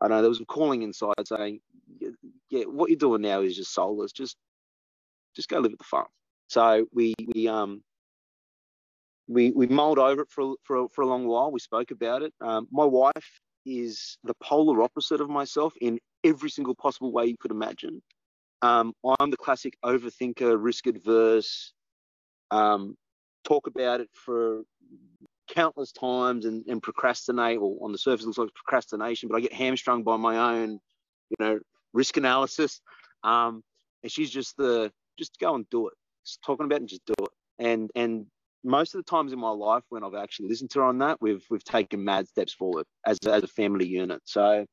I 0.00 0.08
don't 0.08 0.16
know, 0.16 0.22
there 0.22 0.28
was 0.28 0.40
a 0.40 0.46
calling 0.46 0.82
inside 0.82 1.26
saying, 1.26 1.60
yeah, 2.50 2.64
what 2.64 2.90
you're 2.90 2.98
doing 2.98 3.22
now 3.22 3.42
is 3.42 3.56
just 3.56 3.72
soulless. 3.72 4.12
Just, 4.12 4.36
just 5.36 5.48
go 5.48 5.60
live 5.60 5.72
at 5.72 5.78
the 5.78 5.84
farm. 5.84 6.08
So 6.48 6.86
we, 6.92 7.14
we, 7.34 7.46
um, 7.46 7.82
we, 9.28 9.52
we 9.52 9.66
mulled 9.68 10.00
over 10.00 10.22
it 10.22 10.30
for, 10.30 10.56
for, 10.64 10.88
for 10.88 11.02
a 11.02 11.06
long 11.06 11.26
while. 11.26 11.52
We 11.52 11.60
spoke 11.60 11.92
about 11.92 12.22
it. 12.22 12.34
Um, 12.40 12.66
my 12.72 12.84
wife 12.84 13.40
is 13.64 14.18
the 14.24 14.34
polar 14.42 14.82
opposite 14.82 15.20
of 15.20 15.30
myself 15.30 15.74
in 15.80 16.00
every 16.24 16.50
single 16.50 16.74
possible 16.74 17.12
way 17.12 17.26
you 17.26 17.36
could 17.38 17.52
imagine. 17.52 18.02
Um, 18.62 18.92
I'm 19.20 19.30
the 19.30 19.36
classic 19.36 19.76
overthinker, 19.84 20.56
risk 20.60 20.86
adverse, 20.86 21.72
um, 22.50 22.96
talk 23.50 23.66
about 23.66 24.00
it 24.00 24.08
for 24.12 24.62
countless 25.48 25.92
times 25.92 26.44
and, 26.44 26.64
and 26.68 26.82
procrastinate, 26.82 27.58
or 27.58 27.76
on 27.84 27.92
the 27.92 27.98
surface 27.98 28.24
looks 28.24 28.38
like 28.38 28.54
procrastination, 28.54 29.28
but 29.28 29.36
I 29.36 29.40
get 29.40 29.52
hamstrung 29.52 30.04
by 30.04 30.16
my 30.16 30.54
own, 30.54 30.78
you 31.30 31.36
know, 31.40 31.58
risk 31.92 32.16
analysis. 32.16 32.80
Um, 33.24 33.62
and 34.02 34.10
she's 34.10 34.30
just 34.30 34.56
the 34.56 34.92
just 35.18 35.38
go 35.38 35.54
and 35.54 35.68
do 35.70 35.88
it. 35.88 35.94
Just 36.24 36.40
talking 36.42 36.66
about 36.66 36.76
it 36.76 36.82
and 36.82 36.88
just 36.88 37.06
do 37.06 37.14
it. 37.22 37.30
And 37.58 37.90
and 37.94 38.26
most 38.62 38.94
of 38.94 38.98
the 38.98 39.10
times 39.10 39.32
in 39.32 39.38
my 39.38 39.50
life 39.50 39.84
when 39.88 40.04
I've 40.04 40.14
actually 40.14 40.48
listened 40.48 40.70
to 40.70 40.80
her 40.80 40.84
on 40.86 40.98
that, 40.98 41.18
we've 41.20 41.44
we've 41.50 41.64
taken 41.64 42.04
mad 42.04 42.28
steps 42.28 42.54
forward 42.54 42.86
as 43.04 43.18
as 43.26 43.42
a 43.42 43.48
family 43.48 43.86
unit. 43.86 44.22
So 44.24 44.64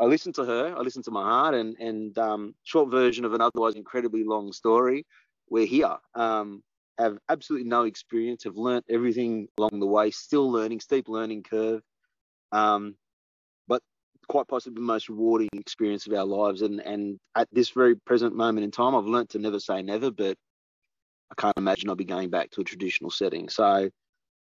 I 0.00 0.04
listened 0.04 0.34
to 0.36 0.44
her, 0.44 0.74
I 0.76 0.80
listened 0.80 1.04
to 1.06 1.10
my 1.10 1.22
heart, 1.22 1.54
and 1.54 1.76
and 1.78 2.16
um, 2.18 2.54
short 2.62 2.90
version 2.90 3.24
of 3.24 3.34
an 3.34 3.40
otherwise 3.40 3.74
incredibly 3.74 4.24
long 4.24 4.52
story. 4.52 5.04
We're 5.50 5.66
here. 5.66 5.96
Um, 6.14 6.62
have 6.98 7.18
absolutely 7.28 7.68
no 7.68 7.82
experience. 7.84 8.44
Have 8.44 8.56
learnt 8.56 8.84
everything 8.88 9.48
along 9.58 9.80
the 9.80 9.86
way. 9.86 10.10
Still 10.10 10.50
learning, 10.50 10.80
steep 10.80 11.08
learning 11.08 11.42
curve. 11.42 11.82
Um, 12.52 12.96
but 13.68 13.82
quite 14.28 14.48
possibly 14.48 14.80
the 14.80 14.86
most 14.86 15.08
rewarding 15.08 15.48
experience 15.54 16.06
of 16.06 16.12
our 16.12 16.24
lives. 16.24 16.62
And 16.62 16.80
and 16.80 17.18
at 17.34 17.48
this 17.52 17.70
very 17.70 17.96
present 17.96 18.34
moment 18.34 18.64
in 18.64 18.70
time, 18.70 18.94
I've 18.94 19.04
learnt 19.04 19.30
to 19.30 19.38
never 19.38 19.60
say 19.60 19.82
never, 19.82 20.10
but 20.10 20.36
I 21.30 21.40
can't 21.40 21.56
imagine 21.56 21.88
I'll 21.88 21.96
be 21.96 22.04
going 22.04 22.30
back 22.30 22.50
to 22.52 22.60
a 22.60 22.64
traditional 22.64 23.10
setting. 23.10 23.48
So 23.48 23.90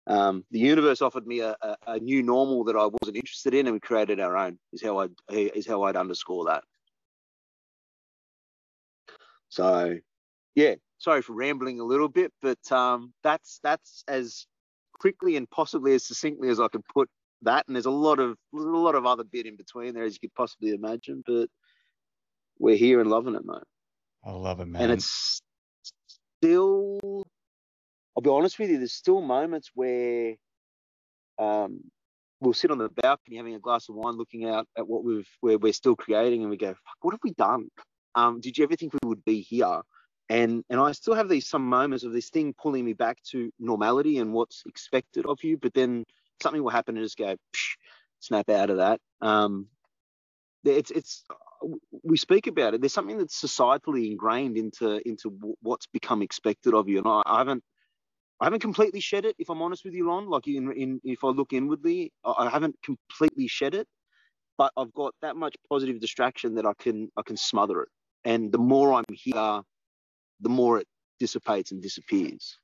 um, 0.08 0.45
the 0.52 0.60
universe 0.60 1.02
offered 1.02 1.28
me 1.28 1.39
a, 1.39 1.56
a, 1.62 1.76
a, 1.88 2.00
new 2.00 2.23
normal 2.23 2.63
that 2.65 2.78
I 2.78 2.88
wasn't 3.02 3.17
interested 3.17 3.54
in, 3.54 3.67
and 3.67 3.73
we 3.73 3.80
created 3.80 4.21
our 4.21 4.38
own. 4.38 4.58
Is 4.71 4.82
how 4.82 5.00
I 5.02 5.08
is 5.30 5.67
how 5.67 5.84
I'd 5.84 5.97
underscore 5.97 6.45
that. 6.45 6.63
So, 9.50 9.97
yeah, 10.56 10.76
sorry 10.98 11.22
for 11.22 11.34
rambling 11.34 11.80
a 11.80 11.84
little 11.84 12.10
bit, 12.10 12.32
but 12.42 12.72
um, 12.72 13.14
that's 13.24 13.60
that's 13.64 14.04
as 14.08 14.46
quickly 14.94 15.36
and 15.36 15.50
possibly 15.50 15.94
as 15.94 16.06
succinctly 16.06 16.50
as 16.50 16.60
I 16.60 16.68
can 16.68 16.84
put 16.94 17.10
that. 17.44 17.66
And 17.68 17.76
there's 17.76 17.86
a 17.86 17.92
lot 17.92 18.20
of 18.20 18.38
a 18.54 18.58
lot 18.58 18.96
of 18.96 19.06
other 19.06 19.24
bit 19.24 19.46
in 19.46 19.56
between 19.56 19.94
there, 19.94 20.04
as 20.04 20.14
you 20.14 20.20
could 20.20 20.36
possibly 20.36 20.72
imagine. 20.72 21.24
But 21.26 21.50
we're 22.60 22.78
here 22.78 23.00
and 23.00 23.10
loving 23.10 23.36
it, 23.36 23.46
mate. 23.46 23.64
I 24.24 24.32
love 24.32 24.60
it, 24.60 24.68
man. 24.68 24.82
And 24.82 24.92
it's 24.92 25.42
still 26.40 27.26
I'll 28.18 28.24
be 28.24 28.32
honest 28.32 28.58
with 28.58 28.72
you, 28.72 28.80
there's 28.80 28.94
still 28.94 29.22
moments 29.22 29.70
where 29.76 30.34
um, 31.38 31.82
we'll 32.42 32.54
sit 32.54 32.72
on 32.72 32.80
the 32.80 32.90
balcony 32.90 33.38
having 33.38 33.54
a 33.54 33.60
glass 33.60 33.90
of 33.90 33.96
wine, 33.96 34.18
looking 34.18 34.46
out 34.46 34.68
at 34.76 34.88
what 34.88 35.04
we've 35.04 35.30
where 35.42 35.60
we're 35.60 35.72
still 35.72 35.96
creating, 35.96 36.42
and 36.42 36.50
we 36.50 36.58
go, 36.58 36.74
"What 37.02 37.12
have 37.12 37.20
we 37.24 37.34
done? 37.34 37.70
Um, 38.16 38.42
did 38.42 38.58
you 38.58 38.64
ever 38.64 38.76
think 38.76 38.94
we 38.94 39.08
would 39.08 39.24
be 39.24 39.42
here?" 39.42 39.82
And 40.30 40.63
and 40.70 40.80
I 40.80 40.92
still 40.92 41.13
have 41.13 41.30
these 41.30 41.48
some 41.48 41.68
moments 41.68 42.04
of 42.04 42.12
this 42.12 42.30
thing 42.30 42.54
pulling 42.54 42.84
me 42.84 42.94
back 42.94 43.22
to 43.32 43.52
normality 43.60 44.18
and 44.18 44.34
what's 44.34 44.63
expected 44.66 45.26
of 45.26 45.44
you, 45.44 45.58
but 45.58 45.74
then 45.74 46.04
something 46.42 46.62
will 46.62 46.70
happen 46.70 46.98
and 46.98 47.06
just 47.06 47.18
go 47.18 47.36
snap 48.20 48.50
out 48.50 48.70
of 48.70 48.78
that. 48.78 49.00
Um, 49.22 49.68
it's 50.66 50.92
it's 50.92 51.24
we 52.04 52.18
speak 52.18 52.48
about 52.48 52.74
it. 52.74 52.82
There's 52.82 52.94
something 52.94 53.18
that's 53.18 53.42
societally 53.42 54.12
ingrained 54.12 54.58
into 54.58 55.08
into 55.08 55.30
what's 55.62 55.88
become 55.88 56.22
expected 56.22 56.74
of 56.74 56.90
you, 56.90 56.98
and 57.00 57.08
I, 57.08 57.22
I 57.26 57.38
haven't 57.40 57.63
I 58.40 58.46
haven't 58.46 58.60
completely 58.60 59.00
shed 59.00 59.26
it, 59.26 59.36
if 59.40 59.50
I'm 59.50 59.62
honest 59.62 59.84
with 59.84 59.94
you, 59.94 60.08
Lon. 60.08 60.30
Like 60.30 60.48
in, 60.48 60.72
in 60.74 61.02
if 61.04 61.24
I 61.24 61.30
look 61.30 61.54
inwardly, 61.54 62.12
I 62.24 62.50
haven't 62.50 62.76
completely 62.84 63.48
shed 63.48 63.74
it, 63.74 63.88
but 64.58 64.72
I've 64.78 64.94
got 64.94 65.16
that 65.22 65.36
much 65.36 65.56
positive 65.70 66.00
distraction 66.00 66.56
that 66.56 66.66
I 66.66 66.74
can 66.78 67.10
I 67.18 67.24
can 67.24 67.38
smother 67.38 67.84
it. 67.84 67.90
And 68.26 68.52
the 68.52 68.58
more 68.58 68.94
I'm 68.94 69.06
here, 69.12 69.62
the 70.41 70.50
more 70.50 70.80
it 70.80 70.88
dissipates 71.19 71.71
and 71.71 71.82
disappears. 71.82 72.58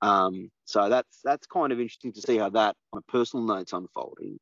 Um, 0.00 0.50
so 0.64 0.88
that's 0.88 1.20
that's 1.24 1.46
kind 1.46 1.72
of 1.72 1.80
interesting 1.80 2.12
to 2.12 2.20
see 2.20 2.38
how 2.38 2.50
that 2.50 2.76
on 2.92 2.98
a 2.98 3.12
personal 3.12 3.44
note's 3.44 3.72
unfolding. 3.72 4.38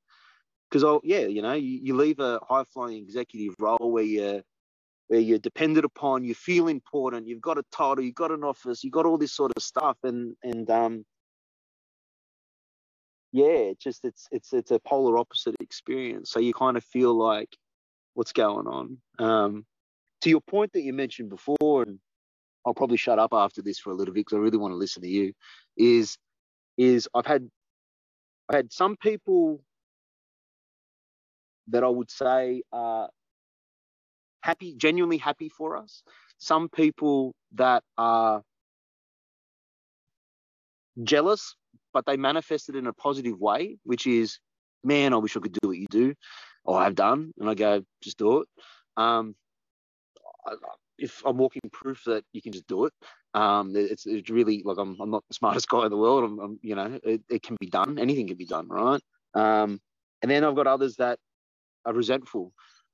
Because 0.68 0.84
oh 0.84 1.00
yeah, 1.04 1.26
you 1.26 1.42
know, 1.42 1.54
you, 1.54 1.80
you 1.82 1.96
leave 1.96 2.18
a 2.18 2.40
high 2.46 2.64
flying 2.64 2.98
executive 2.98 3.54
role 3.58 3.90
where 3.90 4.04
you're 4.04 4.42
where 5.08 5.20
you're 5.20 5.38
dependent 5.38 5.84
upon, 5.84 6.24
you 6.24 6.34
feel 6.34 6.66
important, 6.68 7.28
you've 7.28 7.40
got 7.40 7.58
a 7.58 7.64
title, 7.70 8.02
you've 8.02 8.14
got 8.14 8.32
an 8.32 8.42
office, 8.42 8.82
you've 8.82 8.92
got 8.92 9.06
all 9.06 9.18
this 9.18 9.32
sort 9.32 9.52
of 9.56 9.62
stuff, 9.62 9.96
and 10.02 10.36
and 10.42 10.68
um, 10.70 11.04
yeah, 13.32 13.46
it's 13.46 13.84
just 13.84 14.04
it's 14.04 14.26
it's 14.32 14.52
it's 14.52 14.70
a 14.70 14.78
polar 14.80 15.18
opposite 15.18 15.54
experience. 15.60 16.30
So 16.30 16.40
you 16.40 16.52
kind 16.52 16.76
of 16.76 16.84
feel 16.84 17.14
like 17.14 17.56
what's 18.14 18.32
going 18.32 18.66
on. 18.66 18.98
Um, 19.18 19.66
to 20.22 20.30
your 20.30 20.40
point 20.40 20.72
that 20.72 20.82
you 20.82 20.92
mentioned 20.92 21.30
before, 21.30 21.82
and 21.82 21.98
I'll 22.66 22.74
probably 22.74 22.96
shut 22.96 23.20
up 23.20 23.32
after 23.32 23.62
this 23.62 23.78
for 23.78 23.90
a 23.90 23.94
little 23.94 24.12
bit 24.12 24.26
because 24.26 24.36
I 24.36 24.40
really 24.40 24.58
want 24.58 24.72
to 24.72 24.76
listen 24.76 25.02
to 25.02 25.08
you. 25.08 25.32
Is 25.76 26.18
is 26.76 27.08
I've 27.14 27.26
had 27.26 27.48
I 28.50 28.56
had 28.56 28.72
some 28.72 28.96
people 28.96 29.62
that 31.68 31.84
I 31.84 31.88
would 31.88 32.10
say 32.10 32.62
are 32.72 33.08
happy, 34.42 34.74
genuinely 34.76 35.18
happy 35.18 35.48
for 35.48 35.76
us. 35.76 36.02
Some 36.38 36.68
people 36.68 37.34
that 37.54 37.82
are 37.96 38.42
jealous, 41.02 41.54
but 41.92 42.06
they 42.06 42.16
manifest 42.16 42.68
it 42.68 42.76
in 42.76 42.86
a 42.86 42.92
positive 42.92 43.38
way, 43.40 43.78
which 43.84 44.06
is, 44.06 44.38
man, 44.84 45.12
I 45.12 45.16
wish 45.16 45.36
I 45.36 45.40
could 45.40 45.56
do 45.60 45.68
what 45.68 45.78
you 45.78 45.86
do, 45.90 46.14
or 46.64 46.78
I've 46.78 46.94
done. 46.94 47.32
And 47.38 47.48
I 47.50 47.54
go, 47.54 47.82
just 48.02 48.18
do 48.18 48.42
it. 48.42 48.48
Um, 48.96 49.34
if 50.98 51.22
I'm 51.24 51.36
walking 51.36 51.62
proof 51.72 52.02
that 52.06 52.24
you 52.32 52.42
can 52.42 52.52
just 52.52 52.66
do 52.66 52.86
it, 52.86 52.92
um, 53.34 53.72
it's, 53.74 54.06
it's 54.06 54.30
really 54.30 54.62
like 54.64 54.78
I'm, 54.78 54.96
I'm 55.00 55.10
not 55.10 55.24
the 55.28 55.34
smartest 55.34 55.68
guy 55.70 55.84
in 55.84 55.90
the 55.90 55.96
world. 55.96 56.24
I'm, 56.24 56.38
I'm 56.38 56.58
you 56.62 56.74
know, 56.74 56.98
it, 57.02 57.22
it, 57.28 57.42
can 57.42 57.56
be 57.60 57.68
done. 57.68 57.98
Anything 57.98 58.28
can 58.28 58.36
be 58.36 58.46
done, 58.46 58.68
right? 58.68 59.00
Um, 59.34 59.80
and 60.22 60.30
then 60.30 60.44
I've 60.44 60.56
got 60.56 60.66
others 60.66 60.96
that 60.96 61.18
are 61.84 61.92
resentful 61.92 62.52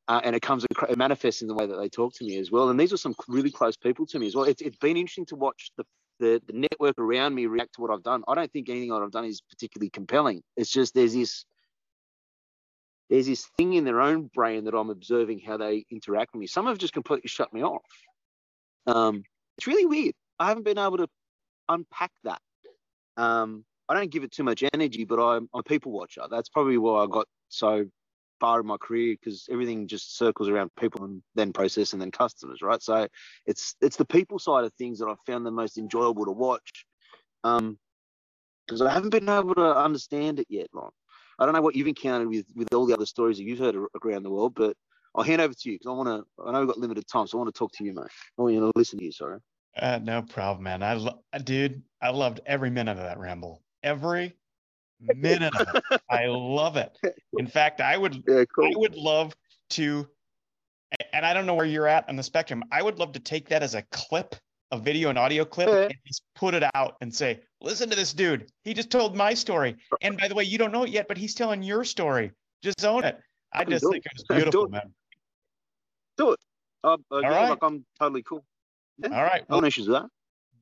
uh, 0.08 0.20
and 0.24 0.34
it 0.34 0.42
comes 0.42 0.64
it 0.64 0.98
manifests 0.98 1.42
in 1.42 1.48
the 1.48 1.54
way 1.54 1.66
that 1.66 1.76
they 1.76 1.88
talk 1.88 2.12
to 2.14 2.24
me 2.24 2.36
as 2.38 2.50
well. 2.50 2.70
And 2.70 2.78
these 2.78 2.92
are 2.92 2.96
some 2.96 3.14
really 3.28 3.50
close 3.50 3.76
people 3.76 4.06
to 4.06 4.18
me 4.18 4.26
as 4.26 4.34
well. 4.34 4.44
It's, 4.44 4.60
it's 4.60 4.76
been 4.76 4.96
interesting 4.96 5.26
to 5.26 5.36
watch 5.36 5.70
the, 5.76 5.84
the, 6.18 6.42
the 6.46 6.52
network 6.52 6.98
around 6.98 7.34
me 7.34 7.46
react 7.46 7.74
to 7.74 7.80
what 7.80 7.90
I've 7.90 8.02
done. 8.02 8.22
I 8.26 8.34
don't 8.34 8.52
think 8.52 8.68
anything 8.68 8.90
that 8.90 9.02
I've 9.02 9.12
done 9.12 9.24
is 9.24 9.40
particularly 9.40 9.90
compelling. 9.90 10.42
It's 10.56 10.70
just 10.70 10.94
there's 10.94 11.14
this 11.14 11.44
there's 13.12 13.26
this 13.26 13.44
thing 13.58 13.74
in 13.74 13.84
their 13.84 14.00
own 14.00 14.30
brain 14.34 14.64
that 14.64 14.74
I'm 14.74 14.88
observing 14.88 15.40
how 15.40 15.58
they 15.58 15.84
interact 15.90 16.32
with 16.32 16.40
me. 16.40 16.46
Some 16.46 16.66
have 16.66 16.78
just 16.78 16.94
completely 16.94 17.28
shut 17.28 17.52
me 17.52 17.62
off. 17.62 17.82
Um, 18.86 19.22
it's 19.58 19.66
really 19.66 19.84
weird. 19.84 20.14
I 20.38 20.48
haven't 20.48 20.62
been 20.62 20.78
able 20.78 20.96
to 20.96 21.08
unpack 21.68 22.10
that. 22.24 22.40
Um, 23.18 23.66
I 23.86 23.92
don't 23.92 24.10
give 24.10 24.24
it 24.24 24.32
too 24.32 24.44
much 24.44 24.64
energy, 24.72 25.04
but 25.04 25.22
I'm, 25.22 25.46
I'm 25.52 25.60
a 25.60 25.62
people 25.62 25.92
watcher. 25.92 26.22
That's 26.30 26.48
probably 26.48 26.78
why 26.78 27.04
I 27.04 27.06
got 27.06 27.26
so 27.50 27.84
far 28.40 28.60
in 28.60 28.66
my 28.66 28.78
career 28.78 29.14
because 29.20 29.46
everything 29.50 29.88
just 29.88 30.16
circles 30.16 30.48
around 30.48 30.70
people 30.80 31.04
and 31.04 31.22
then 31.34 31.52
process 31.52 31.92
and 31.92 32.00
then 32.00 32.12
customers, 32.12 32.62
right? 32.62 32.82
So 32.82 33.08
it's 33.44 33.76
it's 33.82 33.98
the 33.98 34.06
people 34.06 34.38
side 34.38 34.64
of 34.64 34.72
things 34.78 35.00
that 35.00 35.08
I've 35.08 35.20
found 35.26 35.44
the 35.44 35.50
most 35.50 35.76
enjoyable 35.76 36.24
to 36.24 36.32
watch. 36.32 36.86
Um, 37.44 37.78
because 38.66 38.80
I 38.80 38.90
haven't 38.90 39.10
been 39.10 39.28
able 39.28 39.54
to 39.56 39.76
understand 39.76 40.40
it 40.40 40.46
yet, 40.48 40.68
Lon. 40.72 40.92
I 41.42 41.46
don't 41.46 41.54
know 41.54 41.62
what 41.62 41.74
you've 41.74 41.88
encountered 41.88 42.28
with 42.28 42.46
with 42.54 42.72
all 42.72 42.86
the 42.86 42.94
other 42.94 43.06
stories 43.06 43.38
that 43.38 43.44
you've 43.44 43.58
heard 43.58 43.76
around 44.04 44.22
the 44.22 44.30
world, 44.30 44.54
but 44.54 44.76
I'll 45.14 45.24
hand 45.24 45.40
over 45.40 45.52
to 45.52 45.70
you 45.70 45.78
because 45.78 45.90
I 45.90 45.94
want 45.94 46.08
to. 46.08 46.42
I 46.44 46.52
know 46.52 46.60
we've 46.60 46.68
got 46.68 46.78
limited 46.78 47.06
time, 47.06 47.26
so 47.26 47.38
I 47.38 47.42
want 47.42 47.54
to 47.54 47.58
talk 47.58 47.72
to 47.72 47.84
you, 47.84 47.92
mate. 47.92 48.06
I 48.38 48.42
want 48.42 48.54
you 48.54 48.60
to 48.60 48.72
listen 48.76 48.98
to 48.98 49.04
you. 49.04 49.12
Sorry. 49.12 49.38
Uh, 49.76 49.98
no 50.02 50.22
problem, 50.22 50.64
man. 50.64 50.82
I 50.82 50.94
lo- 50.94 51.22
dude, 51.44 51.82
I 52.00 52.10
loved 52.10 52.40
every 52.46 52.70
minute 52.70 52.92
of 52.92 53.04
that 53.04 53.18
ramble. 53.18 53.62
Every 53.82 54.36
minute 55.00 55.54
of 55.56 55.66
it. 55.74 56.00
I 56.10 56.26
love 56.26 56.76
it. 56.76 56.96
In 57.38 57.46
fact, 57.46 57.80
I 57.80 57.96
would 57.96 58.22
yeah, 58.28 58.44
cool. 58.54 58.66
I 58.66 58.72
would 58.76 58.94
love 58.94 59.34
to 59.70 60.06
and 61.12 61.24
I 61.24 61.32
don't 61.32 61.46
know 61.46 61.54
where 61.54 61.66
you're 61.66 61.88
at 61.88 62.08
on 62.08 62.16
the 62.16 62.22
spectrum. 62.22 62.62
I 62.70 62.82
would 62.82 62.98
love 62.98 63.12
to 63.12 63.20
take 63.20 63.48
that 63.48 63.62
as 63.62 63.74
a 63.74 63.82
clip, 63.90 64.36
a 64.72 64.78
video 64.78 65.08
and 65.08 65.18
audio 65.18 65.44
clip, 65.44 65.68
yeah. 65.68 65.84
and 65.84 65.94
just 66.06 66.22
put 66.34 66.54
it 66.54 66.64
out 66.74 66.96
and 67.00 67.14
say, 67.14 67.40
listen 67.60 67.88
to 67.90 67.96
this 67.96 68.12
dude. 68.12 68.50
He 68.64 68.74
just 68.74 68.90
told 68.90 69.16
my 69.16 69.34
story. 69.34 69.76
And 70.00 70.18
by 70.18 70.26
the 70.26 70.34
way, 70.34 70.44
you 70.44 70.58
don't 70.58 70.72
know 70.72 70.82
it 70.82 70.90
yet, 70.90 71.06
but 71.06 71.16
he's 71.16 71.34
telling 71.34 71.62
your 71.62 71.84
story. 71.84 72.32
Just 72.62 72.84
own 72.84 73.04
it. 73.04 73.18
I 73.52 73.64
just 73.64 73.84
think 73.88 74.04
it 74.04 74.12
was 74.16 74.24
beautiful, 74.24 74.66
do 74.66 74.72
man. 74.72 74.92
Do 76.16 76.32
it. 76.32 76.40
Uh, 76.82 76.96
uh, 77.12 77.18
yeah, 77.18 77.28
right. 77.28 77.50
like 77.50 77.58
I'm 77.62 77.84
totally 77.98 78.22
cool. 78.22 78.44
Yeah. 78.98 79.16
All 79.16 79.22
right. 79.22 79.44
Well, 79.48 79.60
no 79.60 79.66
issues 79.66 79.86
with 79.86 80.00
that 80.00 80.08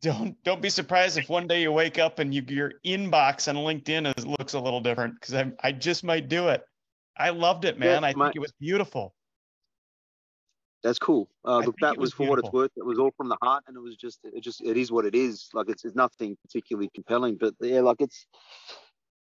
don't 0.01 0.43
don't 0.45 0.63
be 0.63 0.71
surprised 0.71 1.19
if 1.19 1.29
one 1.29 1.47
day 1.47 1.63
you 1.63 1.73
wake 1.73 1.99
up 1.99 2.19
and 2.19 2.35
you, 2.35 2.43
your 2.49 2.73
inbox 2.85 3.49
on 3.49 3.57
LinkedIn 3.57 4.17
is, 4.17 4.27
looks 4.27 4.55
a 4.55 4.61
little 4.61 4.81
different 4.81 5.15
because 5.15 5.35
I 5.35 5.53
I 5.63 5.73
just 5.73 6.05
might 6.05 6.29
do 6.29 6.49
it. 6.49 6.63
I 7.17 7.31
loved 7.31 7.65
it, 7.65 7.79
man. 7.79 8.03
Yeah, 8.03 8.09
I 8.09 8.13
think 8.13 8.37
it 8.37 8.41
was 8.41 8.53
beautiful. 8.59 9.15
That's 10.83 10.99
cool. 10.99 11.29
Uh, 11.45 11.59
look, 11.59 11.77
that 11.81 11.99
was, 11.99 12.09
was 12.09 12.15
for 12.15 12.27
what 12.27 12.39
it's 12.39 12.53
worth. 12.53 12.71
It 12.77 12.85
was 12.85 12.99
all 12.99 13.11
from 13.17 13.29
the 13.29 13.37
heart, 13.43 13.65
and 13.67 13.77
it 13.77 13.81
was 13.81 13.97
just 13.97 14.21
it 14.25 14.43
just 14.43 14.63
it 14.63 14.77
is 14.77 14.91
what 14.91 15.05
it 15.05 15.15
is. 15.15 15.49
Like 15.53 15.69
it's, 15.69 15.85
it's 15.85 15.95
nothing 15.95 16.37
particularly 16.43 16.91
compelling, 16.95 17.37
but 17.39 17.55
yeah, 17.61 17.81
like 17.81 18.01
it's. 18.01 18.27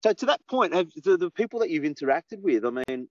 So 0.03 0.13
to 0.13 0.25
that 0.27 0.41
point, 0.49 0.73
have 0.73 0.87
the, 1.03 1.17
the 1.17 1.31
people 1.31 1.59
that 1.59 1.69
you've 1.69 1.83
interacted 1.83 2.41
with, 2.41 2.65
I 2.65 2.83
mean, 2.87 3.09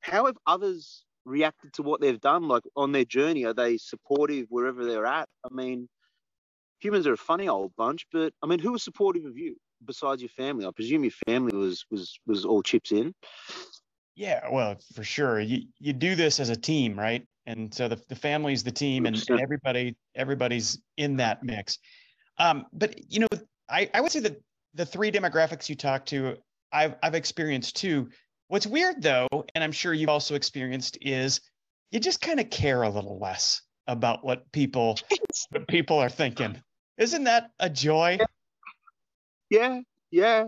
how 0.00 0.26
have 0.26 0.36
others 0.46 1.04
reacted 1.24 1.72
to 1.74 1.82
what 1.82 2.00
they've 2.00 2.20
done? 2.20 2.48
Like 2.48 2.62
on 2.76 2.92
their 2.92 3.04
journey, 3.04 3.44
are 3.44 3.52
they 3.52 3.76
supportive 3.76 4.46
wherever 4.48 4.84
they're 4.84 5.06
at? 5.06 5.28
I 5.44 5.52
mean, 5.52 5.88
humans 6.78 7.06
are 7.06 7.12
a 7.12 7.18
funny 7.18 7.48
old 7.48 7.72
bunch, 7.76 8.06
but 8.12 8.32
I 8.42 8.46
mean, 8.46 8.60
who 8.60 8.72
was 8.72 8.82
supportive 8.82 9.24
of 9.24 9.36
you 9.36 9.56
besides 9.84 10.22
your 10.22 10.30
family? 10.30 10.64
I 10.64 10.70
presume 10.70 11.04
your 11.04 11.12
family 11.26 11.56
was 11.56 11.84
was 11.90 12.18
was 12.26 12.44
all 12.44 12.62
chips 12.62 12.92
in. 12.92 13.14
Yeah, 14.14 14.48
well, 14.50 14.76
for 14.94 15.04
sure. 15.04 15.40
You 15.40 15.62
you 15.78 15.92
do 15.92 16.14
this 16.14 16.40
as 16.40 16.50
a 16.50 16.56
team, 16.56 16.98
right? 16.98 17.26
And 17.46 17.72
so 17.72 17.88
the 17.88 18.00
the 18.08 18.14
family's 18.14 18.62
the 18.62 18.70
team, 18.70 19.06
and, 19.06 19.22
everybody 19.40 19.96
everybody's 20.14 20.78
in 20.96 21.16
that 21.16 21.42
mix. 21.42 21.78
Um, 22.38 22.66
but 22.72 23.10
you 23.12 23.20
know, 23.20 23.28
I 23.68 23.90
I 23.94 24.00
would 24.00 24.12
say 24.12 24.20
that 24.20 24.40
the 24.74 24.86
three 24.86 25.10
demographics 25.10 25.68
you 25.68 25.74
talk 25.74 26.06
to, 26.06 26.36
I've 26.72 26.94
I've 27.02 27.14
experienced 27.14 27.76
too. 27.76 28.08
What's 28.48 28.66
weird 28.66 29.02
though, 29.02 29.28
and 29.54 29.62
I'm 29.64 29.72
sure 29.72 29.92
you've 29.92 30.08
also 30.08 30.34
experienced, 30.34 30.98
is 31.00 31.40
you 31.90 32.00
just 32.00 32.20
kind 32.20 32.40
of 32.40 32.50
care 32.50 32.82
a 32.82 32.90
little 32.90 33.18
less 33.18 33.62
about 33.86 34.24
what 34.24 34.50
people 34.52 34.98
what 35.50 35.66
people 35.68 35.98
are 35.98 36.08
thinking. 36.08 36.60
Isn't 36.98 37.24
that 37.24 37.50
a 37.58 37.70
joy? 37.70 38.18
Yeah, 39.48 39.80
yeah, 40.10 40.44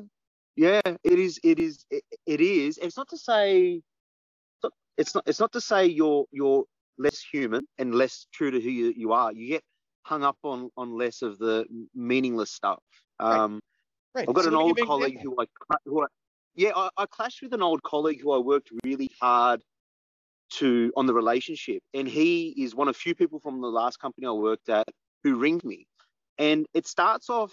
yeah. 0.57 0.81
It 1.03 1.19
is. 1.19 1.41
It 1.43 1.59
is. 1.59 1.85
It, 1.91 2.05
it 2.27 2.41
is. 2.41 2.79
It's 2.79 2.97
not 2.97 3.09
to 3.09 3.19
say. 3.19 3.83
it's 4.97 5.15
not 5.15 5.25
it's 5.27 5.41
not 5.41 5.53
to 5.53 5.61
say 5.61 5.87
you're 5.87 6.27
you're 6.31 6.65
less 6.99 7.21
human 7.21 7.67
and 7.79 7.95
less 7.95 8.27
true 8.33 8.51
to 8.51 8.61
who 8.61 8.71
you, 8.71 8.93
you 8.97 9.13
are. 9.13 9.33
You 9.33 9.49
get 9.49 9.63
hung 10.05 10.25
up 10.25 10.37
on 10.43 10.71
on 10.77 10.97
less 10.97 11.23
of 11.23 11.39
the 11.39 11.65
meaningless 11.95 12.51
stuff. 12.51 12.83
Um, 13.21 13.61
right. 14.15 14.29
I've 14.29 14.35
got 14.35 14.45
So 14.45 14.51
an 14.51 14.57
old 14.57 14.77
give 14.77 14.79
you 14.79 14.85
an 14.85 14.89
colleague 14.89 15.21
who 15.23 15.37
I, 15.41 15.45
who 15.85 16.03
I 16.03 16.07
yeah, 16.55 16.73
I, 16.77 16.91
I 16.97 17.07
clashed 17.07 17.43
with 17.43 17.55
an 17.55 17.63
old 17.63 17.83
colleague 17.83 18.21
who 18.21 18.33
I 18.33 18.39
worked 18.39 18.71
really 18.85 19.11
hard 19.21 19.63
to 20.55 20.93
on 20.97 21.07
the 21.07 21.15
relationship, 21.15 21.83
and 21.95 22.07
he 22.07 22.49
is 22.59 22.75
one 22.75 22.89
of 22.89 22.97
few 22.97 23.15
people 23.15 23.41
from 23.41 23.61
the 23.61 23.69
last 23.69 23.99
company 23.99 24.27
I 24.27 24.33
worked 24.33 24.69
at 24.69 24.89
who 25.25 25.37
ringed 25.37 25.65
me, 25.65 25.87
and 26.39 26.67
it 26.75 26.87
starts 26.87 27.31
off 27.31 27.53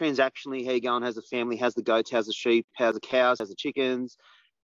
transactionally. 0.00 0.64
How 0.64 0.72
you 0.72 0.80
going? 0.80 1.02
How's 1.02 1.16
the 1.16 1.22
family? 1.22 1.56
How's 1.56 1.74
the 1.74 1.82
goats? 1.82 2.10
How's 2.10 2.26
the 2.26 2.32
sheep? 2.32 2.66
How's 2.74 2.94
the 2.94 3.00
cows? 3.00 3.38
How's 3.40 3.50
the 3.50 3.56
chickens? 3.56 4.16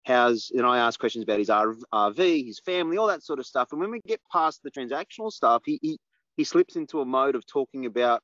How's 0.04 0.50
and 0.54 0.66
I 0.66 0.78
ask 0.78 0.98
questions 0.98 1.24
about 1.24 1.38
his 1.38 1.48
RV, 1.48 2.46
his 2.46 2.60
family, 2.60 2.96
all 2.96 3.08
that 3.08 3.22
sort 3.22 3.38
of 3.38 3.46
stuff. 3.46 3.68
And 3.72 3.80
when 3.80 3.90
we 3.90 4.00
get 4.06 4.20
past 4.32 4.62
the 4.62 4.70
transactional 4.70 5.30
stuff, 5.30 5.62
he 5.66 5.78
he, 5.82 5.98
he 6.36 6.44
slips 6.44 6.76
into 6.76 7.00
a 7.00 7.04
mode 7.04 7.34
of 7.34 7.46
talking 7.46 7.86
about 7.86 8.22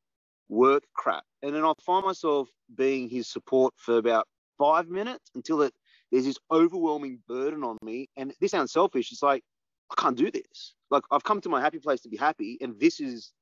work 0.49 0.85
crap, 0.95 1.25
and 1.43 1.55
then 1.55 1.65
I 1.65 1.73
find 1.85 2.05
myself 2.05 2.49
being 2.75 3.09
his 3.09 3.29
support 3.29 3.75
for 3.77 3.99
about 3.99 4.27
five 4.59 4.89
minutes 4.89 5.31
until 5.35 5.63
it 5.63 5.75
there's 6.11 6.25
this 6.25 6.39
overwhelming 6.51 7.19
burden 7.27 7.65
on 7.65 7.77
me. 7.83 8.09
And 8.17 8.33
this 8.41 8.53
sounds 8.53 8.73
selfish. 8.73 9.11
It's 9.11 9.23
like 9.23 9.43
I 9.91 10.01
can't 10.01 10.17
do 10.17 10.31
this. 10.31 10.75
Like 10.91 11.03
I've 11.11 11.25
come 11.25 11.41
to 11.43 11.49
my 11.49 11.61
happy 11.61 11.79
place 11.81 12.01
to 12.03 12.09
be 12.09 12.17
happy, 12.17 12.59
and 12.61 12.79
this 12.79 13.01
is 13.01 13.33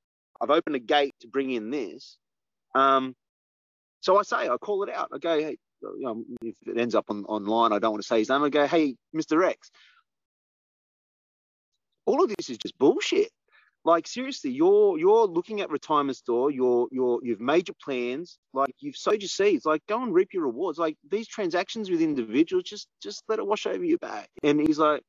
I've 0.41 0.51
opened 0.51 0.77
a 0.77 0.81
gate 0.81 1.15
to 1.21 1.29
bring 1.29 1.51
in 1.51 1.71
this. 1.71 2.17
Um, 2.75 3.15
so 4.01 4.19
I 4.19 4.23
say 4.23 4.49
I 4.49 4.57
call 4.57 4.83
it 4.83 4.91
out. 4.91 5.11
I 5.13 5.19
go, 5.19 5.39
hey, 5.39 5.59
you 5.83 6.05
know, 6.05 6.25
if 6.43 6.57
it 6.67 6.79
ends 6.79 6.95
up 6.95 7.07
on 7.09 7.25
online, 7.25 7.73
I 7.73 7.79
don't 7.79 7.93
want 7.93 8.03
to 8.03 8.07
say 8.07 8.19
his 8.19 8.29
name. 8.29 8.43
I 8.43 8.49
go, 8.49 8.67
hey, 8.67 8.97
Mr. 9.15 9.47
X, 9.47 9.71
all 12.07 12.23
of 12.23 12.33
this 12.37 12.51
is 12.51 12.59
just 12.59 12.79
bullshit. 12.79 13.31
Like 13.85 14.07
seriously, 14.07 14.53
you're 14.53 14.97
you're 14.97 15.27
looking 15.27 15.61
at 15.61 15.71
retirement 15.71 16.17
store. 16.17 16.53
You're 16.53 16.87
you're 16.93 17.19
you've 17.25 17.41
made 17.41 17.67
your 17.67 17.75
plans. 17.83 18.39
Like 18.55 18.75
you've 18.79 18.97
sowed 18.97 19.21
your 19.21 19.29
seeds. 19.29 19.65
Like 19.65 19.83
go 19.89 20.01
and 20.01 20.15
reap 20.15 20.29
your 20.33 20.45
rewards. 20.45 20.79
Like 20.79 20.97
these 21.11 21.27
transactions 21.27 21.91
with 21.91 22.01
individuals, 22.01 22.65
just 22.65 22.87
just 23.03 23.25
let 23.29 23.41
it 23.41 23.47
wash 23.47 23.67
over 23.67 23.85
your 23.85 23.99
back. 23.99 24.29
And 24.45 24.61
he's 24.61 24.79
like, 24.79 25.03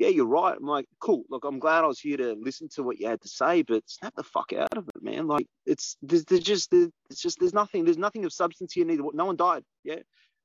yeah, 0.00 0.08
you're 0.08 0.24
right. 0.26 0.56
I'm 0.56 0.66
like, 0.66 0.86
cool. 0.98 1.24
Look, 1.28 1.44
I'm 1.44 1.58
glad 1.58 1.84
I 1.84 1.86
was 1.86 2.00
here 2.00 2.16
to 2.16 2.32
listen 2.40 2.68
to 2.74 2.82
what 2.82 2.98
you 2.98 3.06
had 3.06 3.20
to 3.20 3.28
say, 3.28 3.60
but 3.60 3.82
snap 3.86 4.14
the 4.16 4.22
fuck 4.22 4.50
out 4.54 4.74
of 4.78 4.88
it, 4.88 5.02
man. 5.02 5.26
Like 5.26 5.46
it's 5.66 5.98
there's, 6.00 6.24
there's 6.24 6.42
just 6.42 6.72
it's 6.72 7.20
just 7.20 7.38
there's 7.38 7.52
nothing 7.52 7.84
there's 7.84 7.98
nothing 7.98 8.24
of 8.24 8.32
substance 8.32 8.72
here. 8.72 8.86
Neither 8.86 9.02
no 9.12 9.26
one 9.26 9.36
died. 9.36 9.62
Yeah, 9.84 9.96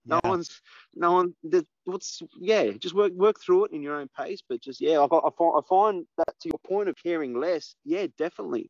no 0.05 0.19
Yeah. 0.21 0.29
one's 0.29 0.61
no 0.93 1.13
one. 1.13 1.33
there's- 1.41 1.65
What's 1.85 2.21
yeah? 2.37 2.71
Just 2.71 2.95
work 2.95 3.13
work 3.13 3.39
through 3.39 3.65
it 3.65 3.71
in 3.71 3.81
your 3.81 3.95
own 3.95 4.09
pace. 4.17 4.41
But 4.47 4.59
just 4.61 4.81
yeah, 4.81 4.99
I, 4.99 5.05
I 5.05 5.29
find 5.37 5.53
I 5.55 5.61
find 5.69 6.05
that 6.17 6.35
to 6.41 6.49
your 6.49 6.59
point 6.67 6.89
of 6.89 6.95
caring 7.01 7.39
less. 7.39 7.75
Yeah, 7.85 8.07
definitely. 8.17 8.69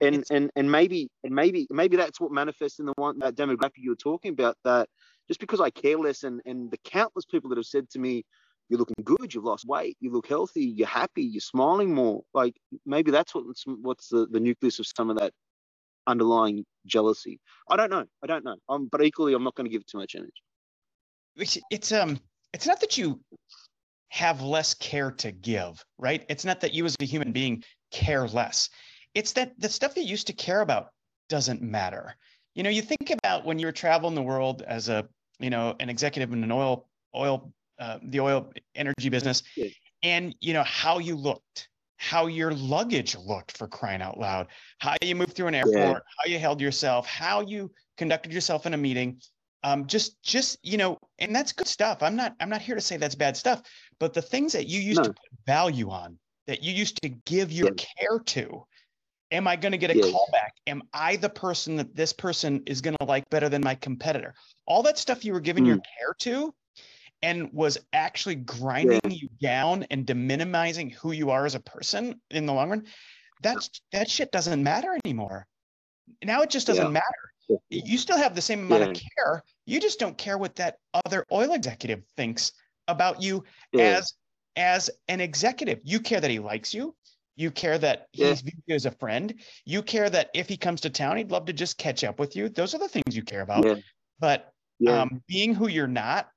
And 0.00 0.14
It's- 0.16 0.30
and 0.30 0.50
and 0.56 0.72
maybe 0.72 1.10
and 1.22 1.34
maybe 1.34 1.66
maybe 1.70 1.96
that's 1.98 2.18
what 2.20 2.32
manifests 2.32 2.78
in 2.78 2.86
the 2.86 2.94
one 2.96 3.18
that 3.18 3.34
demographic 3.36 3.78
you 3.84 3.90
were 3.90 3.96
talking 4.10 4.32
about. 4.32 4.56
That 4.64 4.88
just 5.28 5.40
because 5.40 5.60
I 5.60 5.68
care 5.68 5.98
less, 5.98 6.22
and 6.22 6.40
and 6.46 6.70
the 6.70 6.78
countless 6.84 7.26
people 7.26 7.50
that 7.50 7.58
have 7.58 7.66
said 7.66 7.90
to 7.90 7.98
me, 7.98 8.24
"You're 8.68 8.78
looking 8.78 9.02
good. 9.04 9.34
You've 9.34 9.44
lost 9.44 9.66
weight. 9.66 9.96
You 10.00 10.10
look 10.10 10.26
healthy. 10.26 10.64
You're 10.64 10.86
happy. 10.86 11.22
You're 11.22 11.40
smiling 11.40 11.94
more." 11.94 12.22
Like 12.32 12.56
maybe 12.86 13.10
that's 13.10 13.34
what's 13.34 13.64
what's 13.66 14.08
the 14.08 14.26
the 14.30 14.40
nucleus 14.40 14.78
of 14.78 14.86
some 14.86 15.10
of 15.10 15.18
that 15.18 15.32
underlying 16.06 16.64
jealousy. 16.86 17.40
I 17.68 17.76
don't 17.76 17.90
know. 17.90 18.04
I 18.22 18.26
don't 18.26 18.44
know. 18.44 18.56
Um, 18.68 18.88
but 18.90 19.02
equally, 19.02 19.34
I'm 19.34 19.44
not 19.44 19.54
going 19.54 19.66
to 19.66 19.72
give 19.72 19.86
too 19.86 19.98
much 19.98 20.14
energy. 20.14 20.32
It's, 21.36 21.58
it's 21.70 21.92
um 21.92 22.20
it's 22.52 22.66
not 22.66 22.80
that 22.80 22.96
you 22.96 23.20
have 24.08 24.40
less 24.40 24.74
care 24.74 25.10
to 25.10 25.32
give, 25.32 25.84
right? 25.98 26.24
It's 26.28 26.44
not 26.44 26.60
that 26.60 26.72
you 26.72 26.84
as 26.84 26.94
a 27.00 27.04
human 27.04 27.32
being 27.32 27.64
care 27.90 28.28
less. 28.28 28.70
It's 29.14 29.32
that 29.32 29.58
the 29.58 29.68
stuff 29.68 29.96
you 29.96 30.04
used 30.04 30.28
to 30.28 30.32
care 30.32 30.60
about 30.60 30.88
doesn't 31.28 31.62
matter. 31.62 32.14
You 32.54 32.62
know, 32.62 32.70
you 32.70 32.82
think 32.82 33.10
about 33.10 33.44
when 33.44 33.58
you 33.58 33.66
were 33.66 33.72
traveling 33.72 34.14
the 34.14 34.22
world 34.22 34.62
as 34.62 34.88
a, 34.88 35.08
you 35.40 35.50
know, 35.50 35.74
an 35.80 35.90
executive 35.90 36.32
in 36.32 36.44
an 36.44 36.52
oil 36.52 36.88
oil 37.16 37.52
uh, 37.78 37.98
the 38.02 38.20
oil 38.20 38.52
energy 38.74 39.08
business. 39.08 39.42
And 40.02 40.34
you 40.40 40.52
know 40.52 40.64
how 40.64 40.98
you 40.98 41.16
looked, 41.16 41.68
how 41.96 42.26
your 42.26 42.52
luggage 42.52 43.16
looked 43.16 43.56
for 43.56 43.66
crying 43.66 44.02
out 44.02 44.18
loud, 44.18 44.48
how 44.78 44.94
you 45.02 45.14
moved 45.14 45.32
through 45.34 45.46
an 45.46 45.54
airport, 45.54 46.02
how 46.18 46.28
you 46.30 46.38
held 46.38 46.60
yourself, 46.60 47.06
how 47.06 47.40
you 47.40 47.70
conducted 47.96 48.32
yourself 48.32 48.66
in 48.66 48.74
a 48.74 48.76
meeting. 48.78 49.20
Um, 49.62 49.86
just 49.86 50.22
just 50.22 50.58
you 50.62 50.76
know 50.76 50.98
and 51.18 51.34
that's 51.34 51.52
good 51.52 51.68
stuff. 51.68 52.02
I'm 52.02 52.16
not 52.16 52.34
i'm 52.38 52.50
not 52.50 52.60
here 52.60 52.74
to 52.74 52.82
say 52.82 52.98
that's 52.98 53.14
bad 53.14 53.34
stuff 53.34 53.62
but 53.98 54.12
the 54.12 54.20
things 54.20 54.52
that 54.52 54.66
you 54.66 54.80
used 54.80 55.02
to 55.04 55.10
put 55.10 55.16
value 55.46 55.88
on 55.88 56.18
that 56.46 56.62
you 56.62 56.72
used 56.74 57.00
to 57.02 57.08
give 57.08 57.50
your 57.50 57.68
Yeah. 57.68 57.84
care 57.98 58.18
to 58.18 58.66
am 59.30 59.46
i 59.48 59.56
going 59.56 59.72
to 59.72 59.78
get 59.78 59.90
a 59.90 59.96
Yeah. 59.96 60.10
call 60.10 60.28
back? 60.32 60.52
Am 60.66 60.82
i 60.92 61.16
the 61.16 61.30
person 61.30 61.76
that 61.76 61.94
this 61.96 62.12
person 62.12 62.62
is 62.66 62.82
going 62.82 62.96
to 63.00 63.06
like 63.06 63.28
better 63.30 63.48
than 63.48 63.62
my 63.62 63.74
competitor? 63.74 64.34
All 64.66 64.82
that 64.82 64.98
stuff 64.98 65.24
you 65.24 65.32
were 65.32 65.40
giving 65.40 65.64
your 65.64 65.78
care 65.78 66.14
to 66.20 66.54
and 67.22 67.52
was 67.52 67.78
actually 67.92 68.34
grinding 68.36 69.00
you 69.10 69.28
down 69.40 69.84
and 69.90 70.06
deminimizing 70.06 70.92
who 70.94 71.12
you 71.12 71.30
are 71.30 71.46
as 71.46 71.54
a 71.54 71.60
person 71.60 72.20
in 72.30 72.46
the 72.46 72.52
long 72.52 72.70
run 72.70 72.86
that's 73.42 73.68
that 73.92 74.08
shit 74.08 74.30
doesn't 74.32 74.62
matter 74.62 74.96
anymore. 75.04 75.46
Now 76.24 76.42
it 76.42 76.50
just 76.50 76.66
doesn't 76.66 76.86
Yeah. 76.86 76.90
matter. 77.48 77.60
You 77.68 77.98
still 77.98 78.16
have 78.16 78.34
the 78.34 78.40
same 78.40 78.60
amount 78.60 78.84
of 78.84 78.94
care. 79.16 79.42
You 79.66 79.80
just 79.80 79.98
don't 79.98 80.16
care 80.16 80.38
what 80.38 80.56
that 80.56 80.78
other 81.04 81.26
oil 81.30 81.52
executive 81.52 82.04
thinks 82.16 82.52
about 82.88 83.20
you 83.20 83.44
Yeah. 83.72 83.98
as 83.98 84.14
as 84.56 84.88
an 85.08 85.20
executive. 85.20 85.80
You 85.82 85.98
care 86.00 86.20
that 86.20 86.30
he 86.30 86.38
likes 86.38 86.72
you. 86.72 86.94
You 87.36 87.50
care 87.50 87.76
that 87.78 88.06
Yeah. 88.12 88.28
he's 88.30 88.40
viewed 88.40 88.62
you 88.66 88.74
as 88.76 88.86
a 88.86 88.92
friend. 88.92 89.34
You 89.66 89.82
care 89.82 90.08
that 90.08 90.30
if 90.32 90.48
he 90.48 90.56
comes 90.56 90.80
to 90.82 90.90
town 90.90 91.16
he'd 91.18 91.32
love 91.32 91.44
to 91.46 91.52
just 91.52 91.76
catch 91.76 92.02
up 92.04 92.18
with 92.18 92.36
you. 92.36 92.48
Those 92.48 92.74
are 92.74 92.78
the 92.78 92.88
things 92.88 93.14
you 93.16 93.24
care 93.24 93.42
about. 93.42 93.66
Yeah. 93.66 93.74
but 94.20 94.52
Yeah. 94.78 95.02
um, 95.02 95.22
being 95.26 95.54
who 95.54 95.66
you're 95.68 95.86
not 95.88 96.30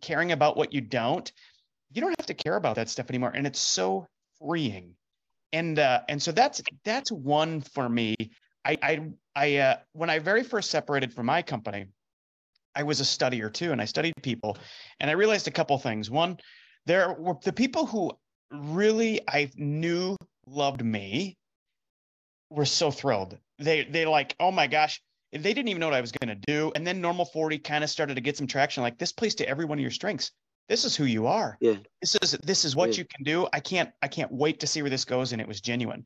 caring 0.00 0.32
about 0.32 0.56
what 0.56 0.72
you 0.72 0.80
don't 0.80 1.32
you 1.92 2.00
don't 2.00 2.14
have 2.18 2.26
to 2.26 2.34
care 2.34 2.56
about 2.56 2.76
that 2.76 2.88
stuff 2.88 3.08
anymore 3.08 3.32
and 3.34 3.46
it's 3.46 3.60
so 3.60 4.06
freeing. 4.40 4.94
And 5.52 5.78
uh 5.78 6.00
and 6.08 6.22
so 6.22 6.32
that's 6.32 6.62
that's 6.84 7.10
one 7.10 7.60
for 7.60 7.88
me. 7.88 8.14
I 8.64 8.78
i 8.82 9.00
i 9.34 9.56
uh 9.56 9.76
when 9.92 10.10
i 10.10 10.18
very 10.18 10.42
first 10.42 10.70
separated 10.70 11.12
from 11.12 11.26
my 11.26 11.42
company 11.42 11.86
i 12.74 12.82
was 12.82 13.00
a 13.00 13.04
studier 13.04 13.52
too 13.52 13.72
and 13.72 13.80
i 13.80 13.84
studied 13.84 14.12
people 14.22 14.58
and 15.00 15.08
i 15.08 15.14
realized 15.14 15.48
a 15.48 15.52
couple 15.52 15.78
things. 15.78 16.10
One 16.10 16.38
there 16.84 17.12
were 17.12 17.36
the 17.42 17.52
people 17.52 17.86
who 17.86 18.12
really 18.52 19.20
i 19.28 19.50
knew 19.56 20.16
loved 20.46 20.84
me 20.84 21.36
were 22.50 22.64
so 22.64 22.90
thrilled. 22.90 23.38
They 23.58 23.84
they 23.84 24.06
like 24.06 24.34
oh 24.40 24.50
my 24.50 24.66
gosh 24.66 25.00
they 25.42 25.54
didn't 25.54 25.68
even 25.68 25.80
know 25.80 25.86
what 25.86 25.94
I 25.94 26.00
was 26.00 26.12
going 26.12 26.28
to 26.28 26.46
do. 26.46 26.72
And 26.74 26.86
then 26.86 27.00
Normal 27.00 27.24
40 27.24 27.58
kind 27.58 27.82
of 27.84 27.90
started 27.90 28.14
to 28.14 28.20
get 28.20 28.36
some 28.36 28.46
traction. 28.46 28.82
Like 28.82 28.98
this 28.98 29.12
plays 29.12 29.34
to 29.36 29.48
every 29.48 29.64
one 29.64 29.78
of 29.78 29.82
your 29.82 29.90
strengths. 29.90 30.32
This 30.68 30.84
is 30.84 30.96
who 30.96 31.04
you 31.04 31.26
are. 31.28 31.56
Yeah. 31.60 31.76
This 32.00 32.16
is 32.22 32.32
this 32.42 32.64
is 32.64 32.74
what 32.74 32.90
Yeah. 32.90 32.98
you 32.98 33.04
can 33.04 33.22
do. 33.24 33.46
I 33.52 33.60
can't 33.60 33.90
I 34.02 34.08
can't 34.08 34.32
wait 34.32 34.58
to 34.60 34.66
see 34.66 34.82
where 34.82 34.90
this 34.90 35.04
goes. 35.04 35.32
And 35.32 35.40
it 35.40 35.46
was 35.46 35.60
genuine. 35.60 36.04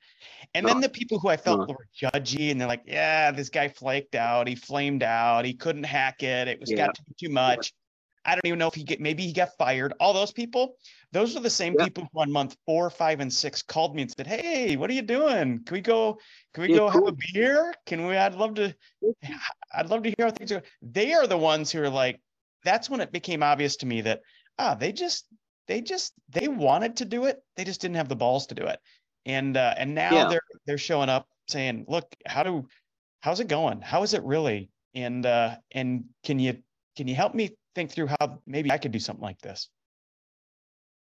And 0.54 0.66
then 0.66 0.76
ah. 0.76 0.80
the 0.80 0.88
people 0.90 1.18
who 1.18 1.28
I 1.28 1.38
felt 1.38 1.66
No. 1.66 1.74
were 1.74 1.86
judgy 1.98 2.50
and 2.50 2.60
they're 2.60 2.68
like, 2.68 2.82
yeah, 2.86 3.30
this 3.30 3.48
guy 3.48 3.68
flaked 3.68 4.14
out. 4.14 4.46
He 4.46 4.54
flamed 4.54 5.02
out. 5.02 5.46
He 5.46 5.54
couldn't 5.54 5.84
hack 5.84 6.22
it. 6.22 6.46
It 6.46 6.60
was 6.60 6.70
Yeah. 6.70 6.86
got 6.86 6.94
to 6.94 7.02
be 7.04 7.14
too 7.18 7.32
much. 7.32 7.72
I 8.26 8.34
don't 8.34 8.44
even 8.44 8.58
know 8.58 8.68
if 8.68 8.74
he 8.74 8.84
get 8.84 9.00
maybe 9.00 9.22
he 9.22 9.32
got 9.32 9.56
fired. 9.56 9.94
All 9.98 10.12
those 10.12 10.30
people, 10.30 10.76
those 11.12 11.37
are 11.37 11.40
the 11.40 11.51
same 11.51 11.77
Yeah. 11.77 11.85
people 11.87 12.09
who 12.12 12.20
on 12.20 12.31
month 12.31 12.57
four, 12.66 12.88
five, 12.90 13.20
and 13.20 13.33
six 13.33 13.62
called 13.62 13.94
me 13.94 14.03
and 14.03 14.12
said, 14.16 14.27
Hey, 14.27 14.77
what 14.77 14.90
are 14.90 14.94
you 14.94 15.03
doing? 15.03 15.62
Can 15.64 15.75
we 15.75 15.81
go? 15.81 16.18
Can 16.55 16.62
we 16.62 16.68
Yeah, 16.68 16.79
go 16.79 16.88
have 16.88 17.07
a 17.07 17.14
beer? 17.33 17.75
Can 17.87 18.07
we? 18.07 18.16
I'd 18.16 18.35
love 18.35 18.55
to. 18.55 18.75
I'd 19.75 19.88
love 19.88 20.03
to 20.05 20.12
hear 20.16 20.27
how 20.27 20.31
things 20.31 20.53
are. 20.53 20.62
They 20.83 21.12
are 21.12 21.27
the 21.27 21.38
ones 21.38 21.70
who 21.70 21.83
are 21.83 21.88
like. 21.90 22.20
That's 22.64 22.90
when 22.90 23.01
it 23.01 23.11
became 23.11 23.42
obvious 23.42 23.77
to 23.77 23.87
me 23.87 24.03
that 24.03 24.20
ah, 24.59 24.75
they 24.75 24.92
just 24.92 25.27
they 25.66 25.81
just 25.81 26.12
they 26.29 26.49
wanted 26.49 26.96
to 26.99 27.05
do 27.05 27.25
it. 27.25 27.38
They 27.57 27.64
just 27.64 27.81
didn't 27.81 27.96
have 27.96 28.09
the 28.09 28.16
balls 28.16 28.46
to 28.49 28.55
do 28.55 28.64
it. 28.66 28.79
And 29.27 29.57
uh, 29.57 29.75
and 29.77 29.94
now 29.94 30.14
Yeah. 30.14 30.29
they're 30.29 30.42
they're 30.66 30.79
showing 30.79 31.09
up 31.09 31.27
saying, 31.49 31.87
look, 31.88 32.07
how 32.27 32.42
do 32.42 32.66
how's 33.20 33.40
it 33.40 33.49
going? 33.49 33.81
How 33.81 34.03
is 34.03 34.14
it 34.14 34.23
really? 34.23 34.70
And 34.94 35.25
uh, 35.27 35.57
and 35.73 36.05
can 36.25 36.38
you 36.38 36.62
can 36.96 37.09
you 37.09 37.14
help 37.14 37.35
me 37.35 37.51
think 37.75 37.90
through 37.90 38.09
how 38.09 38.42
maybe 38.46 38.70
I 38.70 38.79
could 38.79 38.92
do 38.92 38.99
something 38.99 39.23
like 39.23 39.40
this? 39.40 39.70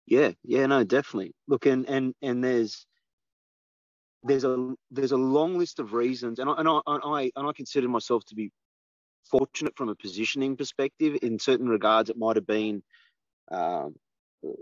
Yeah, 0.08 0.32
yeah, 0.44 0.66
no, 0.68 0.84
definitely. 0.84 1.34
Look, 1.48 1.66
and 1.66 1.88
and 1.90 2.16
and 2.22 2.44
there's 2.44 2.86
there's 4.24 4.46
a 4.46 4.74
there's 4.92 5.12
a 5.12 5.18
long 5.18 5.58
list 5.58 5.80
of 5.80 5.94
reasons, 5.94 6.40
and 6.40 6.50
I 6.50 6.54
and 6.58 6.68
I 6.68 6.80
and 6.88 7.02
I, 7.06 7.32
and 7.36 7.48
I 7.48 7.52
consider 7.54 7.90
myself 7.90 8.26
to 8.26 8.36
be 8.36 8.52
fortunate 9.30 9.76
from 9.76 9.90
a 9.90 9.96
positioning 9.96 10.56
perspective. 10.56 11.18
In 11.22 11.40
certain 11.40 11.68
regards, 11.68 12.10
it 12.10 12.18
might 12.18 12.38
have 12.38 12.48
been 12.48 12.82
um, 13.52 13.96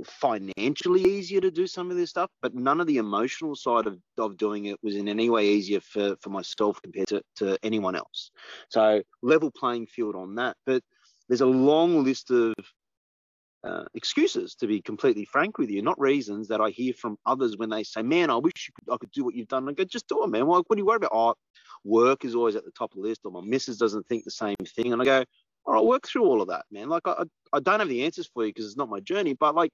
financially 0.05 1.03
easier 1.03 1.41
to 1.41 1.51
do 1.51 1.67
some 1.67 1.91
of 1.91 1.97
this 1.97 2.09
stuff, 2.09 2.29
but 2.41 2.55
none 2.55 2.81
of 2.81 2.87
the 2.87 2.97
emotional 2.97 3.55
side 3.55 3.87
of, 3.87 3.99
of 4.17 4.37
doing 4.37 4.65
it 4.65 4.77
was 4.81 4.95
in 4.95 5.07
any 5.07 5.29
way 5.29 5.47
easier 5.47 5.79
for, 5.81 6.15
for 6.21 6.29
myself 6.29 6.81
compared 6.81 7.07
to, 7.07 7.21
to 7.35 7.57
anyone 7.63 7.95
else. 7.95 8.31
So 8.69 9.03
level 9.21 9.51
playing 9.51 9.87
field 9.87 10.15
on 10.15 10.35
that. 10.35 10.57
But 10.65 10.81
there's 11.27 11.41
a 11.41 11.45
long 11.45 12.03
list 12.03 12.31
of 12.31 12.53
uh, 13.65 13.83
excuses, 13.95 14.55
to 14.55 14.67
be 14.67 14.81
completely 14.81 15.25
frank 15.25 15.57
with 15.57 15.69
you, 15.69 15.81
not 15.81 15.99
reasons 15.99 16.47
that 16.47 16.61
I 16.61 16.69
hear 16.69 16.93
from 16.93 17.17
others 17.25 17.57
when 17.57 17.69
they 17.69 17.83
say, 17.83 18.01
"Man, 18.01 18.29
I 18.29 18.35
wish 18.35 18.71
could, 18.75 18.93
I 18.93 18.97
could 18.97 19.11
do 19.11 19.23
what 19.23 19.33
you've 19.33 19.47
done." 19.47 19.67
I 19.67 19.73
go, 19.73 19.83
"Just 19.83 20.07
do 20.07 20.23
it, 20.23 20.27
man. 20.27 20.45
Well, 20.45 20.63
what 20.67 20.75
do 20.75 20.81
you 20.81 20.85
worry 20.85 20.97
about?" 20.97 21.11
Oh, 21.13 21.33
work 21.83 22.25
is 22.25 22.35
always 22.35 22.55
at 22.55 22.65
the 22.65 22.71
top 22.71 22.91
of 22.91 22.97
the 22.97 23.07
list, 23.07 23.21
or 23.25 23.31
my 23.31 23.41
missus 23.41 23.77
doesn't 23.77 24.07
think 24.07 24.23
the 24.23 24.31
same 24.31 24.55
thing, 24.75 24.93
and 24.93 25.01
I 25.01 25.05
go, 25.05 25.23
"All 25.65 25.73
right, 25.73 25.83
work 25.83 26.07
through 26.07 26.25
all 26.25 26.41
of 26.41 26.49
that, 26.49 26.65
man. 26.71 26.89
Like 26.89 27.07
I, 27.07 27.23
I 27.53 27.59
don't 27.59 27.79
have 27.79 27.89
the 27.89 28.05
answers 28.05 28.29
for 28.33 28.45
you 28.45 28.49
because 28.49 28.65
it's 28.65 28.77
not 28.77 28.89
my 28.89 28.99
journey, 28.99 29.33
but 29.33 29.55
like." 29.55 29.71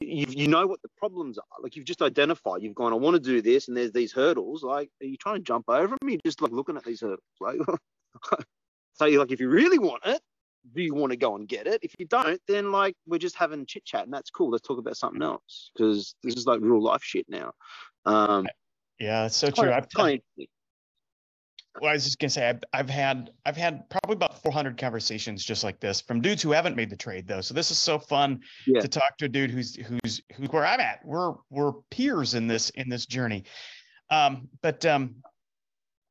You, 0.00 0.26
you 0.28 0.48
know 0.48 0.66
what 0.66 0.82
the 0.82 0.88
problems 0.98 1.38
are. 1.38 1.62
Like 1.62 1.76
you've 1.76 1.84
just 1.84 2.02
identified. 2.02 2.60
You've 2.60 2.74
gone. 2.74 2.92
I 2.92 2.96
want 2.96 3.14
to 3.14 3.20
do 3.20 3.40
this, 3.40 3.68
and 3.68 3.76
there's 3.76 3.92
these 3.92 4.10
hurdles. 4.10 4.64
Like, 4.64 4.90
are 5.00 5.06
you 5.06 5.16
trying 5.16 5.36
to 5.36 5.42
jump 5.42 5.66
over 5.68 5.96
them? 5.96 6.08
You're 6.10 6.18
just 6.26 6.42
like 6.42 6.50
looking 6.50 6.76
at 6.76 6.84
these 6.84 7.02
hurdles. 7.02 7.20
Like, 7.40 7.58
so 8.94 9.04
you're 9.04 9.20
like, 9.20 9.30
if 9.30 9.38
you 9.38 9.48
really 9.48 9.78
want 9.78 10.02
it, 10.04 10.20
do 10.74 10.82
you 10.82 10.94
want 10.94 11.12
to 11.12 11.16
go 11.16 11.36
and 11.36 11.48
get 11.48 11.66
it? 11.66 11.80
If 11.82 11.94
you 11.98 12.06
don't, 12.06 12.40
then 12.48 12.72
like 12.72 12.96
we're 13.06 13.18
just 13.18 13.36
having 13.36 13.66
chit 13.66 13.84
chat 13.84 14.04
and 14.04 14.12
that's 14.12 14.30
cool. 14.30 14.50
Let's 14.50 14.66
talk 14.66 14.78
about 14.78 14.96
something 14.96 15.22
else 15.22 15.70
because 15.74 16.14
this 16.22 16.34
is 16.34 16.46
like 16.46 16.60
real 16.60 16.82
life 16.82 17.02
shit 17.02 17.26
now. 17.28 17.52
Um, 18.04 18.46
yeah, 18.98 19.26
it's 19.26 19.36
so 19.36 19.50
true. 19.50 19.72
I've, 19.72 19.86
well, 21.80 21.90
I 21.90 21.92
was 21.92 22.04
just 22.04 22.18
gonna 22.18 22.30
say 22.30 22.48
I've, 22.48 22.60
I've 22.72 22.88
had 22.88 23.30
I've 23.44 23.56
had 23.56 23.88
probably 23.90 24.14
about 24.14 24.42
400 24.42 24.78
conversations 24.78 25.44
just 25.44 25.64
like 25.64 25.80
this 25.80 26.00
from 26.00 26.20
dudes 26.20 26.42
who 26.42 26.52
haven't 26.52 26.76
made 26.76 26.90
the 26.90 26.96
trade 26.96 27.26
though. 27.26 27.40
So 27.40 27.54
this 27.54 27.70
is 27.70 27.78
so 27.78 27.98
fun 27.98 28.40
yeah. 28.66 28.80
to 28.80 28.88
talk 28.88 29.18
to 29.18 29.26
a 29.26 29.28
dude 29.28 29.50
who's 29.50 29.76
who's 29.76 30.22
who's 30.34 30.48
where 30.50 30.64
I'm 30.64 30.80
at. 30.80 31.00
We're 31.04 31.34
we're 31.50 31.72
peers 31.90 32.34
in 32.34 32.46
this 32.46 32.70
in 32.70 32.88
this 32.88 33.06
journey. 33.06 33.44
Um, 34.10 34.48
but 34.62 34.86
um, 34.86 35.16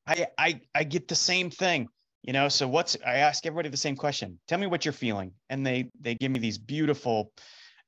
I 0.05 0.27
I 0.37 0.61
I 0.75 0.83
get 0.83 1.07
the 1.07 1.15
same 1.15 1.49
thing 1.49 1.87
you 2.25 2.33
know 2.33 2.49
so 2.49 2.67
what's 2.67 2.97
i 3.05 3.17
ask 3.17 3.45
everybody 3.45 3.69
the 3.69 3.77
same 3.77 3.95
question. 3.95 4.39
Tell 4.47 4.57
me 4.57 4.67
what 4.67 4.83
you're 4.83 4.93
feeling. 4.93 5.31
And 5.49 5.65
they 5.65 5.91
they 6.01 6.15
give 6.15 6.31
me 6.31 6.39
these 6.39 6.57
beautiful 6.57 7.31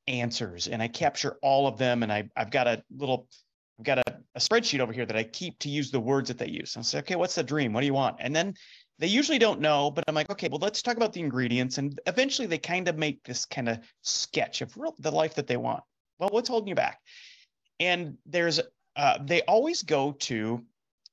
answers 0.07 0.67
and 0.67 0.81
i 0.81 0.87
capture 0.87 1.37
all 1.41 1.67
of 1.67 1.77
them 1.77 2.01
and 2.01 2.13
I, 2.13 2.29
i've 2.37 2.49
got 2.49 2.65
a 2.65 2.81
little 2.95 3.27
i've 3.77 3.83
got 3.83 3.97
a, 3.97 4.03
a 4.35 4.39
spreadsheet 4.39 4.79
over 4.79 4.93
here 4.93 5.05
that 5.05 5.17
i 5.17 5.23
keep 5.23 5.59
to 5.59 5.69
use 5.69 5.91
the 5.91 5.99
words 5.99 6.29
that 6.29 6.37
they 6.37 6.47
use. 6.47 6.75
And 6.75 6.85
say 6.85 6.99
okay 6.99 7.15
what's 7.15 7.35
the 7.35 7.43
dream? 7.43 7.73
What 7.73 7.81
do 7.81 7.87
you 7.87 7.93
want? 7.93 8.17
And 8.19 8.35
then 8.35 8.53
they 8.99 9.07
usually 9.07 9.39
don't 9.39 9.59
know 9.59 9.91
but 9.91 10.03
i'm 10.07 10.15
like 10.15 10.29
okay 10.29 10.47
well 10.49 10.59
let's 10.61 10.81
talk 10.81 10.97
about 10.97 11.13
the 11.13 11.21
ingredients. 11.21 11.79
And 11.79 11.99
eventually 12.05 12.47
they 12.47 12.59
kind 12.59 12.87
of 12.87 12.97
make 12.97 13.23
this 13.23 13.45
kind 13.45 13.67
of 13.67 13.79
sketch 14.03 14.61
of 14.61 14.77
real, 14.77 14.95
the 14.99 15.11
life 15.11 15.33
that 15.35 15.47
they 15.47 15.57
want. 15.57 15.83
Well 16.19 16.29
what's 16.31 16.49
holding 16.49 16.69
you 16.69 16.75
back? 16.75 16.99
And 17.79 18.17
there's 18.25 18.59
uh, 18.95 19.17
they 19.23 19.41
always 19.41 19.83
go 19.83 20.13
to 20.13 20.63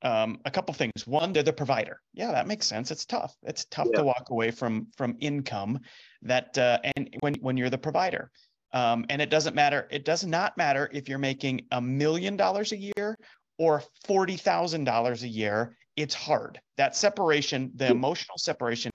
um, 0.04 0.38
a 0.44 0.50
couple 0.50 0.74
things. 0.74 1.06
One, 1.06 1.32
they're 1.32 1.42
the 1.42 1.52
provider. 1.52 2.00
Yeah, 2.12 2.30
that 2.30 2.46
makes 2.46 2.66
sense. 2.66 2.90
It's 2.90 3.06
tough. 3.06 3.34
It's 3.42 3.64
tough 3.64 3.88
yeah. 3.90 4.00
to 4.00 4.04
walk 4.04 4.28
away 4.30 4.50
from 4.50 4.86
from 4.96 5.16
income 5.18 5.80
that 6.22 6.56
uh, 6.58 6.78
and 6.94 7.16
when 7.20 7.34
when 7.36 7.56
you're 7.56 7.70
the 7.70 7.78
provider. 7.78 8.30
Um, 8.72 9.06
and 9.08 9.22
it 9.22 9.30
doesn't 9.30 9.54
matter. 9.54 9.88
It 9.90 10.04
does 10.04 10.24
not 10.24 10.56
matter 10.56 10.90
if 10.92 11.08
you're 11.08 11.18
making 11.18 11.62
a 11.72 11.80
million 11.80 12.36
dollars 12.36 12.72
a 12.72 12.76
year 12.76 13.16
or 13.58 13.82
forty 14.06 14.36
thousand 14.36 14.84
dollars 14.84 15.22
a 15.22 15.28
year. 15.28 15.76
It's 15.96 16.14
hard. 16.14 16.60
That 16.76 16.94
separation, 16.94 17.70
the 17.76 17.88
emotional 17.88 18.36
separation, 18.36 18.90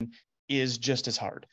is 0.48 0.78
just 0.78 1.08
as 1.08 1.16
hard. 1.16 1.46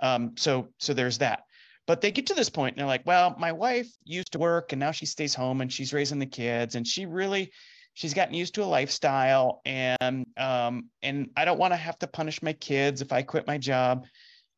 Um, 0.00 0.32
so 0.36 0.68
so 0.78 0.94
there's 0.94 1.18
that. 1.18 1.44
But 1.86 2.00
they 2.00 2.10
get 2.10 2.26
to 2.26 2.34
this 2.34 2.50
point 2.50 2.74
and 2.74 2.80
they're 2.80 2.88
like, 2.88 3.06
well, 3.06 3.36
my 3.38 3.52
wife 3.52 3.86
used 4.02 4.32
to 4.32 4.40
work 4.40 4.72
and 4.72 4.80
now 4.80 4.90
she 4.90 5.06
stays 5.06 5.36
home 5.36 5.60
and 5.60 5.72
she's 5.72 5.92
raising 5.92 6.18
the 6.18 6.26
kids 6.26 6.74
and 6.74 6.84
she 6.84 7.06
really 7.06 7.52
she's 7.96 8.12
gotten 8.12 8.34
used 8.34 8.54
to 8.54 8.62
a 8.62 8.64
lifestyle 8.64 9.62
and 9.64 10.26
um, 10.36 10.90
and 11.02 11.30
I 11.34 11.46
don't 11.46 11.58
want 11.58 11.72
to 11.72 11.76
have 11.76 11.98
to 12.00 12.06
punish 12.06 12.42
my 12.42 12.52
kids 12.52 13.00
if 13.00 13.10
I 13.10 13.22
quit 13.22 13.46
my 13.46 13.58
job. 13.58 14.06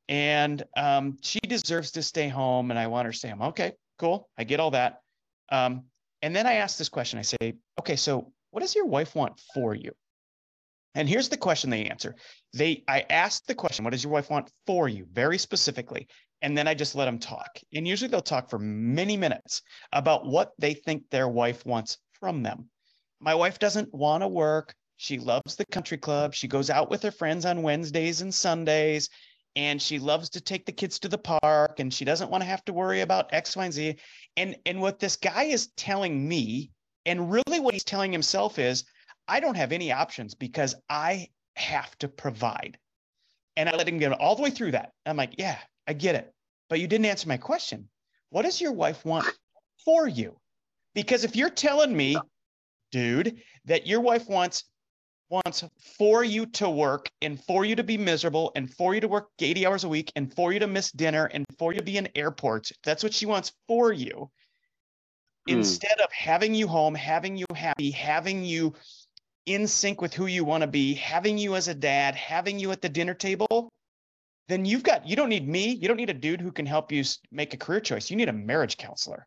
And 0.08 0.62
um, 0.76 1.18
she 1.22 1.38
deserves 1.40 1.92
to 1.92 2.02
stay 2.02 2.28
home 2.28 2.70
and 2.70 2.78
I 2.78 2.88
want 2.88 3.06
her 3.06 3.12
to 3.12 3.18
stay 3.18 3.28
home. 3.28 3.42
Okay, 3.42 3.72
cool. 3.98 4.28
I 4.36 4.44
get 4.44 4.58
all 4.58 4.72
that. 4.72 5.00
Um, 5.50 5.84
and 6.20 6.34
then 6.34 6.46
I 6.46 6.54
ask 6.54 6.78
this 6.78 6.88
question. 6.88 7.18
I 7.18 7.22
say, 7.22 7.54
okay, 7.78 7.94
so 7.94 8.32
what 8.50 8.60
does 8.60 8.74
your 8.74 8.86
wife 8.86 9.14
want 9.14 9.40
for 9.54 9.74
you? 9.74 9.92
And 10.96 11.08
here's 11.08 11.28
the 11.28 11.36
question 11.36 11.70
they 11.70 11.84
answer. 11.84 12.16
They 12.54 12.82
I 12.88 13.04
ask 13.08 13.46
the 13.46 13.54
question, 13.54 13.84
what 13.84 13.92
does 13.92 14.02
your 14.02 14.12
wife 14.12 14.30
want 14.30 14.50
for 14.66 14.88
you? 14.88 15.06
Very 15.12 15.38
specifically. 15.38 16.08
And 16.42 16.58
then 16.58 16.66
I 16.66 16.74
just 16.74 16.96
let 16.96 17.04
them 17.04 17.20
talk. 17.20 17.60
And 17.72 17.86
usually 17.86 18.10
they'll 18.10 18.20
talk 18.20 18.50
for 18.50 18.58
many 18.58 19.16
minutes 19.16 19.62
about 19.92 20.26
what 20.26 20.52
they 20.58 20.74
think 20.74 21.04
their 21.10 21.28
wife 21.28 21.64
wants 21.64 21.98
from 22.18 22.42
them 22.42 22.68
my 23.20 23.34
wife 23.34 23.58
doesn't 23.58 23.92
want 23.92 24.22
to 24.22 24.28
work. 24.28 24.74
She 24.96 25.18
loves 25.18 25.56
the 25.56 25.66
country 25.66 25.96
club. 25.96 26.34
She 26.34 26.48
goes 26.48 26.70
out 26.70 26.90
with 26.90 27.02
her 27.02 27.10
friends 27.10 27.44
on 27.44 27.62
Wednesdays 27.62 28.20
and 28.20 28.34
Sundays, 28.34 29.08
and 29.54 29.80
she 29.80 29.98
loves 29.98 30.28
to 30.30 30.40
take 30.40 30.66
the 30.66 30.72
kids 30.72 30.98
to 31.00 31.08
the 31.08 31.18
park, 31.18 31.78
and 31.78 31.92
she 31.92 32.04
doesn't 32.04 32.30
want 32.30 32.42
to 32.42 32.48
have 32.48 32.64
to 32.64 32.72
worry 32.72 33.00
about 33.00 33.32
X, 33.32 33.56
Y, 33.56 33.64
and 33.64 33.74
Z. 33.74 33.96
And, 34.36 34.56
and 34.66 34.80
what 34.80 34.98
this 34.98 35.16
guy 35.16 35.44
is 35.44 35.68
telling 35.76 36.28
me, 36.28 36.70
and 37.06 37.30
really 37.30 37.60
what 37.60 37.74
he's 37.74 37.84
telling 37.84 38.12
himself 38.12 38.58
is, 38.58 38.84
I 39.28 39.40
don't 39.40 39.56
have 39.56 39.72
any 39.72 39.92
options 39.92 40.34
because 40.34 40.74
I 40.88 41.28
have 41.54 41.96
to 41.98 42.08
provide. 42.08 42.78
And 43.56 43.68
I 43.68 43.76
let 43.76 43.88
him 43.88 43.98
get 43.98 44.12
all 44.12 44.36
the 44.36 44.42
way 44.42 44.50
through 44.50 44.72
that. 44.72 44.92
I'm 45.04 45.16
like, 45.16 45.34
yeah, 45.38 45.58
I 45.86 45.92
get 45.92 46.14
it. 46.14 46.32
But 46.68 46.80
you 46.80 46.86
didn't 46.86 47.06
answer 47.06 47.28
my 47.28 47.36
question. 47.36 47.88
What 48.30 48.42
does 48.42 48.60
your 48.60 48.72
wife 48.72 49.04
want 49.04 49.26
for 49.84 50.06
you? 50.06 50.38
Because 50.94 51.24
if 51.24 51.36
you're 51.36 51.50
telling 51.50 51.96
me 51.96 52.16
dude, 52.90 53.40
that 53.64 53.86
your 53.86 54.00
wife 54.00 54.28
wants 54.28 54.64
wants 55.30 55.64
for 55.98 56.24
you 56.24 56.46
to 56.46 56.68
work 56.70 57.10
and 57.20 57.42
for 57.44 57.64
you 57.64 57.76
to 57.76 57.84
be 57.84 57.98
miserable 57.98 58.50
and 58.54 58.72
for 58.74 58.94
you 58.94 59.00
to 59.00 59.08
work 59.08 59.28
80 59.38 59.66
hours 59.66 59.84
a 59.84 59.88
week 59.88 60.10
and 60.16 60.32
for 60.32 60.52
you 60.52 60.60
to 60.60 60.66
miss 60.66 60.90
dinner 60.90 61.26
and 61.26 61.44
for 61.58 61.72
you 61.72 61.78
to 61.78 61.84
be 61.84 61.98
in 61.98 62.08
airports. 62.14 62.72
That's 62.82 63.02
what 63.02 63.12
she 63.12 63.26
wants 63.26 63.52
for 63.66 63.92
you. 63.92 64.30
Mm. 65.48 65.56
Instead 65.56 66.00
of 66.00 66.10
having 66.12 66.54
you 66.54 66.66
home, 66.66 66.94
having 66.94 67.36
you 67.36 67.46
happy, 67.54 67.90
having 67.90 68.44
you 68.44 68.74
in 69.46 69.66
sync 69.66 70.00
with 70.00 70.14
who 70.14 70.26
you 70.26 70.44
want 70.44 70.62
to 70.62 70.66
be, 70.66 70.94
having 70.94 71.38
you 71.38 71.56
as 71.56 71.68
a 71.68 71.74
dad, 71.74 72.14
having 72.14 72.58
you 72.58 72.70
at 72.70 72.82
the 72.82 72.88
dinner 72.88 73.14
table, 73.14 73.70
then 74.48 74.64
you've 74.64 74.82
got, 74.82 75.06
you 75.06 75.14
don't 75.14 75.28
need 75.28 75.46
me. 75.46 75.72
You 75.72 75.88
don't 75.88 75.96
need 75.98 76.10
a 76.10 76.14
dude 76.14 76.40
who 76.40 76.52
can 76.52 76.66
help 76.66 76.90
you 76.90 77.04
make 77.30 77.52
a 77.52 77.58
career 77.58 77.80
choice. 77.80 78.10
You 78.10 78.16
need 78.16 78.28
a 78.28 78.32
marriage 78.32 78.76
counselor. 78.78 79.26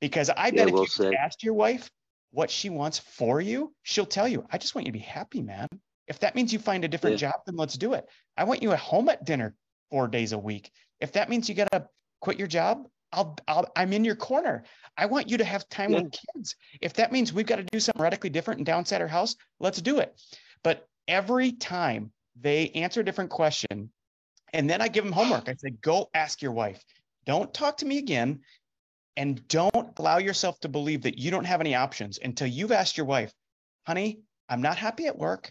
Because 0.00 0.30
I 0.30 0.50
bet 0.50 0.68
yeah, 0.68 0.82
if 0.82 0.98
you 0.98 1.14
asked 1.14 1.42
your 1.42 1.54
wife, 1.54 1.90
what 2.30 2.50
she 2.50 2.70
wants 2.70 2.98
for 2.98 3.40
you, 3.40 3.72
she'll 3.82 4.06
tell 4.06 4.28
you, 4.28 4.46
I 4.50 4.58
just 4.58 4.74
want 4.74 4.86
you 4.86 4.92
to 4.92 4.98
be 4.98 5.04
happy, 5.04 5.42
man. 5.42 5.68
If 6.06 6.20
that 6.20 6.34
means 6.34 6.52
you 6.52 6.58
find 6.58 6.84
a 6.84 6.88
different 6.88 7.20
yeah. 7.20 7.30
job, 7.30 7.40
then 7.46 7.56
let's 7.56 7.76
do 7.76 7.94
it. 7.94 8.06
I 8.36 8.44
want 8.44 8.62
you 8.62 8.72
at 8.72 8.78
home 8.78 9.08
at 9.08 9.24
dinner 9.24 9.54
four 9.90 10.08
days 10.08 10.32
a 10.32 10.38
week. 10.38 10.70
If 11.00 11.12
that 11.12 11.28
means 11.28 11.48
you 11.48 11.54
got 11.54 11.70
to 11.72 11.86
quit 12.20 12.38
your 12.38 12.48
job, 12.48 12.86
I'll, 13.12 13.36
I'll, 13.46 13.70
I'm 13.76 13.92
in 13.92 14.04
your 14.04 14.16
corner. 14.16 14.64
I 14.96 15.06
want 15.06 15.30
you 15.30 15.38
to 15.38 15.44
have 15.44 15.68
time 15.68 15.92
yeah. 15.92 16.02
with 16.02 16.16
kids. 16.34 16.56
If 16.80 16.94
that 16.94 17.12
means 17.12 17.32
we've 17.32 17.46
got 17.46 17.56
to 17.56 17.62
do 17.62 17.80
something 17.80 18.02
radically 18.02 18.30
different 18.30 18.58
and 18.58 18.66
downsize 18.66 19.00
our 19.00 19.06
house, 19.06 19.36
let's 19.60 19.80
do 19.80 19.98
it. 19.98 20.18
But 20.62 20.86
every 21.06 21.52
time 21.52 22.12
they 22.40 22.70
answer 22.70 23.00
a 23.00 23.04
different 23.04 23.30
question, 23.30 23.90
and 24.52 24.68
then 24.68 24.80
I 24.80 24.88
give 24.88 25.04
them 25.04 25.12
homework. 25.12 25.48
I 25.48 25.54
say, 25.54 25.70
go 25.80 26.08
ask 26.14 26.40
your 26.40 26.52
wife. 26.52 26.82
Don't 27.26 27.52
talk 27.52 27.78
to 27.78 27.86
me 27.86 27.98
again. 27.98 28.40
And 29.16 29.46
don't 29.48 29.77
allow 29.98 30.18
yourself 30.18 30.60
to 30.60 30.68
believe 30.68 31.02
that 31.02 31.18
you 31.18 31.30
don't 31.30 31.44
have 31.44 31.60
any 31.60 31.74
options 31.74 32.18
until 32.22 32.46
you've 32.46 32.72
asked 32.72 32.96
your 32.96 33.06
wife, 33.06 33.32
honey, 33.86 34.20
I'm 34.48 34.62
not 34.62 34.78
happy 34.78 35.06
at 35.06 35.18
work. 35.18 35.50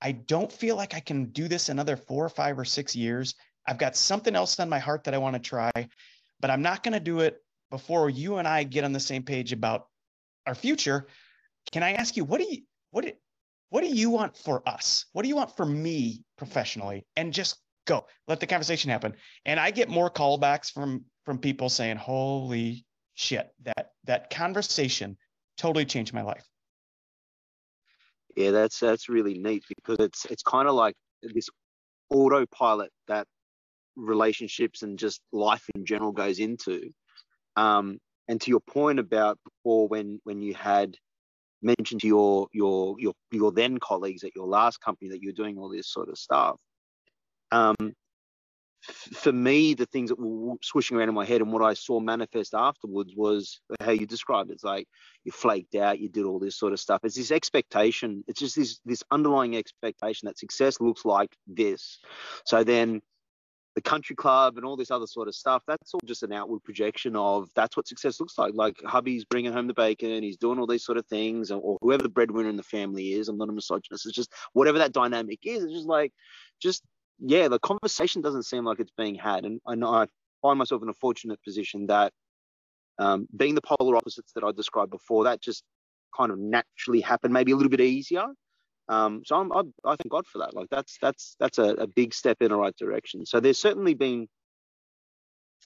I 0.00 0.12
don't 0.12 0.52
feel 0.52 0.76
like 0.76 0.94
I 0.94 1.00
can 1.00 1.26
do 1.26 1.48
this 1.48 1.68
another 1.68 1.96
four 1.96 2.24
or 2.24 2.30
five 2.30 2.58
or 2.58 2.64
six 2.64 2.94
years. 2.94 3.34
I've 3.66 3.78
got 3.78 3.96
something 3.96 4.34
else 4.34 4.58
on 4.60 4.68
my 4.68 4.78
heart 4.78 5.04
that 5.04 5.14
I 5.14 5.18
want 5.18 5.34
to 5.34 5.40
try, 5.40 5.70
but 6.40 6.50
I'm 6.50 6.62
not 6.62 6.82
going 6.82 6.94
to 6.94 7.00
do 7.00 7.20
it 7.20 7.42
before 7.70 8.08
you 8.08 8.36
and 8.36 8.48
I 8.48 8.64
get 8.64 8.84
on 8.84 8.92
the 8.92 9.00
same 9.00 9.22
page 9.22 9.52
about 9.52 9.86
our 10.46 10.54
future. 10.54 11.06
Can 11.72 11.82
I 11.82 11.92
ask 11.92 12.16
you, 12.16 12.24
what 12.24 12.40
do 12.40 12.46
you, 12.48 12.62
what 12.90 13.04
do, 13.04 13.12
what 13.70 13.82
do 13.82 13.88
you 13.88 14.08
want 14.08 14.36
for 14.36 14.66
us? 14.66 15.04
What 15.12 15.22
do 15.22 15.28
you 15.28 15.36
want 15.36 15.56
for 15.56 15.66
me 15.66 16.22
professionally? 16.38 17.04
And 17.16 17.32
just 17.32 17.56
go, 17.86 18.06
let 18.26 18.40
the 18.40 18.46
conversation 18.46 18.90
happen. 18.90 19.14
And 19.44 19.60
I 19.60 19.70
get 19.70 19.90
more 19.90 20.10
callbacks 20.10 20.72
from, 20.72 21.04
from 21.24 21.38
people 21.38 21.68
saying, 21.68 21.96
holy 21.96 22.86
shit, 23.18 23.50
that 23.64 23.90
that 24.04 24.30
conversation 24.30 25.16
totally 25.56 25.84
changed 25.84 26.14
my 26.14 26.22
life. 26.22 26.44
Yeah, 28.36 28.52
that's 28.52 28.78
that's 28.78 29.08
really 29.08 29.34
neat 29.34 29.64
because 29.68 29.98
it's 29.98 30.24
it's 30.26 30.42
kind 30.42 30.68
of 30.68 30.74
like 30.74 30.94
this 31.22 31.48
autopilot 32.10 32.90
that 33.08 33.26
relationships 33.96 34.82
and 34.82 34.98
just 34.98 35.20
life 35.32 35.64
in 35.74 35.84
general 35.84 36.12
goes 36.12 36.38
into. 36.38 36.90
Um, 37.56 37.98
and 38.28 38.40
to 38.40 38.50
your 38.50 38.60
point 38.60 39.00
about 39.00 39.38
before 39.44 39.88
when 39.88 40.20
when 40.22 40.40
you 40.40 40.54
had 40.54 40.96
mentioned 41.60 42.02
to 42.02 42.06
your 42.06 42.46
your 42.52 42.94
your 43.00 43.14
your 43.32 43.50
then 43.50 43.78
colleagues 43.78 44.22
at 44.22 44.36
your 44.36 44.46
last 44.46 44.80
company 44.80 45.10
that 45.10 45.22
you're 45.22 45.32
doing 45.32 45.58
all 45.58 45.68
this 45.68 45.90
sort 45.92 46.08
of 46.08 46.16
stuff 46.16 46.56
um, 47.50 47.74
for 48.88 49.32
me, 49.32 49.74
the 49.74 49.86
things 49.86 50.10
that 50.10 50.18
were 50.18 50.56
swishing 50.62 50.96
around 50.96 51.08
in 51.08 51.14
my 51.14 51.24
head 51.24 51.40
and 51.40 51.52
what 51.52 51.62
I 51.62 51.74
saw 51.74 52.00
manifest 52.00 52.54
afterwards 52.54 53.12
was 53.16 53.60
how 53.80 53.90
you 53.90 54.06
described 54.06 54.50
it. 54.50 54.54
It's 54.54 54.64
like 54.64 54.86
you 55.24 55.32
flaked 55.32 55.74
out, 55.74 56.00
you 56.00 56.08
did 56.08 56.24
all 56.24 56.38
this 56.38 56.58
sort 56.58 56.72
of 56.72 56.80
stuff. 56.80 57.00
It's 57.04 57.16
this 57.16 57.30
expectation. 57.30 58.24
It's 58.26 58.40
just 58.40 58.56
this 58.56 58.80
this 58.84 59.02
underlying 59.10 59.56
expectation 59.56 60.26
that 60.26 60.38
success 60.38 60.80
looks 60.80 61.04
like 61.04 61.34
this. 61.46 61.98
So 62.44 62.64
then 62.64 63.00
the 63.74 63.82
country 63.82 64.16
club 64.16 64.56
and 64.56 64.66
all 64.66 64.76
this 64.76 64.90
other 64.90 65.06
sort 65.06 65.28
of 65.28 65.34
stuff, 65.36 65.62
that's 65.68 65.94
all 65.94 66.00
just 66.04 66.24
an 66.24 66.32
outward 66.32 66.64
projection 66.64 67.14
of 67.14 67.48
that's 67.54 67.76
what 67.76 67.86
success 67.86 68.18
looks 68.18 68.36
like. 68.36 68.52
Like 68.54 68.76
hubby's 68.84 69.24
bringing 69.24 69.52
home 69.52 69.68
the 69.68 69.74
bacon, 69.74 70.22
he's 70.22 70.36
doing 70.36 70.58
all 70.58 70.66
these 70.66 70.84
sort 70.84 70.98
of 70.98 71.06
things, 71.06 71.52
or, 71.52 71.60
or 71.60 71.78
whoever 71.80 72.02
the 72.02 72.08
breadwinner 72.08 72.48
in 72.48 72.56
the 72.56 72.62
family 72.64 73.12
is. 73.12 73.28
I'm 73.28 73.38
not 73.38 73.48
a 73.48 73.52
misogynist. 73.52 74.06
It's 74.06 74.16
just 74.16 74.32
whatever 74.52 74.78
that 74.78 74.92
dynamic 74.92 75.40
is. 75.44 75.62
It's 75.62 75.74
just 75.74 75.86
like, 75.86 76.12
just 76.60 76.82
yeah, 77.20 77.48
the 77.48 77.58
conversation 77.58 78.22
doesn't 78.22 78.44
seem 78.44 78.64
like 78.64 78.80
it's 78.80 78.92
being 78.96 79.14
had, 79.14 79.44
and 79.44 79.60
I 79.66 79.74
I 79.74 80.06
find 80.42 80.58
myself 80.58 80.82
in 80.82 80.88
a 80.88 80.94
fortunate 80.94 81.42
position 81.42 81.86
that 81.88 82.12
um, 82.98 83.26
being 83.36 83.54
the 83.54 83.62
polar 83.62 83.96
opposites 83.96 84.32
that 84.34 84.44
I 84.44 84.52
described 84.52 84.90
before, 84.90 85.24
that 85.24 85.40
just 85.40 85.64
kind 86.16 86.30
of 86.30 86.38
naturally 86.38 87.00
happened, 87.00 87.32
maybe 87.32 87.52
a 87.52 87.56
little 87.56 87.70
bit 87.70 87.80
easier. 87.80 88.26
Um, 88.88 89.22
so 89.24 89.36
I'm, 89.36 89.52
I, 89.52 89.60
I 89.84 89.96
thank 89.96 90.10
God 90.10 90.26
for 90.26 90.38
that. 90.38 90.54
Like 90.54 90.68
that's 90.70 90.96
that's 91.00 91.36
that's 91.38 91.58
a, 91.58 91.74
a 91.74 91.86
big 91.86 92.14
step 92.14 92.38
in 92.40 92.48
the 92.48 92.56
right 92.56 92.76
direction. 92.76 93.26
So 93.26 93.40
there's 93.40 93.60
certainly 93.60 93.94
been 93.94 94.28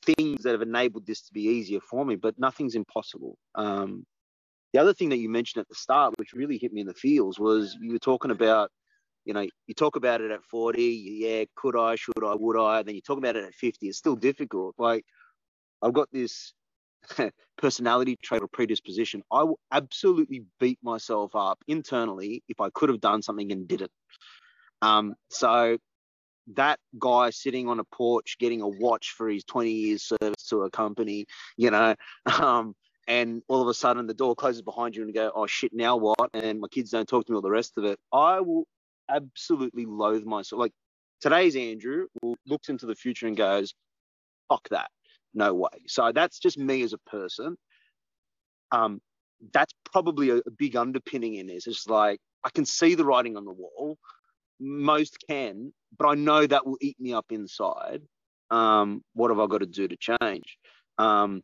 things 0.05 0.43
that 0.43 0.53
have 0.53 0.63
enabled 0.63 1.07
this 1.07 1.23
to 1.23 1.33
be 1.33 1.43
easier 1.43 1.81
for 1.81 2.05
me, 2.05 2.17
but 2.17 2.39
nothing's 2.39 2.75
impossible. 2.75 3.37
Um, 3.55 4.05
the 4.73 4.81
other 4.81 4.95
thing 4.95 5.11
that 5.11 5.19
you 5.19 5.29
mentioned 5.29 5.61
at 5.61 5.69
the 5.69 5.75
start, 5.75 6.15
which 6.19 6.33
really 6.33 6.59
hit 6.59 6.73
me 6.73 6.81
in 6.81 6.87
the 6.87 6.95
feels, 6.95 7.39
was 7.39 7.77
you 7.81 7.93
were 7.93 7.99
talking 7.99 8.31
about, 8.31 8.71
you 9.25 9.35
know, 9.35 9.47
you 9.67 9.75
talk 9.75 9.97
about 9.97 10.21
it 10.21 10.31
at 10.31 10.45
40, 10.45 10.83
yeah, 10.83 11.45
could 11.55 11.77
I, 11.77 11.95
should 11.97 12.25
I, 12.25 12.35
would 12.35 12.59
I? 12.59 12.83
Then 12.83 12.95
you 12.95 13.01
talk 13.01 13.19
about 13.19 13.37
it 13.37 13.45
at 13.45 13.55
50, 13.55 13.89
it's 13.89 13.99
still 13.99 14.17
difficult. 14.17 14.75
Like 14.79 15.05
I've 15.81 15.93
got 15.93 16.09
this 16.13 16.53
personality 17.59 18.17
trait 18.23 18.43
or 18.43 18.49
predisposition, 18.49 19.23
I 19.31 19.45
will 19.45 19.61
absolutely 19.71 20.45
beat 20.61 20.79
myself 20.83 21.35
up 21.35 21.59
internally 21.69 22.43
if 22.49 22.61
I 22.61 22.71
could 22.71 22.89
have 22.89 23.01
done 23.01 23.23
something 23.23 23.51
and 23.53 23.69
didn't. 23.69 23.93
Um, 24.81 25.15
so 25.31 25.79
that 26.55 26.79
guy 26.99 27.31
sitting 27.31 27.69
on 27.69 27.79
a 27.79 27.85
porch 27.85 28.37
getting 28.39 28.63
a 28.63 28.69
watch 28.69 29.15
for 29.17 29.29
his 29.29 29.45
20 29.45 29.71
years 29.71 30.03
service 30.03 30.47
to 30.49 30.63
a 30.63 30.71
company, 30.71 31.27
you 31.57 31.71
know, 31.71 31.95
um, 32.41 32.75
and 33.09 33.43
all 33.49 33.63
of 33.63 33.69
a 33.69 33.75
sudden 33.75 34.07
the 34.07 34.15
door 34.15 34.35
closes 34.35 34.63
behind 34.63 34.95
you 34.95 35.03
and 35.03 35.09
you 35.09 35.15
go, 35.15 35.31
oh 35.35 35.47
shit, 35.47 35.73
now 35.73 35.97
what? 35.97 36.31
And 36.35 36.61
my 36.61 36.69
kids 36.69 36.91
don't 36.91 37.09
talk 37.09 37.27
to 37.27 37.33
me 37.33 37.37
all 37.37 37.43
the 37.43 37.51
rest 37.51 37.77
of 37.77 37.85
it. 37.85 37.99
I 38.13 38.41
will 38.41 38.67
absolutely 39.09 39.87
loathe 39.87 40.25
myself. 40.25 40.61
Like 40.61 40.73
today's 41.21 41.57
Andrew 41.57 42.07
looks 42.47 42.69
into 42.69 42.87
the 42.87 42.95
future 42.95 43.27
and 43.27 43.37
goes, 43.37 43.75
fuck 44.49 44.69
that 44.71 44.91
no 45.35 45.55
way. 45.55 45.71
So 45.87 46.13
that's 46.13 46.39
just 46.39 46.59
me 46.59 46.83
as 46.83 46.93
a 46.93 46.99
person. 46.99 47.57
Um, 48.71 49.01
that's 49.53 49.73
probably 49.93 50.31
a, 50.31 50.37
a 50.37 50.51
big 50.57 50.77
underpinning 50.77 51.35
in 51.35 51.47
this. 51.47 51.67
It's 51.67 51.87
like 51.87 52.21
I 52.45 52.51
can 52.51 52.65
see 52.65 52.95
the 52.95 53.05
writing 53.05 53.37
on 53.37 53.45
the 53.45 53.53
wall. 53.53 53.99
Most 54.61 55.17
can, 55.29 55.73
but 55.99 56.07
I 56.07 56.15
know 56.15 56.47
that 56.47 56.67
will 56.67 56.79
eat 56.81 56.97
me 57.01 57.13
up 57.13 57.27
inside. 57.31 58.03
Um, 58.51 59.03
what 59.15 59.31
have 59.31 59.41
I 59.41 59.47
got 59.47 59.59
to 59.59 59.67
do 59.67 59.89
to 59.89 59.97
change? 59.97 60.59
Um, 60.99 61.43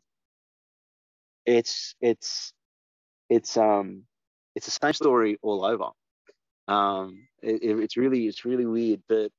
it's 1.45 1.95
it's 1.99 2.53
it's 3.29 3.57
um 3.57 4.03
it's 4.55 4.65
the 4.65 4.71
same 4.71 4.93
story 4.93 5.37
all 5.41 5.65
over. 5.65 5.89
Um, 6.69 7.27
it, 7.41 7.63
it, 7.63 7.79
it's 7.79 7.97
really 7.97 8.27
it's 8.27 8.45
really 8.45 8.65
weird, 8.65 9.01
but 9.09 9.31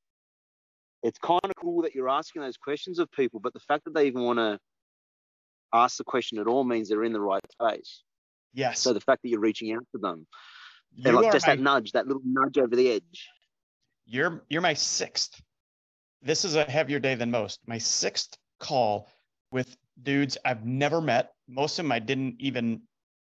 it's 1.03 1.19
kind 1.19 1.41
of 1.45 1.53
cool 1.57 1.83
that 1.83 1.95
you're 1.95 2.09
asking 2.09 2.43
those 2.43 2.57
questions 2.57 2.99
of 2.99 3.11
people, 3.13 3.41
but 3.41 3.53
the 3.53 3.61
fact 3.61 3.85
that 3.85 3.95
they 3.95 4.07
even 4.07 4.23
want 4.23 4.39
to 4.39 4.59
ask 5.73 5.97
the 5.97 6.05
question 6.05 6.39
at 6.39 6.49
all 6.49 6.65
means 6.65 6.89
they're 6.89 7.05
in 7.05 7.13
the 7.13 7.21
right 7.21 7.41
place. 7.59 8.03
Yes. 8.53 8.81
So 8.81 8.93
the 8.93 9.01
fact 9.01 9.23
that 9.23 9.29
you're 9.29 9.41
reaching 9.41 9.73
out 9.73 9.87
to 9.93 9.99
them, 9.99 10.27
they're 10.99 11.13
like 11.13 11.33
just 11.33 11.47
my, 11.47 11.55
that 11.55 11.63
nudge, 11.63 11.93
that 11.93 12.09
little 12.09 12.23
nudge 12.25 12.59
over 12.59 12.75
the 12.75 12.91
edge. 12.91 13.29
You're 14.07 14.43
you're 14.49 14.61
my 14.61 14.75
sixth. 14.75 15.41
This 16.23 16.45
is 16.45 16.57
a 16.57 16.65
heavier 16.65 16.99
day 16.99 17.15
than 17.15 17.31
most. 17.31 17.61
My 17.67 17.79
sixth 17.79 18.37
call 18.59 19.09
with 19.53 19.77
dudes 20.03 20.37
I've 20.45 20.67
never 20.67 21.01
met. 21.01 21.33
Most 21.49 21.79
of 21.79 21.85
them 21.85 21.93
I 21.93 22.01
didn't 22.01 22.37
even 22.41 22.83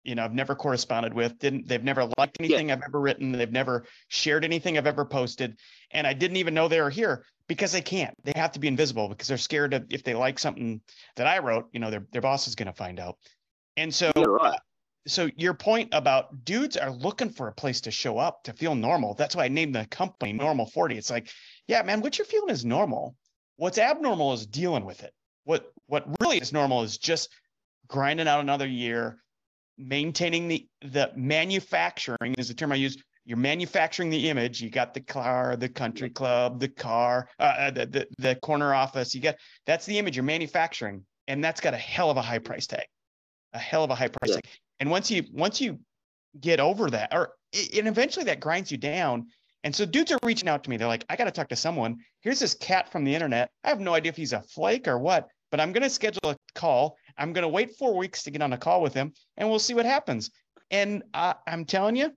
you 0.05 0.15
know, 0.15 0.25
I've 0.25 0.35
never 0.35 0.55
corresponded 0.55 1.15
with, 1.15 1.39
didn't 1.39 1.69
they've 1.69 1.83
never 1.83 2.09
liked 2.19 2.37
anything 2.41 2.69
yeah. 2.69 2.75
I've 2.75 2.83
ever 2.83 3.01
written, 3.01 3.33
they've 3.33 3.51
never 3.51 3.85
shared 4.09 4.45
anything 4.45 4.77
I've 4.77 4.87
ever 4.87 5.05
posted, 5.05 5.59
and 5.91 6.07
I 6.07 6.13
didn't 6.13 6.37
even 6.37 6.55
know 6.55 6.69
they 6.69 6.81
were 6.81 6.91
here 6.91 7.25
because 7.49 7.73
they 7.73 7.83
can't. 7.83 8.15
They 8.25 8.33
have 8.37 8.53
to 8.53 8.61
be 8.61 8.69
invisible 8.69 9.09
because 9.09 9.29
they're 9.29 9.39
scared 9.39 9.75
of 9.75 9.87
if 9.91 10.05
they 10.05 10.15
like 10.15 10.39
something 10.39 10.81
that 11.17 11.27
I 11.27 11.39
wrote, 11.39 11.69
you 11.73 11.81
know, 11.81 11.91
their 11.91 12.07
their 12.13 12.23
boss 12.23 12.49
is 12.49 12.55
going 12.55 12.67
to 12.67 12.73
find 12.73 12.99
out. 12.99 13.19
And 13.77 13.95
so 13.95 14.13
yeah, 14.17 14.25
right. 14.25 14.59
so 15.07 15.29
your 15.37 15.55
point 15.55 15.91
about 15.93 16.45
dudes 16.45 16.77
are 16.77 16.91
looking 16.91 17.31
for 17.31 17.49
a 17.49 17.53
place 17.53 17.81
to 17.83 17.91
show 17.91 18.19
up 18.19 18.45
to 18.45 18.53
feel 18.53 18.75
normal. 18.75 19.15
That's 19.15 19.37
why 19.37 19.45
I 19.45 19.49
named 19.49 19.75
the 19.75 19.87
company 19.87 20.33
Normal 20.33 20.67
40. 20.67 20.97
It's 20.97 21.11
like, 21.11 21.29
yeah, 21.67 21.83
man, 21.83 22.01
what 22.01 22.19
you're 22.19 22.27
feeling 22.27 22.51
is 22.51 22.65
normal. 22.65 23.17
What's 23.57 23.79
abnormal 23.79 24.33
is 24.33 24.47
dealing 24.47 24.85
with 24.85 25.03
it. 25.03 25.13
What 25.45 25.73
what 25.87 26.07
really 26.21 26.39
is 26.39 26.53
normal 26.53 26.83
is 26.83 26.99
just 26.99 27.29
grinding 27.87 28.29
out 28.29 28.41
another 28.41 28.67
year, 28.67 29.19
maintaining 29.83 30.49
the 30.49 30.67
the 30.83 31.11
manufacturing 31.17 32.35
is 32.39 32.49
the 32.49 32.55
term 32.55 32.73
I 32.73 32.77
use. 32.77 32.97
You're 33.25 33.39
manufacturing 33.39 34.11
the 34.11 34.29
image. 34.31 34.61
You 34.61 34.69
got 34.69 34.95
the 34.95 35.01
car, 35.01 35.55
the 35.57 35.69
country 35.69 36.11
club, 36.11 36.59
the 36.59 36.69
car, 36.69 37.29
uh, 37.39 37.43
uh, 37.43 37.71
the, 37.71 37.87
the 37.87 38.07
the 38.19 38.35
corner 38.37 38.75
office. 38.75 39.15
You 39.15 39.21
got 39.21 39.37
that's 39.67 39.87
the 39.87 39.99
image 39.99 40.17
you're 40.17 40.25
manufacturing, 40.25 41.05
and 41.29 41.43
that's 41.43 41.61
got 41.61 41.75
a 41.75 41.79
hell 41.79 42.11
of 42.11 42.17
a 42.17 42.23
high 42.23 42.41
price 42.41 42.67
tag, 42.67 42.87
a 43.53 43.59
hell 43.59 43.85
of 43.85 43.91
a 43.91 43.95
high 43.95 44.09
price 44.09 44.31
yeah. 44.31 44.35
tag. 44.37 44.49
And 44.81 44.91
once 44.91 45.11
you 45.11 45.25
once 45.33 45.61
you 45.61 45.79
get 46.41 46.59
over 46.59 46.91
that, 46.91 47.11
or 47.13 47.35
and 47.77 47.87
eventually 47.87 48.25
that 48.27 48.41
grinds 48.41 48.71
you 48.71 48.79
down. 48.79 49.27
And 49.65 49.73
so 49.73 49.85
dudes 49.87 50.11
are 50.11 50.19
reaching 50.25 50.49
out 50.49 50.65
to 50.65 50.71
me. 50.71 50.77
They're 50.77 50.89
like, 50.89 51.05
I 51.09 51.15
got 51.15 51.27
to 51.27 51.31
talk 51.31 51.49
to 51.51 51.57
someone. 51.57 51.99
Here's 52.21 52.41
this 52.41 52.55
cat 52.55 52.91
from 52.91 53.05
the 53.05 53.15
internet. 53.15 53.49
I 53.63 53.69
have 53.69 53.79
no 53.79 53.95
idea 53.95 54.11
if 54.11 54.17
he's 54.17 54.33
a 54.33 54.43
flake 54.43 54.89
or 54.89 54.99
what, 54.99 55.29
but 55.53 55.61
I'm 55.61 55.71
going 55.71 55.85
to 55.85 55.91
schedule 55.91 56.31
a 56.31 56.37
call 56.57 56.97
I'm 57.19 57.33
going 57.33 57.43
to 57.43 57.49
wait 57.49 57.77
four 57.77 57.97
weeks 57.97 58.23
to 58.25 58.31
get 58.31 58.43
on 58.43 58.53
a 58.53 58.59
call 58.59 58.83
with 58.83 58.95
him 58.95 59.13
and 59.37 59.49
we'll 59.49 59.59
see 59.59 59.75
what 59.75 59.87
happens. 59.87 60.31
And 60.71 61.03
uh, 61.15 61.35
I'm 61.47 61.65
telling 61.65 61.97
you, 61.97 62.13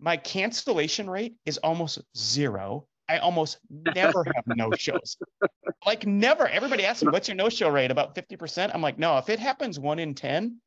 my 0.00 0.16
cancellation 0.16 1.10
rate 1.10 1.34
is 1.44 1.58
almost 1.58 2.00
zero. 2.16 2.86
I 3.08 3.18
almost 3.18 3.58
never 3.70 4.24
have 4.24 4.44
no 4.46 4.70
shows. 4.76 5.16
Like 5.86 6.06
never. 6.06 6.46
Everybody 6.46 6.84
asks 6.84 7.04
me, 7.04 7.10
what's 7.10 7.28
your 7.28 7.36
no 7.36 7.48
show 7.48 7.70
rate? 7.70 7.92
About 7.92 8.14
50%. 8.14 8.72
I'm 8.74 8.82
like, 8.82 8.98
no, 8.98 9.16
if 9.18 9.28
it 9.28 9.38
happens 9.38 9.78
one 9.78 10.00
in 10.00 10.12
10, 10.12 10.60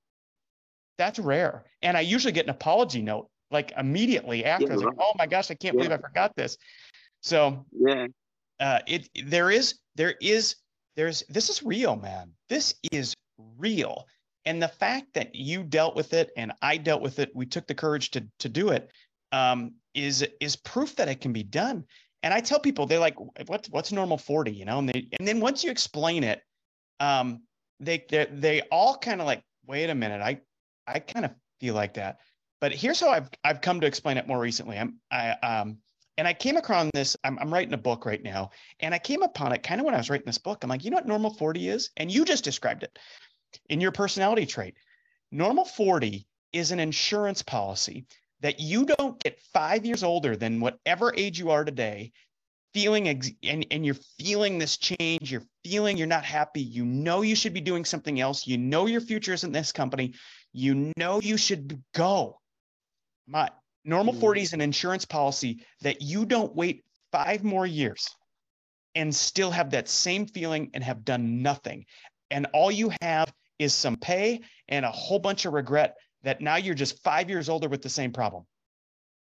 that's 0.98 1.20
rare. 1.20 1.66
And 1.82 1.98
I 1.98 2.02
usually 2.02 2.32
get 2.32 2.46
an 2.46 2.50
apology 2.50 3.02
note 3.02 3.30
like 3.52 3.74
immediately 3.78 4.46
after. 4.46 4.68
Yeah, 4.68 4.76
like, 4.76 4.96
oh 5.00 5.12
my 5.18 5.28
gosh, 5.28 5.52
I 5.52 5.56
can't 5.56 5.76
yeah. 5.76 5.84
believe 5.84 5.92
I 5.92 5.98
forgot 5.98 6.36
this. 6.36 6.58
So 7.22 7.66
yeah, 7.72 8.08
uh, 8.60 8.80
it 8.88 9.10
there 9.26 9.52
is 9.52 9.76
there 9.96 10.16
is 10.22 10.56
there's 10.96 11.24
this 11.30 11.50
is 11.50 11.62
real, 11.62 11.96
man. 11.96 12.32
This 12.50 12.76
is 12.92 13.14
real. 13.58 14.08
And 14.46 14.62
the 14.62 14.68
fact 14.68 15.14
that 15.14 15.36
you 15.36 15.64
dealt 15.64 15.96
with 15.96 16.14
it 16.14 16.32
and 16.36 16.52
I 16.62 16.78
dealt 16.78 17.02
with 17.02 17.20
it, 17.20 17.32
we 17.36 17.46
took 17.46 17.68
the 17.68 17.76
courage 17.76 18.12
to 18.12 18.26
to 18.39 18.50
do 18.50 18.70
it, 18.70 18.92
um, 19.32 19.74
is 19.94 20.26
is 20.39 20.56
proof 20.56 20.96
that 20.96 21.10
it 21.10 21.22
can 21.22 21.34
be 21.34 21.44
done. 21.44 21.86
And 22.24 22.34
I 22.34 22.39
tell 22.39 22.60
people 22.60 22.86
they're 22.86 23.00
like, 23.00 23.18
what's 23.48 23.70
what's 23.70 23.92
normal 23.92 24.18
40, 24.18 24.52
you 24.52 24.66
know? 24.66 24.80
And 24.80 24.89
they 24.89 25.08
and 25.20 25.28
then 25.28 25.39
once 25.39 25.64
you 25.64 25.72
explain 25.72 26.24
it, 26.24 26.42
um, 27.00 27.44
they 27.80 28.06
they 28.10 28.28
they 28.32 28.62
all 28.72 28.98
kind 28.98 29.22
of 29.22 29.28
like, 29.28 29.44
wait 29.68 29.89
a 29.89 29.96
minute, 29.96 30.22
I 30.22 30.42
I 30.88 31.00
kind 31.00 31.26
of 31.26 31.32
feel 31.60 31.76
like 31.76 31.94
that. 31.96 32.20
But 32.60 32.74
here's 32.74 33.00
how 33.00 33.10
I've 33.10 33.30
I've 33.44 33.62
come 33.62 33.80
to 33.82 33.88
explain 33.88 34.18
it 34.18 34.28
more 34.28 34.39
recently. 34.39 34.78
I'm 34.78 34.98
I 35.12 35.32
um 35.44 35.78
and 36.18 36.28
I 36.28 36.34
came 36.34 36.58
across 36.58 36.89
this. 36.94 37.16
I'm, 37.24 37.39
I'm 37.39 37.52
writing 37.52 37.74
a 37.74 37.78
book 37.78 38.06
right 38.06 38.22
now, 38.22 38.52
and 38.82 38.94
I 38.94 39.00
came 39.00 39.24
upon 39.24 39.54
it 39.54 39.64
kind 39.64 39.80
of 39.80 39.86
when 39.86 39.96
I 39.96 39.98
was 39.98 40.10
writing 40.10 40.26
this 40.26 40.38
book. 40.38 40.64
I'm 40.64 40.70
like, 40.70 40.84
you 40.84 40.92
know 40.92 40.98
what 40.98 41.08
normal 41.08 41.34
40 41.34 41.70
is? 41.70 41.89
And 41.98 42.12
you 42.12 42.26
just 42.26 42.44
described 42.44 42.84
it 42.84 43.00
in 43.70 43.82
your 43.82 43.91
personality 43.91 44.45
trait. 44.45 44.76
Normal 45.32 45.66
40 45.66 46.28
is 46.54 46.72
an 46.72 46.80
insurance 46.80 47.41
policy 47.41 48.06
that 48.41 48.60
you 48.60 48.86
don't 48.86 49.22
get 49.24 49.39
five 49.54 49.86
years 49.86 50.04
older 50.04 50.36
than 50.36 50.60
whatever 50.60 51.14
age 51.16 51.39
you 51.39 51.52
are 51.52 51.64
today, 51.64 52.12
feeling 52.74 53.08
ex- 53.08 53.32
and, 53.43 53.66
and 53.72 53.86
you're 53.86 53.95
feeling 54.20 54.58
this 54.58 54.78
change, 54.78 55.32
you're 55.32 55.43
feeling 55.64 55.97
you're 55.97 56.08
not 56.08 56.26
happy, 56.26 56.62
you 56.62 56.86
know 56.86 57.22
you 57.22 57.36
should 57.36 57.54
be 57.54 57.62
doing 57.62 57.86
something 57.86 58.20
else, 58.20 58.47
you 58.47 58.58
know 58.58 58.88
your 58.88 59.02
future 59.02 59.34
isn't 59.34 59.52
this 59.52 59.72
company, 59.72 60.14
you 60.54 60.91
know 60.97 61.22
you 61.22 61.38
should 61.38 61.82
go. 61.93 62.39
My 63.28 63.49
normal 63.86 64.14
40 64.14 64.39
mm. 64.39 64.43
is 64.43 64.54
an 64.54 64.62
insurance 64.62 65.06
policy 65.06 65.64
that 65.82 66.02
you 66.02 66.26
don't 66.26 66.56
wait 66.56 66.84
five 67.12 67.43
more 67.43 67.68
years 67.68 68.10
and 68.95 69.16
still 69.16 69.52
have 69.52 69.72
that 69.72 69.88
same 69.88 70.26
feeling 70.26 70.72
and 70.74 70.84
have 70.84 71.06
done 71.06 71.41
nothing. 71.41 71.86
And 72.30 72.47
all 72.54 72.72
you 72.72 72.91
have 73.02 73.32
is 73.62 73.74
some 73.74 73.95
pay 73.95 74.41
and 74.68 74.86
a 74.86 74.91
whole 74.91 75.20
bunch 75.20 75.45
of 75.45 75.53
regret 75.53 75.95
that 76.24 76.41
now 76.41 76.55
you're 76.55 76.76
just 76.76 77.01
five 77.03 77.30
years 77.30 77.49
older 77.49 77.70
with 77.70 77.82
the 77.82 77.89
same 77.89 78.12
problem. 78.12 78.45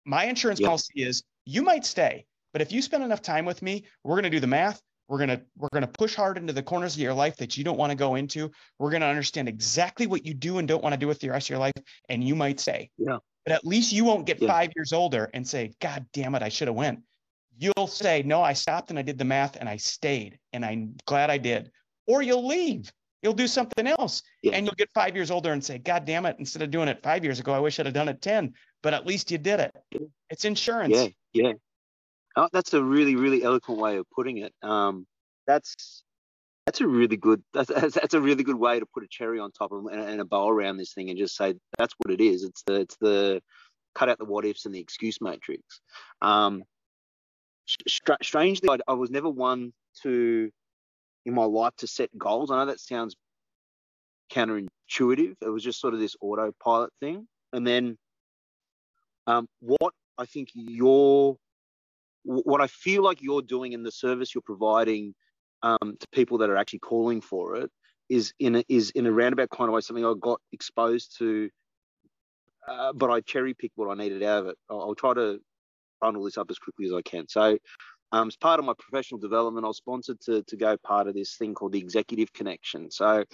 My 0.04 0.24
insurance 0.24 0.60
yep. 0.60 0.68
policy 0.68 1.02
is 1.02 1.22
you 1.44 1.62
might 1.62 1.84
stay, 1.84 2.26
but 2.52 2.62
if 2.62 2.72
you 2.72 2.82
spend 2.82 3.02
enough 3.02 3.22
time 3.22 3.44
with 3.44 3.62
me, 3.62 3.84
we're 4.02 4.14
going 4.14 4.24
to 4.24 4.30
do 4.30 4.40
the 4.40 4.46
math. 4.46 4.80
We're 5.08 5.18
going 5.18 5.30
to 5.30 5.42
we're 5.56 5.68
going 5.72 5.82
to 5.82 5.88
push 5.88 6.14
hard 6.14 6.38
into 6.38 6.52
the 6.52 6.62
corners 6.62 6.94
of 6.94 7.00
your 7.00 7.12
life 7.12 7.36
that 7.36 7.58
you 7.58 7.64
don't 7.64 7.76
want 7.76 7.90
to 7.90 7.96
go 7.96 8.14
into. 8.14 8.50
We're 8.78 8.90
going 8.90 9.02
to 9.02 9.06
understand 9.06 9.48
exactly 9.48 10.06
what 10.06 10.24
you 10.24 10.32
do 10.32 10.58
and 10.58 10.66
don't 10.66 10.82
want 10.82 10.94
to 10.94 10.98
do 10.98 11.06
with 11.06 11.20
the 11.20 11.28
rest 11.28 11.46
of 11.46 11.50
your 11.50 11.58
life 11.58 11.74
and 12.08 12.24
you 12.24 12.34
might 12.34 12.58
stay. 12.58 12.90
Yeah. 12.96 13.18
But 13.44 13.52
at 13.52 13.66
least 13.66 13.92
you 13.92 14.04
won't 14.04 14.24
get 14.24 14.40
yeah. 14.40 14.48
5 14.48 14.70
years 14.74 14.94
older 14.94 15.30
and 15.34 15.46
say, 15.46 15.72
"God 15.80 16.06
damn 16.14 16.34
it, 16.34 16.42
I 16.42 16.48
should 16.48 16.68
have 16.68 16.74
went." 16.74 17.00
you'll 17.58 17.86
say, 17.86 18.22
no, 18.22 18.42
I 18.42 18.52
stopped 18.52 18.90
and 18.90 18.98
I 18.98 19.02
did 19.02 19.18
the 19.18 19.24
math 19.24 19.56
and 19.56 19.68
I 19.68 19.76
stayed 19.76 20.38
and 20.52 20.64
I'm 20.64 20.96
glad 21.06 21.30
I 21.30 21.38
did. 21.38 21.70
Or 22.06 22.22
you'll 22.22 22.46
leave. 22.46 22.92
You'll 23.24 23.32
do 23.32 23.48
something 23.48 23.86
else 23.86 24.22
yeah. 24.42 24.52
and 24.52 24.66
you'll 24.66 24.74
get 24.74 24.90
five 24.94 25.16
years 25.16 25.30
older 25.30 25.52
and 25.52 25.64
say, 25.64 25.78
God 25.78 26.04
damn 26.04 26.26
it, 26.26 26.36
instead 26.38 26.60
of 26.60 26.70
doing 26.70 26.88
it 26.88 27.02
five 27.02 27.24
years 27.24 27.40
ago, 27.40 27.54
I 27.54 27.58
wish 27.58 27.80
I'd 27.80 27.86
have 27.86 27.94
done 27.94 28.08
it 28.10 28.20
10, 28.20 28.52
but 28.82 28.92
at 28.92 29.06
least 29.06 29.30
you 29.30 29.38
did 29.38 29.60
it. 29.60 29.74
It's 30.28 30.44
insurance. 30.44 30.94
Yeah, 30.94 31.08
yeah. 31.32 31.52
Oh, 32.36 32.50
that's 32.52 32.74
a 32.74 32.82
really, 32.84 33.16
really 33.16 33.42
eloquent 33.42 33.80
way 33.80 33.96
of 33.96 34.06
putting 34.14 34.38
it. 34.38 34.52
Um, 34.62 35.06
that's 35.46 36.04
that's 36.66 36.80
a 36.80 36.86
really 36.86 37.16
good 37.16 37.42
that's, 37.52 37.70
that's 37.94 38.14
a 38.14 38.20
really 38.20 38.44
good 38.44 38.56
way 38.56 38.78
to 38.78 38.86
put 38.86 39.04
a 39.04 39.08
cherry 39.08 39.38
on 39.38 39.52
top 39.52 39.72
of 39.72 39.86
and, 39.86 40.00
and 40.00 40.20
a 40.20 40.24
bow 40.24 40.48
around 40.48 40.76
this 40.76 40.92
thing 40.92 41.08
and 41.08 41.18
just 41.18 41.36
say 41.36 41.54
that's 41.78 41.94
what 41.98 42.12
it 42.12 42.22
is. 42.22 42.44
It's 42.44 42.62
the 42.66 42.74
it's 42.80 42.96
the 43.00 43.42
cut 43.94 44.10
out 44.10 44.18
the 44.18 44.24
what 44.26 44.44
ifs 44.44 44.66
and 44.66 44.74
the 44.74 44.80
excuse 44.80 45.20
matrix. 45.20 45.62
Um, 46.20 46.64
str- 47.66 48.12
strangely, 48.22 48.68
I, 48.68 48.78
I 48.86 48.94
was 48.94 49.10
never 49.10 49.30
one 49.30 49.72
to 50.02 50.50
in 51.24 51.34
my 51.34 51.44
life 51.44 51.74
to 51.78 51.86
set 51.86 52.16
goals. 52.16 52.50
I 52.50 52.58
know 52.58 52.66
that 52.66 52.80
sounds 52.80 53.16
counterintuitive. 54.32 55.36
It 55.40 55.48
was 55.48 55.62
just 55.62 55.80
sort 55.80 55.94
of 55.94 56.00
this 56.00 56.16
autopilot 56.20 56.90
thing. 57.00 57.26
And 57.52 57.66
then 57.66 57.96
um, 59.26 59.46
what 59.60 59.92
I 60.18 60.26
think 60.26 60.48
you're, 60.54 61.36
what 62.24 62.60
I 62.60 62.66
feel 62.66 63.02
like 63.02 63.22
you're 63.22 63.42
doing 63.42 63.72
in 63.72 63.82
the 63.82 63.92
service 63.92 64.34
you're 64.34 64.42
providing 64.42 65.14
um, 65.62 65.96
to 65.98 66.06
people 66.12 66.38
that 66.38 66.50
are 66.50 66.56
actually 66.56 66.80
calling 66.80 67.20
for 67.20 67.56
it 67.56 67.70
is 68.08 68.32
in 68.38 68.56
a, 68.56 68.64
is 68.68 68.90
in 68.90 69.06
a 69.06 69.12
roundabout 69.12 69.50
kind 69.50 69.68
of 69.68 69.74
way 69.74 69.80
something 69.80 70.04
I 70.04 70.12
got 70.20 70.40
exposed 70.52 71.16
to, 71.18 71.48
uh, 72.68 72.92
but 72.92 73.10
I 73.10 73.20
cherry 73.20 73.54
picked 73.54 73.76
what 73.76 73.90
I 73.90 73.94
needed 73.94 74.22
out 74.22 74.40
of 74.40 74.46
it. 74.48 74.56
I'll, 74.70 74.80
I'll 74.80 74.94
try 74.94 75.14
to 75.14 75.38
bundle 76.00 76.24
this 76.24 76.36
up 76.36 76.50
as 76.50 76.58
quickly 76.58 76.86
as 76.86 76.92
I 76.92 77.02
can. 77.02 77.26
So 77.28 77.58
um, 78.12 78.28
as 78.28 78.36
part 78.36 78.58
of 78.58 78.64
my 78.64 78.74
professional 78.78 79.20
development, 79.20 79.64
I 79.64 79.68
was 79.68 79.78
sponsored 79.78 80.20
to, 80.22 80.42
to 80.42 80.56
go 80.56 80.76
part 80.76 81.08
of 81.08 81.14
this 81.14 81.36
thing 81.36 81.54
called 81.54 81.72
the 81.72 81.78
Executive 81.78 82.32
Connection. 82.32 82.90
So, 82.90 83.24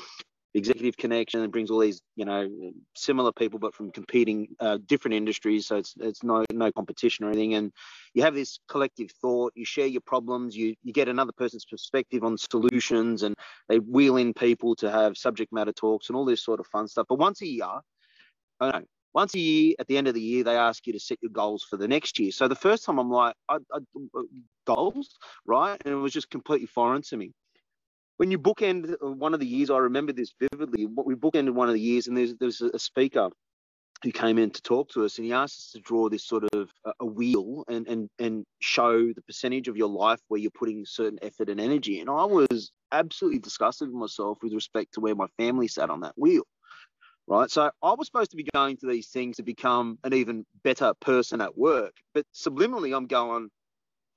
Executive 0.53 0.97
Connection 0.97 1.49
brings 1.51 1.71
all 1.71 1.79
these, 1.79 2.03
you 2.17 2.25
know, 2.25 2.49
similar 2.97 3.31
people, 3.31 3.61
but 3.61 3.75
from 3.75 3.93
competing 3.93 4.49
uh, 4.59 4.79
different 4.85 5.15
industries. 5.15 5.69
So 5.69 5.77
it's 5.77 5.95
it's 6.01 6.25
no 6.25 6.45
no 6.53 6.73
competition 6.73 7.25
or 7.25 7.29
anything. 7.29 7.55
And 7.55 7.73
you 8.15 8.23
have 8.23 8.35
this 8.35 8.59
collective 8.69 9.13
thought. 9.23 9.53
You 9.55 9.65
share 9.65 9.87
your 9.87 10.01
problems. 10.01 10.57
You 10.57 10.75
you 10.83 10.93
get 10.93 11.09
another 11.09 11.31
person's 11.33 11.65
perspective 11.65 12.25
on 12.25 12.37
solutions, 12.37 13.23
and 13.23 13.37
they 13.69 13.79
wheel 13.79 14.17
in 14.17 14.35
people 14.35 14.75
to 14.77 14.91
have 14.91 15.17
subject 15.17 15.53
matter 15.53 15.73
talks 15.73 16.09
and 16.09 16.17
all 16.17 16.25
this 16.25 16.45
sort 16.45 16.59
of 16.59 16.67
fun 16.67 16.89
stuff. 16.89 17.07
But 17.09 17.21
once 17.21 17.43
a 17.43 17.47
year, 17.47 17.71
I 18.59 18.73
don't 18.73 18.83
know, 18.83 18.87
once 19.15 19.35
a 19.35 19.39
year 19.39 19.75
at 19.79 19.87
the 19.89 19.97
end 19.97 20.09
of 20.09 20.15
the 20.15 20.21
year 20.21 20.45
they 20.45 20.57
ask 20.57 20.87
you 20.87 20.93
to 20.93 21.01
set 21.01 21.19
your 21.21 21.31
goals 21.31 21.65
for 21.69 21.77
the 21.77 21.89
next 21.89 22.19
year. 22.19 22.31
So 22.33 22.49
the 22.49 22.55
first 22.55 22.85
time 22.85 22.99
i'm 22.99 23.11
like 23.11 23.35
I, 23.49 23.57
I, 23.73 23.79
uh, 24.17 24.23
goals? 24.67 25.17
Right? 25.47 25.81
And 25.85 25.95
it 25.95 25.99
was 25.99 26.13
just 26.13 26.31
completely 26.31 26.67
foreign 26.67 27.03
to 27.03 27.17
me. 27.17 27.33
When 28.19 28.31
you 28.31 28.39
bookend 28.39 28.95
uh, 29.03 29.11
one 29.11 29.35
of 29.35 29.41
the 29.41 29.47
years 29.47 29.71
i 29.71 29.79
remember 29.79 30.13
this 30.13 30.33
vividly 30.41 30.87
what 30.87 31.07
we 31.07 31.15
bookended 31.15 31.55
one 31.55 31.69
of 31.69 31.75
the 31.75 31.81
years 31.81 32.07
and 32.07 32.17
there's 32.17 32.35
there's 32.37 32.61
a 32.61 32.79
speaker 32.79 33.31
who 34.03 34.13
came 34.13 34.39
in 34.39 34.51
to 34.51 34.63
talk 34.63 34.89
to 34.91 35.05
us 35.05 35.19
and 35.19 35.27
he 35.27 35.33
asked 35.33 35.59
us 35.59 35.71
to 35.73 35.81
draw 35.81 36.09
this 36.09 36.25
sort 36.25 36.45
of 36.55 36.71
uh, 36.85 36.93
a 37.01 37.07
wheel 37.07 37.65
and 37.69 37.87
and 37.89 38.09
and 38.19 38.45
show 38.61 39.13
the 39.13 39.23
percentage 39.23 39.69
of 39.69 39.77
your 39.77 39.89
life 39.89 40.21
where 40.29 40.41
you're 40.41 40.51
putting 40.51 40.85
certain 40.87 41.19
effort 41.23 41.49
and 41.49 41.61
energy 41.61 42.01
and 42.01 42.09
i 42.09 42.25
was 42.25 42.71
absolutely 42.93 43.39
disgusted 43.39 43.89
with 43.89 43.97
myself 43.97 44.39
with 44.43 44.53
respect 44.53 44.95
to 44.95 45.01
where 45.01 45.15
my 45.15 45.27
family 45.37 45.69
sat 45.69 45.91
on 45.91 46.01
that 46.01 46.15
wheel 46.17 46.43
right? 47.31 47.51
So 47.51 47.71
I 47.83 47.95
was 47.95 48.09
supposed 48.09 48.33
to 48.33 48.37
be 48.37 48.47
going 48.53 48.77
to 48.79 48.87
these 48.87 49.09
things 49.09 49.37
to 49.37 49.43
become 49.43 49.99
an 50.05 50.13
even 50.13 50.45
better 50.65 50.93
person 51.01 51.41
at 51.41 51.57
work, 51.57 51.95
but 52.13 52.27
subliminally 52.35 52.95
I'm 52.95 53.07
going, 53.07 53.49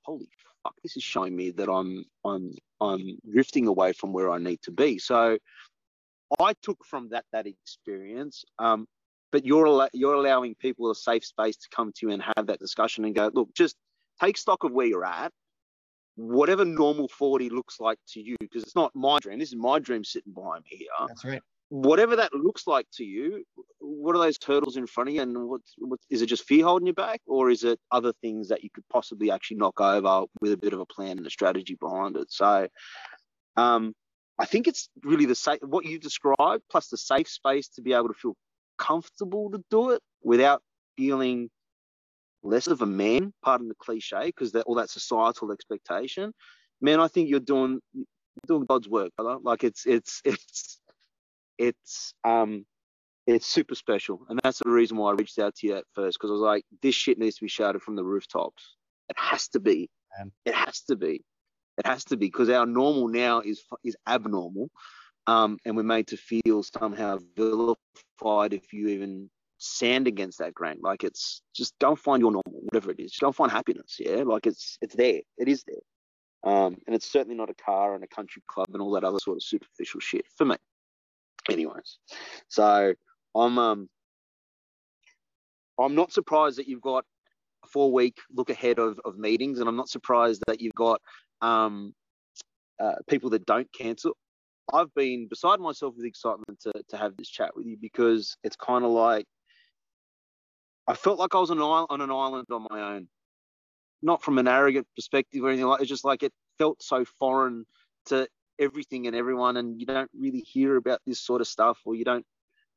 holy 0.02 0.28
fuck, 0.62 0.74
this 0.82 0.96
is 0.96 1.02
showing 1.02 1.34
me 1.34 1.52
that 1.52 1.70
I'm 1.70 2.04
I'm 2.24 2.52
I'm 2.80 3.18
drifting 3.32 3.68
away 3.68 3.92
from 3.92 4.12
where 4.12 4.30
I 4.30 4.38
need 4.38 4.60
to 4.62 4.72
be. 4.72 4.98
So 4.98 5.38
I 6.40 6.54
took 6.62 6.84
from 6.84 7.10
that 7.10 7.24
that 7.32 7.46
experience. 7.46 8.44
Um, 8.58 8.86
but 9.30 9.46
you're 9.46 9.88
you're 9.92 10.14
allowing 10.14 10.56
people 10.56 10.90
a 10.90 10.94
safe 10.94 11.24
space 11.24 11.56
to 11.56 11.68
come 11.74 11.92
to 11.92 12.06
you 12.06 12.12
and 12.12 12.22
have 12.36 12.48
that 12.48 12.58
discussion 12.58 13.04
and 13.04 13.14
go, 13.14 13.30
look, 13.32 13.54
just 13.54 13.76
take 14.20 14.36
stock 14.36 14.64
of 14.64 14.72
where 14.72 14.86
you're 14.86 15.04
at. 15.04 15.32
Whatever 16.16 16.64
normal 16.64 17.08
40 17.08 17.50
looks 17.50 17.80
like 17.80 17.98
to 18.10 18.20
you, 18.20 18.36
because 18.38 18.62
it's 18.62 18.76
not 18.76 18.94
my 18.94 19.18
dream. 19.18 19.40
This 19.40 19.48
is 19.48 19.56
my 19.56 19.80
dream 19.80 20.04
sitting 20.04 20.32
behind 20.32 20.64
me 20.70 20.76
here. 20.78 20.88
That's 21.08 21.24
right 21.24 21.42
whatever 21.68 22.16
that 22.16 22.34
looks 22.34 22.66
like 22.66 22.86
to 22.94 23.04
you, 23.04 23.44
what 23.80 24.14
are 24.14 24.20
those 24.20 24.38
hurdles 24.44 24.76
in 24.76 24.86
front 24.86 25.08
of 25.08 25.14
you, 25.14 25.22
and 25.22 25.36
what, 25.48 25.60
what 25.78 26.00
is 26.10 26.22
it? 26.22 26.26
Just 26.26 26.44
fear 26.44 26.64
holding 26.64 26.86
you 26.86 26.92
back, 26.92 27.20
or 27.26 27.50
is 27.50 27.64
it 27.64 27.78
other 27.90 28.12
things 28.20 28.48
that 28.48 28.62
you 28.62 28.70
could 28.72 28.84
possibly 28.88 29.30
actually 29.30 29.58
knock 29.58 29.80
over 29.80 30.26
with 30.40 30.52
a 30.52 30.56
bit 30.56 30.72
of 30.72 30.80
a 30.80 30.86
plan 30.86 31.18
and 31.18 31.26
a 31.26 31.30
strategy 31.30 31.76
behind 31.80 32.16
it? 32.16 32.30
So, 32.30 32.68
um, 33.56 33.94
I 34.38 34.46
think 34.46 34.66
it's 34.66 34.88
really 35.02 35.26
the 35.26 35.34
same 35.34 35.58
what 35.62 35.84
you 35.84 35.98
described, 35.98 36.62
plus 36.70 36.88
the 36.88 36.96
safe 36.96 37.28
space 37.28 37.68
to 37.70 37.82
be 37.82 37.92
able 37.92 38.08
to 38.08 38.14
feel 38.14 38.36
comfortable 38.78 39.50
to 39.50 39.62
do 39.70 39.90
it 39.90 40.02
without 40.22 40.62
feeling 40.96 41.50
less 42.42 42.66
of 42.66 42.82
a 42.82 42.86
man. 42.86 43.32
Pardon 43.44 43.68
the 43.68 43.74
cliche, 43.74 44.26
because 44.26 44.52
that 44.52 44.64
all 44.66 44.74
that 44.76 44.90
societal 44.90 45.52
expectation. 45.52 46.32
Man, 46.80 47.00
I 47.00 47.08
think 47.08 47.28
you're 47.28 47.40
doing 47.40 47.80
you're 47.92 48.04
doing 48.46 48.66
God's 48.66 48.88
work, 48.88 49.10
brother. 49.16 49.38
Like 49.42 49.64
it's 49.64 49.86
it's 49.86 50.20
it's 50.24 50.80
it's 51.58 52.14
um 52.24 52.64
it's 53.26 53.46
super 53.46 53.74
special, 53.74 54.20
and 54.28 54.38
that's 54.42 54.60
the 54.62 54.70
reason 54.70 54.96
why 54.96 55.10
I 55.10 55.14
reached 55.14 55.38
out 55.38 55.54
to 55.56 55.66
you 55.66 55.76
at 55.76 55.84
first 55.94 56.18
because 56.18 56.30
I 56.30 56.34
was 56.34 56.42
like, 56.42 56.64
this 56.82 56.94
shit 56.94 57.18
needs 57.18 57.36
to 57.36 57.44
be 57.44 57.48
shouted 57.48 57.80
from 57.80 57.96
the 57.96 58.04
rooftops. 58.04 58.76
It 59.08 59.16
has 59.18 59.48
to 59.48 59.60
be. 59.60 59.88
Man. 60.18 60.32
It 60.44 60.54
has 60.54 60.82
to 60.82 60.96
be. 60.96 61.22
It 61.78 61.86
has 61.86 62.04
to 62.04 62.16
be 62.16 62.26
because 62.26 62.50
our 62.50 62.66
normal 62.66 63.08
now 63.08 63.40
is 63.40 63.62
is 63.82 63.96
abnormal, 64.06 64.70
um, 65.26 65.58
and 65.64 65.76
we're 65.76 65.82
made 65.82 66.08
to 66.08 66.16
feel 66.16 66.62
somehow 66.62 67.18
vilified 67.36 68.52
if 68.52 68.72
you 68.72 68.88
even 68.88 69.30
stand 69.58 70.06
against 70.06 70.38
that 70.38 70.54
grain. 70.54 70.78
Like 70.82 71.02
it's 71.02 71.42
just 71.54 71.74
don't 71.80 71.98
find 71.98 72.20
your 72.20 72.30
normal, 72.30 72.60
whatever 72.62 72.90
it 72.90 73.00
is. 73.00 73.12
Just 73.12 73.22
and 73.22 73.34
find 73.34 73.50
happiness. 73.50 73.96
Yeah, 73.98 74.22
like 74.24 74.46
it's 74.46 74.78
it's 74.82 74.94
there. 74.94 75.20
It 75.38 75.48
is 75.48 75.64
there. 75.66 76.52
Um, 76.52 76.76
and 76.86 76.94
it's 76.94 77.10
certainly 77.10 77.36
not 77.36 77.48
a 77.48 77.54
car 77.54 77.94
and 77.94 78.04
a 78.04 78.06
country 78.06 78.42
club 78.46 78.66
and 78.74 78.82
all 78.82 78.90
that 78.92 79.04
other 79.04 79.18
sort 79.18 79.38
of 79.38 79.42
superficial 79.42 79.98
shit 80.00 80.26
for 80.36 80.44
me 80.44 80.56
anyways 81.50 81.98
so 82.48 82.94
i'm 83.34 83.58
um 83.58 83.88
i'm 85.78 85.94
not 85.94 86.12
surprised 86.12 86.58
that 86.58 86.68
you've 86.68 86.80
got 86.80 87.04
a 87.64 87.68
four 87.68 87.92
week 87.92 88.18
look 88.32 88.50
ahead 88.50 88.78
of, 88.78 89.00
of 89.04 89.18
meetings 89.18 89.58
and 89.60 89.68
i'm 89.68 89.76
not 89.76 89.88
surprised 89.88 90.42
that 90.46 90.60
you've 90.60 90.74
got 90.74 91.00
um 91.42 91.94
uh, 92.80 92.94
people 93.08 93.30
that 93.30 93.46
don't 93.46 93.72
cancel. 93.72 94.16
I've 94.72 94.92
been 94.94 95.28
beside 95.28 95.60
myself 95.60 95.94
with 95.96 96.06
excitement 96.06 96.60
to, 96.62 96.72
to 96.88 96.96
have 96.96 97.16
this 97.16 97.28
chat 97.28 97.54
with 97.54 97.66
you 97.66 97.76
because 97.80 98.36
it's 98.42 98.56
kind 98.56 98.84
of 98.84 98.90
like 98.90 99.26
i 100.88 100.94
felt 100.94 101.18
like 101.18 101.34
i 101.34 101.38
was 101.38 101.50
on 101.50 101.58
an, 101.58 101.62
island, 101.62 101.86
on 101.90 102.00
an 102.00 102.10
island 102.10 102.46
on 102.50 102.66
my 102.70 102.94
own. 102.94 103.08
Not 104.02 104.22
from 104.22 104.38
an 104.38 104.48
arrogant 104.48 104.86
perspective 104.96 105.42
or 105.42 105.48
anything 105.48 105.66
like 105.66 105.80
it's 105.80 105.88
just 105.88 106.04
like 106.04 106.22
it 106.22 106.32
felt 106.58 106.82
so 106.82 107.04
foreign 107.18 107.64
to 108.06 108.26
everything 108.58 109.06
and 109.06 109.16
everyone, 109.16 109.56
and 109.56 109.80
you 109.80 109.86
don't 109.86 110.10
really 110.18 110.40
hear 110.40 110.76
about 110.76 111.00
this 111.06 111.20
sort 111.20 111.40
of 111.40 111.48
stuff, 111.48 111.78
or 111.84 111.94
you 111.94 112.04
don't 112.04 112.24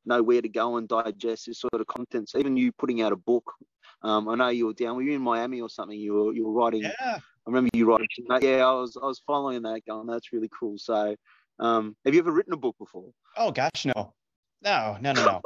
know 0.05 0.23
where 0.23 0.41
to 0.41 0.49
go 0.49 0.77
and 0.77 0.87
digest 0.87 1.45
this 1.47 1.59
sort 1.59 1.81
of 1.81 1.87
content. 1.87 2.29
So 2.29 2.39
even 2.39 2.57
you 2.57 2.71
putting 2.71 3.01
out 3.01 3.11
a 3.11 3.17
book, 3.17 3.53
um, 4.01 4.29
I 4.29 4.35
know 4.35 4.49
you 4.49 4.67
were 4.67 4.73
down. 4.73 4.95
Were 4.95 5.01
you 5.01 5.13
in 5.13 5.21
Miami 5.21 5.61
or 5.61 5.69
something? 5.69 5.97
You 5.97 6.13
were 6.13 6.33
you 6.33 6.47
were 6.47 6.53
writing. 6.53 6.83
Yeah. 6.83 6.91
I 7.01 7.19
remember 7.49 7.69
you 7.73 7.89
writing. 7.89 8.07
Yeah, 8.41 8.65
I 8.65 8.73
was 8.73 8.97
I 9.01 9.05
was 9.05 9.21
following 9.25 9.61
that, 9.63 9.81
going, 9.87 10.07
that's 10.07 10.33
really 10.33 10.49
cool. 10.57 10.77
So, 10.77 11.15
um, 11.59 11.95
have 12.05 12.13
you 12.13 12.19
ever 12.19 12.31
written 12.31 12.53
a 12.53 12.57
book 12.57 12.75
before? 12.77 13.09
Oh 13.35 13.51
gosh, 13.51 13.85
no, 13.85 14.13
no, 14.61 14.97
no, 15.01 15.11
no, 15.13 15.23
no, 15.25 15.41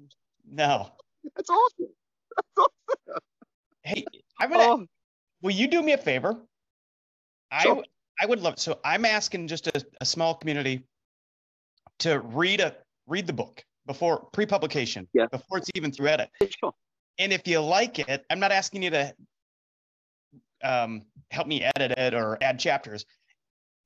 no. 0.50 0.90
That's 1.34 1.50
awesome. 1.50 1.88
That's 2.36 2.58
awesome. 2.58 3.20
Hey, 3.82 4.04
I'm 4.40 4.50
gonna. 4.50 4.64
Oh. 4.64 4.86
Will 5.42 5.52
you 5.52 5.68
do 5.68 5.82
me 5.82 5.92
a 5.92 5.98
favor? 5.98 6.36
Sure. 7.60 7.76
I 7.76 7.82
I 8.20 8.26
would 8.26 8.40
love. 8.40 8.58
So 8.58 8.78
I'm 8.84 9.04
asking 9.04 9.48
just 9.48 9.66
a, 9.66 9.84
a 10.00 10.04
small 10.04 10.34
community 10.34 10.84
to 12.00 12.20
read 12.20 12.60
a 12.60 12.76
read 13.06 13.26
the 13.26 13.32
book 13.32 13.64
before 13.86 14.28
pre-publication, 14.32 15.06
yeah. 15.12 15.26
before 15.26 15.58
it's 15.58 15.70
even 15.74 15.92
through 15.92 16.08
edit. 16.08 16.28
Sure. 16.60 16.72
And 17.18 17.32
if 17.32 17.46
you 17.46 17.60
like 17.60 17.98
it, 17.98 18.24
I'm 18.30 18.40
not 18.40 18.52
asking 18.52 18.82
you 18.82 18.90
to 18.90 19.14
um, 20.62 21.02
help 21.30 21.46
me 21.46 21.64
edit 21.76 21.92
it 21.96 22.14
or 22.14 22.36
add 22.42 22.58
chapters. 22.58 23.04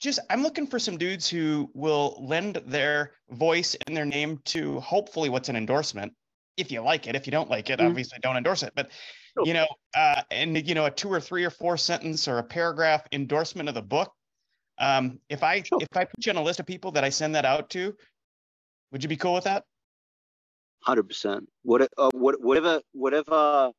Just 0.01 0.19
I'm 0.31 0.43
looking 0.43 0.67
for 0.67 0.79
some 0.79 0.97
dudes 0.97 1.29
who 1.29 1.71
will 1.75 2.17
lend 2.27 2.63
their 2.67 3.13
voice 3.31 3.77
and 3.87 3.97
their 3.97 4.07
name 4.07 4.41
to 4.47 4.81
hopefully 4.81 5.29
what's 5.29 5.51
an 5.51 5.57
endorsement. 5.57 6.13
If 6.57 6.73
you 6.73 6.81
like 6.81 7.07
it, 7.07 7.15
if 7.15 7.27
you 7.27 7.31
don't 7.31 7.51
like 7.51 7.71
it, 7.71 7.79
mm-hmm. 7.79 7.89
obviously 7.89 8.19
don't 8.23 8.37
endorse 8.37 8.63
it. 8.63 8.73
But 8.75 8.91
sure. 9.37 9.47
you 9.47 9.53
know, 9.53 9.67
uh, 9.95 10.23
and 10.31 10.67
you 10.67 10.75
know, 10.75 10.87
a 10.87 10.91
two 10.91 11.13
or 11.13 11.21
three 11.21 11.45
or 11.45 11.51
four 11.51 11.77
sentence 11.77 12.27
or 12.27 12.39
a 12.39 12.43
paragraph 12.43 13.03
endorsement 13.13 13.69
of 13.69 13.75
the 13.75 13.83
book 13.83 14.13
um, 14.81 15.21
if 15.29 15.43
I 15.43 15.63
sure. 15.63 15.79
if 15.81 15.89
I 15.95 16.05
put 16.05 16.27
you 16.27 16.33
on 16.33 16.37
a 16.37 16.43
list 16.43 16.59
of 16.59 16.67
people 16.67 16.91
that 16.93 17.05
I 17.05 17.11
send 17.11 17.35
that 17.35 17.45
out 17.45 17.71
to, 17.71 17.95
would 18.91 19.03
you 19.03 19.09
be 19.09 19.17
cool 19.17 19.35
with 19.35 19.45
that? 19.45 19.65
Hundred 20.83 21.05
percent. 21.05 21.49
What 21.63 21.89
uh, 21.99 22.11
what 22.15 22.41
whatever 22.41 22.81
whatever 22.93 23.73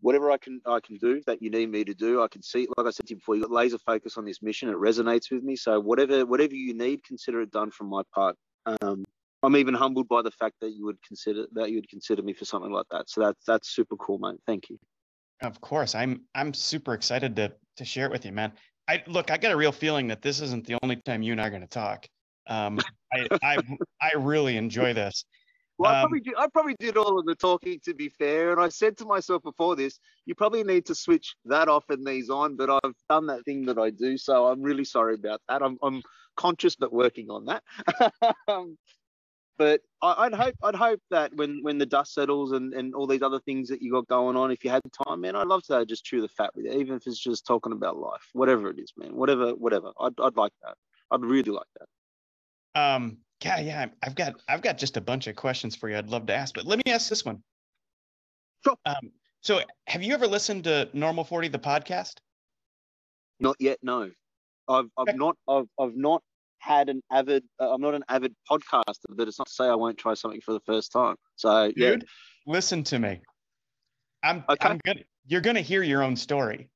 whatever 0.00 0.30
I 0.30 0.38
can 0.38 0.60
I 0.66 0.80
can 0.80 0.96
do 0.96 1.20
that 1.26 1.42
you 1.42 1.50
need 1.50 1.70
me 1.70 1.84
to 1.84 1.94
do, 1.94 2.22
I 2.22 2.28
can 2.28 2.42
see. 2.42 2.66
Like 2.76 2.86
I 2.86 2.90
said 2.90 3.06
to 3.06 3.10
you 3.10 3.16
before, 3.16 3.36
you 3.36 3.42
got 3.42 3.50
laser 3.50 3.78
focus 3.78 4.16
on 4.16 4.24
this 4.24 4.42
mission. 4.42 4.70
It 4.70 4.76
resonates 4.76 5.30
with 5.30 5.42
me. 5.42 5.54
So 5.56 5.78
whatever 5.78 6.24
whatever 6.24 6.54
you 6.54 6.74
need, 6.74 7.04
consider 7.04 7.42
it 7.42 7.50
done 7.50 7.70
from 7.70 7.88
my 7.88 8.02
part. 8.14 8.36
Um, 8.66 9.04
I'm 9.42 9.56
even 9.56 9.74
humbled 9.74 10.08
by 10.08 10.22
the 10.22 10.30
fact 10.30 10.56
that 10.62 10.70
you 10.70 10.84
would 10.86 11.00
consider 11.06 11.44
that 11.52 11.70
you 11.70 11.76
would 11.76 11.88
consider 11.88 12.22
me 12.22 12.32
for 12.32 12.44
something 12.44 12.72
like 12.72 12.86
that. 12.90 13.10
So 13.10 13.20
that's 13.20 13.44
that's 13.44 13.68
super 13.68 13.96
cool, 13.96 14.18
man. 14.18 14.38
Thank 14.46 14.70
you. 14.70 14.78
Of 15.42 15.60
course, 15.60 15.94
I'm 15.94 16.22
I'm 16.34 16.54
super 16.54 16.94
excited 16.94 17.36
to 17.36 17.52
to 17.76 17.84
share 17.84 18.06
it 18.06 18.12
with 18.12 18.24
you, 18.24 18.32
man. 18.32 18.52
I 18.88 19.02
look, 19.06 19.30
I 19.30 19.36
got 19.36 19.52
a 19.52 19.56
real 19.56 19.72
feeling 19.72 20.08
that 20.08 20.22
this 20.22 20.40
isn't 20.40 20.66
the 20.66 20.78
only 20.82 20.96
time 20.96 21.22
you 21.22 21.32
and 21.32 21.40
I 21.40 21.46
are 21.46 21.50
going 21.50 21.62
to 21.62 21.68
talk. 21.68 22.06
Um, 22.48 22.78
I, 23.12 23.28
I 23.42 23.58
I 24.00 24.12
really 24.16 24.56
enjoy 24.56 24.94
this. 24.94 25.24
Well, 25.78 25.92
I, 25.92 26.00
um, 26.00 26.08
probably 26.08 26.20
did, 26.20 26.34
I 26.36 26.46
probably 26.48 26.74
did 26.80 26.96
all 26.96 27.18
of 27.18 27.26
the 27.26 27.36
talking, 27.36 27.78
to 27.84 27.94
be 27.94 28.08
fair. 28.08 28.50
And 28.50 28.60
I 28.60 28.68
said 28.68 28.96
to 28.98 29.04
myself 29.04 29.42
before 29.44 29.76
this, 29.76 30.00
you 30.26 30.34
probably 30.34 30.64
need 30.64 30.86
to 30.86 30.94
switch 30.94 31.36
that 31.44 31.68
off 31.68 31.84
and 31.88 32.04
these 32.04 32.30
on. 32.30 32.56
But 32.56 32.70
I've 32.70 32.94
done 33.08 33.26
that 33.26 33.44
thing 33.44 33.64
that 33.66 33.78
I 33.78 33.90
do, 33.90 34.16
so 34.18 34.46
I'm 34.46 34.60
really 34.60 34.84
sorry 34.84 35.14
about 35.14 35.40
that. 35.48 35.62
I'm, 35.62 35.78
I'm 35.82 36.02
conscious, 36.36 36.74
but 36.74 36.92
working 36.92 37.30
on 37.30 37.44
that. 37.44 37.62
um, 38.48 38.76
but 39.58 39.80
I, 40.00 40.24
would 40.24 40.34
hope 40.34 40.54
I'd 40.62 40.74
hope 40.76 41.00
that 41.10 41.34
when 41.34 41.62
when 41.62 41.78
the 41.78 41.86
dust 41.86 42.14
settles 42.14 42.52
and, 42.52 42.72
and 42.72 42.94
all 42.94 43.06
these 43.06 43.22
other 43.22 43.40
things 43.40 43.68
that 43.68 43.82
you 43.82 43.92
got 43.92 44.06
going 44.06 44.36
on, 44.36 44.52
if 44.52 44.64
you 44.64 44.70
had 44.70 44.82
time, 45.06 45.20
man, 45.20 45.34
I'd 45.34 45.48
love 45.48 45.64
to 45.64 45.84
just 45.84 46.04
chew 46.04 46.20
the 46.20 46.28
fat 46.28 46.54
with 46.54 46.66
you, 46.66 46.72
even 46.72 46.96
if 46.96 47.06
it's 47.06 47.18
just 47.18 47.44
talking 47.44 47.72
about 47.72 47.98
life, 47.98 48.28
whatever 48.32 48.70
it 48.70 48.78
is, 48.78 48.92
man, 48.96 49.14
whatever, 49.14 49.50
whatever. 49.50 49.90
I'd 50.00 50.14
I'd 50.22 50.36
like 50.36 50.52
that. 50.62 50.76
I'd 51.10 51.22
really 51.22 51.50
like 51.50 51.66
that. 51.78 52.80
Um, 52.80 53.18
yeah, 53.44 53.58
yeah. 53.60 53.86
I've 54.02 54.14
got 54.14 54.34
I've 54.48 54.62
got 54.62 54.78
just 54.78 54.96
a 54.96 55.00
bunch 55.00 55.26
of 55.26 55.34
questions 55.34 55.74
for 55.74 55.88
you. 55.88 55.96
I'd 55.96 56.10
love 56.10 56.26
to 56.26 56.34
ask, 56.34 56.54
but 56.54 56.64
let 56.64 56.78
me 56.84 56.92
ask 56.92 57.08
this 57.08 57.24
one. 57.24 57.42
Sure. 58.64 58.76
Um, 58.86 59.10
so 59.40 59.60
have 59.86 60.02
you 60.02 60.14
ever 60.14 60.26
listened 60.26 60.64
to 60.64 60.88
Normal 60.92 61.24
Forty, 61.24 61.48
the 61.48 61.58
podcast? 61.58 62.14
Not 63.40 63.56
yet. 63.58 63.78
No, 63.82 64.10
I've 64.68 64.88
I've 64.96 65.16
not 65.16 65.36
I've 65.48 65.68
I've 65.80 65.96
not 65.96 66.22
had 66.58 66.88
an 66.88 67.02
avid. 67.10 67.44
Uh, 67.60 67.72
I'm 67.72 67.80
not 67.80 67.94
an 67.94 68.04
avid 68.08 68.34
podcaster, 68.50 69.06
but 69.10 69.28
it's 69.28 69.38
not 69.38 69.48
to 69.48 69.52
say 69.52 69.64
I 69.64 69.74
won't 69.74 69.98
try 69.98 70.14
something 70.14 70.40
for 70.40 70.52
the 70.52 70.60
first 70.60 70.92
time. 70.92 71.16
So 71.36 71.72
yeah. 71.76 71.96
Listen 72.46 72.82
to 72.84 72.98
me. 72.98 73.20
I'm 74.22 74.44
okay. 74.48 74.68
I'm 74.68 74.78
gonna 74.84 75.00
you're 75.26 75.40
gonna 75.40 75.60
hear 75.60 75.82
your 75.82 76.02
own 76.02 76.16
story. 76.16 76.70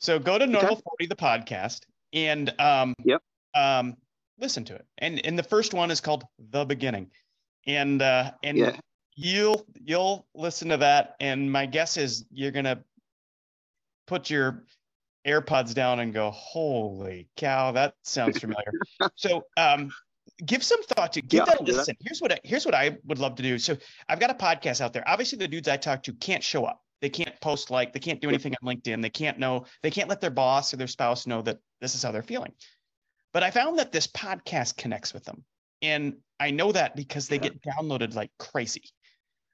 So 0.00 0.18
go 0.18 0.38
to 0.38 0.46
Normal 0.46 0.72
okay. 0.72 0.82
Forty, 0.84 1.06
the 1.06 1.16
podcast, 1.16 1.80
and 2.12 2.52
um, 2.60 2.94
yep. 3.04 3.22
Um, 3.54 3.96
listen 4.38 4.64
to 4.64 4.74
it. 4.74 4.86
And 4.98 5.24
and 5.24 5.38
the 5.38 5.42
first 5.42 5.74
one 5.74 5.90
is 5.90 6.00
called 6.00 6.24
The 6.50 6.64
Beginning. 6.64 7.10
And 7.66 8.00
uh 8.00 8.32
and 8.42 8.56
yeah. 8.56 8.76
you'll 9.16 9.66
you'll 9.84 10.26
listen 10.34 10.68
to 10.70 10.78
that 10.78 11.16
and 11.20 11.50
my 11.50 11.66
guess 11.66 11.96
is 11.96 12.24
you're 12.30 12.52
going 12.52 12.64
to 12.64 12.78
put 14.06 14.30
your 14.30 14.64
AirPods 15.26 15.74
down 15.74 16.00
and 16.00 16.12
go, 16.12 16.30
"Holy 16.30 17.28
cow, 17.36 17.72
that 17.72 17.94
sounds 18.02 18.38
familiar." 18.38 18.72
so, 19.16 19.44
um 19.56 19.90
give 20.46 20.62
some 20.62 20.82
thought 20.84 21.12
to 21.14 21.20
give 21.20 21.38
yeah, 21.38 21.44
that 21.46 21.60
a 21.60 21.64
listen. 21.64 21.96
That. 21.98 22.06
Here's 22.06 22.20
what 22.20 22.32
I, 22.32 22.38
here's 22.44 22.64
what 22.64 22.74
I 22.74 22.96
would 23.06 23.18
love 23.18 23.34
to 23.36 23.42
do. 23.42 23.58
So, 23.58 23.76
I've 24.08 24.20
got 24.20 24.30
a 24.30 24.34
podcast 24.34 24.80
out 24.80 24.92
there. 24.92 25.04
Obviously, 25.06 25.38
the 25.38 25.48
dudes 25.48 25.68
I 25.68 25.76
talk 25.76 26.02
to 26.04 26.12
can't 26.12 26.42
show 26.42 26.64
up. 26.64 26.82
They 27.00 27.08
can't 27.08 27.40
post 27.40 27.70
like, 27.70 27.92
they 27.92 28.00
can't 28.00 28.20
do 28.20 28.28
anything 28.28 28.54
on 28.60 28.68
LinkedIn. 28.74 29.02
They 29.02 29.10
can't 29.10 29.38
know, 29.38 29.66
they 29.82 29.90
can't 29.90 30.08
let 30.08 30.20
their 30.20 30.30
boss 30.30 30.74
or 30.74 30.76
their 30.76 30.88
spouse 30.88 31.26
know 31.26 31.42
that 31.42 31.58
this 31.80 31.94
is 31.94 32.02
how 32.02 32.10
they're 32.12 32.22
feeling. 32.22 32.52
But 33.32 33.42
I 33.42 33.50
found 33.50 33.78
that 33.78 33.92
this 33.92 34.06
podcast 34.06 34.76
connects 34.76 35.14
with 35.14 35.24
them. 35.24 35.44
And 35.80 36.16
I 36.40 36.50
know 36.50 36.72
that 36.72 36.96
because 36.96 37.28
they 37.28 37.36
yeah. 37.36 37.42
get 37.42 37.62
downloaded 37.62 38.14
like 38.14 38.30
crazy. 38.38 38.84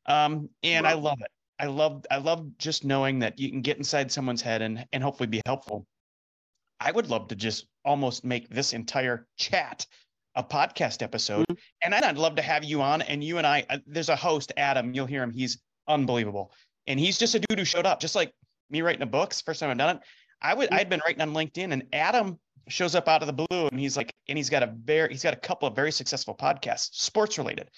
Um, 0.07 0.49
and 0.63 0.85
wow. 0.85 0.91
I 0.91 0.95
love 0.95 1.19
it. 1.21 1.31
I 1.59 1.67
love 1.67 2.05
I 2.11 2.19
love 2.19 2.59
just 2.59 2.85
knowing 2.85 3.21
that 3.21 3.39
you 3.39 3.51
can 3.51 3.63
get 3.63 3.79
inside 3.79 4.11
someone's 4.11 4.43
head 4.43 4.63
and 4.63 4.87
and 4.93 5.03
hopefully 5.03 5.27
be 5.27 5.41
helpful. 5.47 5.87
I 6.81 6.91
would 6.91 7.09
love 7.09 7.29
to 7.29 7.37
just 7.37 7.67
almost 7.85 8.25
make 8.25 8.49
this 8.49 8.73
entire 8.73 9.27
chat 9.37 9.87
a 10.35 10.43
podcast 10.43 11.03
episode. 11.03 11.47
Mm-hmm. 11.49 11.55
And 11.83 11.95
I'd 11.95 12.19
love 12.19 12.37
to 12.37 12.43
have 12.43 12.65
you 12.65 12.83
on 12.83 13.03
and 13.03 13.23
you 13.23 13.39
and 13.39 13.47
I 13.47 13.65
uh, 13.71 13.79
there's 13.87 14.09
a 14.09 14.17
host 14.17 14.53
Adam, 14.57 14.95
you'll 14.95 15.07
hear 15.07 15.23
him. 15.23 15.31
He's 15.31 15.59
unbelievable. 15.87 16.53
And 16.87 16.99
he's 16.99 17.19
just 17.19 17.35
a 17.35 17.41
dude 17.41 17.59
who 17.59 17.65
showed 17.65 17.87
up 17.87 18.01
just 18.01 18.15
like 18.15 18.33
me 18.71 18.83
writing 18.83 19.01
the 19.01 19.07
books. 19.07 19.41
First 19.41 19.61
time 19.61 19.71
I've 19.71 19.79
done 19.79 19.97
it. 19.97 20.03
I 20.43 20.55
would 20.55 20.71
mm-hmm. 20.71 20.79
I'd 20.81 20.91
been 20.91 21.01
writing 21.05 21.23
on 21.23 21.33
LinkedIn 21.33 21.73
and 21.73 21.85
Adam 21.93 22.39
shows 22.69 22.95
up 22.95 23.09
out 23.09 23.23
of 23.23 23.27
the 23.27 23.33
blue 23.33 23.69
and 23.69 23.79
he's 23.79 23.97
like, 23.97 24.13
and 24.29 24.39
he's 24.39 24.51
got 24.51 24.63
a 24.63 24.75
very, 24.85 25.11
he's 25.11 25.23
got 25.23 25.35
a 25.35 25.39
couple 25.39 25.69
of 25.69 25.77
very 25.77 25.93
successful 25.93 26.35
podcasts, 26.35 26.95
sports 26.95 27.39
related. 27.39 27.71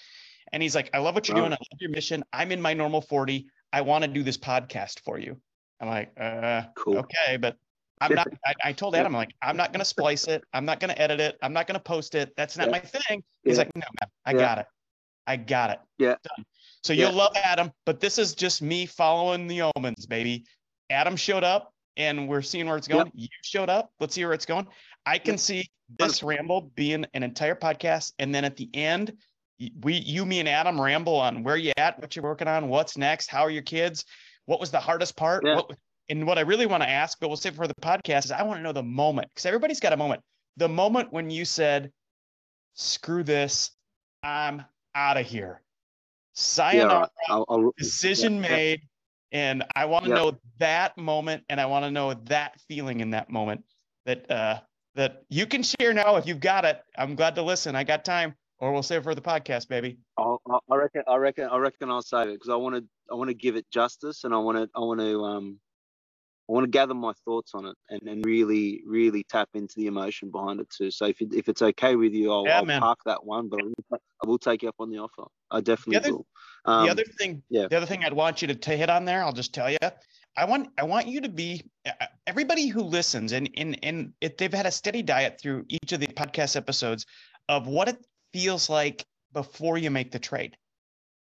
And 0.53 0.63
he's 0.63 0.75
like, 0.75 0.89
I 0.93 0.99
love 0.99 1.13
what 1.13 1.27
you're 1.27 1.35
doing. 1.35 1.51
I 1.51 1.57
love 1.57 1.79
your 1.79 1.91
mission. 1.91 2.23
I'm 2.31 2.51
in 2.51 2.61
my 2.61 2.73
normal 2.73 3.01
40. 3.01 3.47
I 3.73 3.81
want 3.81 4.03
to 4.03 4.07
do 4.07 4.23
this 4.23 4.37
podcast 4.37 5.01
for 5.01 5.19
you. 5.19 5.37
I'm 5.79 5.87
like, 5.87 6.11
uh, 6.19 6.63
cool. 6.75 6.97
okay, 6.99 7.37
but 7.37 7.55
I'm 8.01 8.13
not, 8.13 8.27
I, 8.45 8.53
I 8.65 8.73
told 8.73 8.95
Adam, 8.95 9.13
I'm 9.13 9.17
like, 9.17 9.33
I'm 9.41 9.57
not 9.57 9.71
going 9.71 9.79
to 9.79 9.85
splice 9.85 10.27
it. 10.27 10.43
I'm 10.53 10.65
not 10.65 10.79
going 10.79 10.93
to 10.93 11.01
edit 11.01 11.19
it. 11.19 11.37
I'm 11.41 11.53
not 11.53 11.67
going 11.67 11.75
to 11.75 11.83
post 11.83 12.15
it. 12.15 12.33
That's 12.37 12.57
not 12.57 12.67
yeah. 12.67 12.71
my 12.71 12.79
thing. 12.79 13.23
He's 13.43 13.53
yeah. 13.53 13.57
like, 13.59 13.75
no, 13.75 13.81
man, 14.01 14.09
I 14.25 14.31
yeah. 14.31 14.37
got 14.37 14.57
it. 14.59 14.65
I 15.27 15.35
got 15.35 15.69
it. 15.71 15.79
Yeah. 15.97 16.15
Done. 16.23 16.45
So 16.83 16.93
you'll 16.93 17.11
love 17.11 17.33
Adam, 17.35 17.71
but 17.85 17.99
this 17.99 18.17
is 18.17 18.33
just 18.33 18.61
me 18.61 18.85
following 18.85 19.47
the 19.47 19.69
omens, 19.75 20.05
baby. 20.05 20.45
Adam 20.89 21.15
showed 21.17 21.43
up 21.43 21.73
and 21.97 22.29
we're 22.29 22.41
seeing 22.41 22.67
where 22.67 22.77
it's 22.77 22.87
going. 22.87 23.07
Yep. 23.07 23.13
You 23.15 23.27
showed 23.43 23.69
up. 23.69 23.91
Let's 23.99 24.15
see 24.15 24.23
where 24.23 24.33
it's 24.33 24.45
going. 24.45 24.67
I 25.05 25.17
can 25.17 25.37
see 25.37 25.69
this 25.99 26.23
ramble 26.23 26.71
being 26.75 27.05
an 27.13 27.23
entire 27.23 27.55
podcast, 27.55 28.13
and 28.19 28.33
then 28.33 28.45
at 28.45 28.55
the 28.55 28.69
end, 28.73 29.13
we, 29.81 29.93
you, 29.93 30.25
me, 30.25 30.39
and 30.39 30.49
Adam 30.49 30.79
ramble 30.79 31.15
on 31.15 31.43
where 31.43 31.57
you 31.57 31.71
at, 31.77 31.99
what 31.99 32.15
you're 32.15 32.23
working 32.23 32.47
on, 32.47 32.69
what's 32.69 32.97
next, 32.97 33.29
how 33.29 33.41
are 33.41 33.49
your 33.49 33.63
kids, 33.63 34.05
what 34.45 34.59
was 34.59 34.71
the 34.71 34.79
hardest 34.79 35.15
part, 35.15 35.43
yeah. 35.45 35.55
what, 35.55 35.71
and 36.09 36.25
what 36.25 36.37
I 36.37 36.41
really 36.41 36.65
want 36.65 36.83
to 36.83 36.89
ask, 36.89 37.19
but 37.19 37.27
we'll 37.27 37.37
save 37.37 37.55
for 37.55 37.67
the 37.67 37.75
podcast 37.75 38.25
is 38.25 38.31
I 38.31 38.43
want 38.43 38.59
to 38.59 38.63
know 38.63 38.71
the 38.71 38.83
moment 38.83 39.29
because 39.29 39.45
everybody's 39.45 39.79
got 39.79 39.93
a 39.93 39.97
moment. 39.97 40.21
The 40.57 40.69
moment 40.69 41.11
when 41.11 41.29
you 41.29 41.45
said, 41.45 41.91
"Screw 42.75 43.23
this, 43.23 43.71
I'm 44.23 44.63
out 44.95 45.17
of 45.17 45.25
here." 45.25 45.61
Sayonara. 46.33 47.09
Yeah, 47.27 47.35
I'll, 47.35 47.45
I'll, 47.49 47.73
decision 47.77 48.35
yeah, 48.35 48.49
made. 48.49 48.81
And 49.31 49.63
I 49.75 49.85
want 49.85 50.05
to 50.05 50.11
know 50.11 50.37
that 50.59 50.97
moment, 50.97 51.43
and 51.49 51.59
I 51.59 51.65
want 51.65 51.83
to 51.83 51.91
know 51.91 52.13
that 52.25 52.59
feeling 52.61 53.01
in 53.01 53.09
that 53.09 53.29
moment 53.29 53.65
that 54.05 54.31
uh, 54.31 54.61
that 54.95 55.23
you 55.29 55.45
can 55.45 55.63
share 55.63 55.93
now 55.93 56.15
if 56.15 56.25
you've 56.25 56.39
got 56.39 56.63
it. 56.63 56.81
I'm 56.97 57.15
glad 57.15 57.35
to 57.35 57.41
listen. 57.41 57.75
I 57.75 57.83
got 57.83 58.05
time, 58.05 58.35
or 58.59 58.71
we'll 58.71 58.83
save 58.83 59.01
it 59.01 59.03
for 59.03 59.15
the 59.15 59.21
podcast, 59.21 59.67
baby. 59.67 59.97
I'll, 60.17 60.41
I 60.69 60.75
reckon. 60.75 61.03
I 61.07 61.15
reckon. 61.15 61.47
I 61.49 61.57
reckon 61.57 61.89
I'll 61.89 62.01
save 62.01 62.27
it 62.27 62.33
because 62.33 62.49
I 62.49 62.55
want 62.55 62.75
to. 62.75 62.83
I 63.11 63.15
want 63.15 63.29
to 63.29 63.33
give 63.33 63.55
it 63.55 63.65
justice, 63.71 64.23
and 64.23 64.33
I 64.33 64.37
want 64.37 64.57
to. 64.57 64.69
I 64.75 64.79
want 64.79 64.99
to. 64.99 65.23
Um, 65.23 65.59
I 66.49 66.53
want 66.53 66.63
to 66.63 66.69
gather 66.69 66.93
my 66.93 67.11
thoughts 67.25 67.51
on 67.53 67.65
it 67.65 67.75
and, 67.89 68.01
and 68.03 68.25
really, 68.25 68.81
really 68.87 69.25
tap 69.25 69.49
into 69.53 69.73
the 69.75 69.87
emotion 69.87 70.31
behind 70.31 70.61
it 70.61 70.69
too. 70.69 70.91
So 70.91 71.05
if, 71.07 71.19
it, 71.19 71.33
if 71.33 71.49
it's 71.49 71.61
okay 71.61 71.97
with 71.97 72.13
you, 72.13 72.31
I'll, 72.31 72.45
yeah, 72.45 72.61
I'll 72.61 72.79
park 72.79 72.99
that 73.05 73.25
one, 73.25 73.49
but 73.49 73.59
I 73.91 73.97
will 74.25 74.37
take 74.37 74.63
you 74.63 74.69
up 74.69 74.75
on 74.79 74.89
the 74.89 74.99
offer. 74.99 75.25
I 75.51 75.59
definitely 75.59 75.95
the 75.95 75.99
other, 75.99 76.11
will. 76.13 76.25
Um, 76.63 76.85
the 76.85 76.91
other 76.91 77.03
thing, 77.03 77.43
yeah. 77.49 77.67
the 77.69 77.75
other 77.75 77.85
thing 77.85 78.05
I'd 78.05 78.13
want 78.13 78.41
you 78.41 78.47
to, 78.47 78.55
to 78.55 78.77
hit 78.77 78.89
on 78.89 79.03
there, 79.03 79.25
I'll 79.25 79.33
just 79.33 79.53
tell 79.53 79.69
you, 79.69 79.77
I 80.37 80.45
want 80.45 80.69
I 80.77 80.83
want 80.83 81.07
you 81.07 81.19
to 81.21 81.29
be 81.29 81.63
everybody 82.27 82.67
who 82.67 82.81
listens 82.83 83.33
and 83.33 83.49
and 83.57 83.77
and 83.83 84.13
if 84.21 84.37
they've 84.37 84.53
had 84.53 84.67
a 84.67 84.71
steady 84.71 85.01
diet 85.01 85.41
through 85.41 85.65
each 85.67 85.91
of 85.91 85.99
the 85.99 86.07
podcast 86.07 86.55
episodes 86.55 87.07
of 87.49 87.67
what 87.67 87.89
it 87.89 87.97
feels 88.33 88.69
like 88.69 89.05
before 89.33 89.77
you 89.77 89.91
make 89.91 90.11
the 90.11 90.19
trade. 90.19 90.57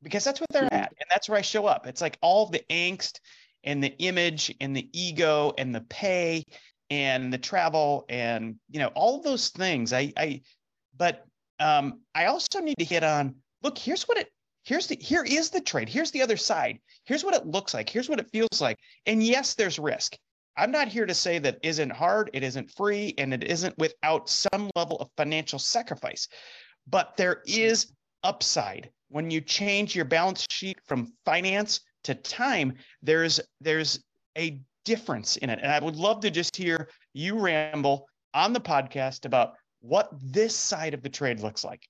Because 0.02 0.24
that's 0.24 0.40
what 0.40 0.50
they're 0.50 0.64
mm-hmm. 0.64 0.74
at. 0.74 0.90
And 0.90 1.06
that's 1.10 1.28
where 1.28 1.38
I 1.38 1.42
show 1.42 1.66
up. 1.66 1.86
It's 1.86 2.00
like 2.00 2.18
all 2.20 2.46
the 2.46 2.62
angst 2.70 3.18
and 3.64 3.82
the 3.82 3.96
image 3.98 4.54
and 4.60 4.76
the 4.76 4.88
ego 4.92 5.52
and 5.58 5.74
the 5.74 5.80
pay 5.82 6.44
and 6.90 7.32
the 7.32 7.38
travel 7.38 8.04
and 8.08 8.56
you 8.70 8.78
know 8.78 8.88
all 8.88 9.22
those 9.22 9.48
things 9.48 9.92
i 9.92 10.12
i 10.16 10.40
but 10.96 11.24
um 11.60 12.00
i 12.14 12.26
also 12.26 12.60
need 12.60 12.76
to 12.78 12.84
hit 12.84 13.02
on 13.02 13.34
look 13.62 13.78
here's 13.78 14.04
what 14.04 14.18
it 14.18 14.28
here's 14.64 14.86
the 14.86 14.96
here 15.00 15.24
is 15.24 15.50
the 15.50 15.60
trade 15.60 15.88
here's 15.88 16.10
the 16.10 16.22
other 16.22 16.36
side 16.36 16.78
here's 17.04 17.24
what 17.24 17.34
it 17.34 17.46
looks 17.46 17.74
like 17.74 17.88
here's 17.88 18.08
what 18.08 18.20
it 18.20 18.30
feels 18.30 18.60
like 18.60 18.78
and 19.06 19.22
yes 19.22 19.54
there's 19.54 19.78
risk 19.78 20.16
i'm 20.56 20.70
not 20.70 20.88
here 20.88 21.06
to 21.06 21.14
say 21.14 21.38
that 21.38 21.58
isn't 21.62 21.90
hard 21.90 22.28
it 22.34 22.42
isn't 22.42 22.70
free 22.70 23.14
and 23.16 23.32
it 23.32 23.44
isn't 23.44 23.76
without 23.78 24.28
some 24.28 24.70
level 24.76 24.98
of 24.98 25.08
financial 25.16 25.58
sacrifice 25.58 26.28
but 26.86 27.16
there 27.16 27.42
is 27.46 27.92
upside 28.22 28.90
when 29.14 29.30
you 29.30 29.40
change 29.40 29.94
your 29.94 30.04
balance 30.04 30.44
sheet 30.50 30.78
from 30.86 31.12
finance 31.24 31.80
to 32.02 32.16
time, 32.16 32.74
there's 33.00 33.40
there's 33.60 34.02
a 34.36 34.60
difference 34.84 35.36
in 35.36 35.50
it. 35.50 35.60
And 35.62 35.70
I 35.70 35.78
would 35.78 35.94
love 35.94 36.20
to 36.20 36.30
just 36.30 36.56
hear 36.56 36.88
you 37.12 37.38
ramble 37.38 38.08
on 38.34 38.52
the 38.52 38.60
podcast 38.60 39.24
about 39.24 39.54
what 39.80 40.08
this 40.20 40.56
side 40.56 40.94
of 40.94 41.02
the 41.02 41.08
trade 41.08 41.38
looks 41.38 41.64
like. 41.64 41.82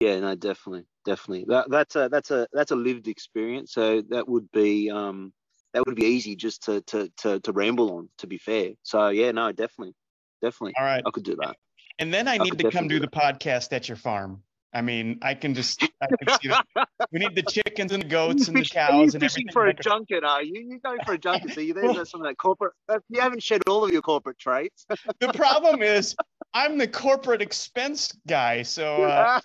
Yeah, 0.00 0.18
no, 0.20 0.34
definitely, 0.34 0.86
definitely. 1.04 1.44
That, 1.48 1.70
that's 1.70 1.94
a 1.94 2.08
that's 2.10 2.30
a 2.30 2.48
that's 2.54 2.70
a 2.70 2.76
lived 2.76 3.06
experience. 3.06 3.72
So 3.72 4.02
that 4.08 4.26
would 4.26 4.50
be 4.50 4.90
um 4.90 5.32
that 5.74 5.84
would 5.86 5.96
be 5.96 6.06
easy 6.06 6.36
just 6.36 6.62
to 6.64 6.80
to 6.82 7.10
to 7.18 7.40
to 7.40 7.52
ramble 7.52 7.98
on. 7.98 8.08
To 8.18 8.26
be 8.26 8.38
fair, 8.38 8.70
so 8.82 9.08
yeah, 9.08 9.30
no, 9.32 9.52
definitely, 9.52 9.94
definitely. 10.40 10.74
All 10.78 10.86
right, 10.86 11.02
I 11.04 11.10
could 11.10 11.24
do 11.24 11.36
that. 11.36 11.56
And 11.98 12.12
then 12.12 12.26
I, 12.28 12.38
need 12.38 12.58
to 12.58 12.70
come 12.70 12.88
do 12.88 12.98
the 12.98 13.08
podcast 13.08 13.72
at 13.72 13.88
your 13.88 13.96
farm. 13.96 14.42
I 14.74 14.80
mean, 14.80 15.20
I 15.22 15.34
can 15.34 15.54
just 15.54 15.84
I 16.02 16.06
can 16.06 16.40
see 16.40 16.48
that. 16.48 16.66
We 17.12 17.20
need 17.20 17.36
the 17.36 17.42
chickens 17.42 17.92
and 17.92 18.02
the 18.02 18.08
goats 18.08 18.48
and 18.48 18.56
the 18.56 18.64
cows 18.64 19.14
and 19.14 19.22
everything. 19.22 19.52
for 19.52 19.66
a 19.66 19.74
junket, 19.74 20.24
are 20.24 20.42
you? 20.42 20.66
You're 20.68 20.80
going 20.80 20.98
for 21.06 21.12
a 21.12 21.18
junket, 21.18 21.52
so 21.52 21.60
you 21.60 21.74
there's 21.74 22.10
some 22.10 22.20
of 22.20 22.26
that 22.26 22.38
corporate. 22.38 22.72
You 23.08 23.20
haven't 23.20 23.42
shed 23.42 23.62
all 23.68 23.84
of 23.84 23.92
your 23.92 24.02
corporate 24.02 24.38
traits. 24.38 24.84
the 25.20 25.32
problem 25.32 25.82
is 25.82 26.16
I'm 26.54 26.76
the 26.78 26.88
corporate 26.88 27.40
expense 27.40 28.12
guy, 28.26 28.62
so 28.62 29.04
uh, 29.04 29.40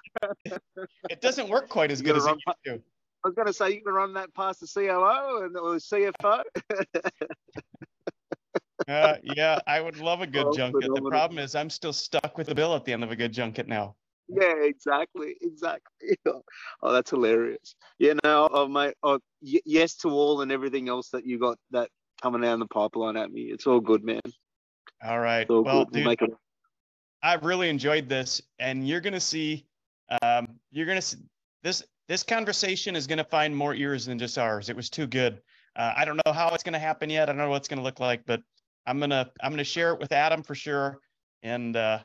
it 1.09 1.21
doesn't 1.21 1.47
work 1.47 1.69
quite 1.69 1.91
as 1.91 1.99
You 1.99 2.07
good 2.07 2.17
as 2.17 2.25
it 2.25 2.29
used 2.31 2.57
to. 2.65 2.81
I 3.23 3.27
was 3.27 3.35
going 3.35 3.47
to 3.47 3.53
say 3.53 3.71
you 3.71 3.83
can 3.83 3.93
run 3.93 4.13
that 4.13 4.33
past 4.33 4.61
the 4.61 4.67
COO 4.67 5.43
and 5.43 5.57
or 5.57 5.75
CFO. 5.75 6.41
Uh, 8.89 9.17
yeah, 9.35 9.59
I 9.67 9.79
would 9.79 9.97
love 9.97 10.21
a 10.21 10.27
good 10.27 10.47
Oh, 10.47 10.51
junket. 10.51 10.93
The 10.93 11.01
problem 11.01 11.37
is 11.39 11.53
I'm 11.55 11.69
still 11.69 11.93
stuck 11.93 12.37
with 12.37 12.47
the 12.47 12.55
bill 12.55 12.75
at 12.75 12.85
the 12.85 12.93
end 12.93 13.03
of 13.03 13.11
a 13.11 13.15
good 13.15 13.31
junket 13.31 13.67
now. 13.67 13.95
yeah, 14.27 14.55
exactly, 14.63 15.35
exactly. 15.41 16.17
Oh, 16.81 16.93
that's 16.93 17.09
hilarious. 17.11 17.75
Yeah, 17.97 18.13
no, 18.23 18.47
oh, 18.51 18.67
mate. 18.67 18.93
Oh, 19.03 19.19
y- 19.41 19.59
yes 19.65 19.95
to 19.97 20.09
all 20.09 20.41
and 20.41 20.51
everything 20.51 20.87
else 20.87 21.09
that 21.09 21.25
you 21.25 21.37
got 21.37 21.57
that 21.71 21.89
coming 22.21 22.41
down 22.41 22.59
the 22.59 22.67
pipeline 22.67 23.17
at 23.17 23.31
me. 23.31 23.43
It's 23.43 23.67
all 23.67 23.81
good, 23.81 24.03
man. 24.03 24.21
All 25.03 25.19
right. 25.19 25.49
All 25.49 25.63
Well. 25.63 25.75
We'll 25.75 25.85
dude, 25.85 26.05
make 26.05 26.21
it. 26.21 26.31
I've 27.21 27.43
really 27.43 27.69
enjoyed 27.69 28.07
this, 28.07 28.41
and 28.59 28.87
you're 28.87 29.01
gonna 29.01 29.19
see, 29.19 29.65
um, 30.21 30.57
you're 30.71 30.85
gonna 30.85 31.01
see 31.01 31.17
this. 31.63 31.83
This 32.07 32.23
conversation 32.23 32.95
is 32.95 33.07
gonna 33.07 33.25
find 33.25 33.55
more 33.55 33.75
ears 33.75 34.05
than 34.05 34.17
just 34.17 34.37
ours. 34.37 34.69
It 34.69 34.75
was 34.75 34.89
too 34.89 35.05
good. 35.05 35.41
Uh, 35.75 35.93
I 35.97 36.05
don't 36.05 36.19
know 36.25 36.31
how 36.31 36.49
it's 36.53 36.63
gonna 36.63 36.79
happen 36.79 37.09
yet. 37.09 37.23
I 37.27 37.33
don't 37.33 37.37
know 37.37 37.49
what 37.49 37.57
it's 37.57 37.67
gonna 37.67 37.83
look 37.83 37.99
like, 37.99 38.25
but 38.25 38.41
I'm 38.85 38.99
gonna 38.99 39.29
I'm 39.41 39.51
gonna 39.51 39.63
share 39.63 39.93
it 39.93 39.99
with 39.99 40.11
Adam 40.11 40.43
for 40.43 40.55
sure. 40.55 40.99
And 41.43 41.75
uh, 41.75 41.99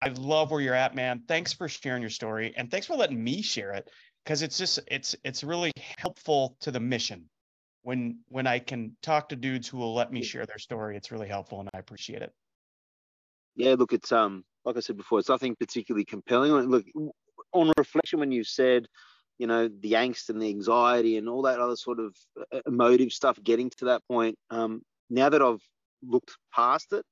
I 0.00 0.08
love 0.08 0.50
where 0.50 0.60
you're 0.60 0.74
at, 0.74 0.94
man. 0.94 1.22
Thanks 1.28 1.52
for 1.52 1.68
sharing 1.68 2.02
your 2.02 2.10
story, 2.10 2.54
and 2.56 2.70
thanks 2.70 2.86
for 2.86 2.96
letting 2.96 3.22
me 3.22 3.42
share 3.42 3.72
it 3.72 3.90
because 4.24 4.42
it's 4.42 4.58
just 4.58 4.78
it's 4.88 5.16
it's 5.24 5.42
really 5.42 5.72
helpful 5.98 6.56
to 6.60 6.70
the 6.70 6.80
mission. 6.80 7.28
When 7.82 8.20
when 8.28 8.46
I 8.46 8.58
can 8.58 8.96
talk 9.02 9.28
to 9.30 9.36
dudes 9.36 9.68
who 9.68 9.78
will 9.78 9.94
let 9.94 10.12
me 10.12 10.22
share 10.22 10.46
their 10.46 10.58
story, 10.58 10.96
it's 10.96 11.10
really 11.10 11.28
helpful, 11.28 11.60
and 11.60 11.68
I 11.74 11.78
appreciate 11.78 12.22
it. 12.22 12.32
Yeah, 13.56 13.74
look, 13.78 13.92
it's 13.92 14.12
um, 14.12 14.44
like 14.64 14.76
I 14.76 14.80
said 14.80 14.96
before, 14.96 15.18
it's 15.18 15.28
nothing 15.28 15.56
particularly 15.56 16.04
compelling. 16.04 16.52
Look, 16.52 16.84
on 17.52 17.72
reflection, 17.76 18.20
when 18.20 18.30
you 18.30 18.44
said, 18.44 18.86
you 19.38 19.46
know, 19.46 19.68
the 19.68 19.92
angst 19.92 20.28
and 20.28 20.40
the 20.40 20.48
anxiety 20.48 21.16
and 21.16 21.28
all 21.28 21.42
that 21.42 21.58
other 21.58 21.76
sort 21.76 21.98
of 21.98 22.14
uh, 22.52 22.60
emotive 22.66 23.12
stuff, 23.12 23.42
getting 23.42 23.70
to 23.78 23.86
that 23.86 24.02
point, 24.06 24.36
um, 24.50 24.82
now 25.10 25.28
that 25.28 25.42
I've 25.42 25.62
looked 26.02 26.36
past 26.54 26.92
it, 26.92 27.04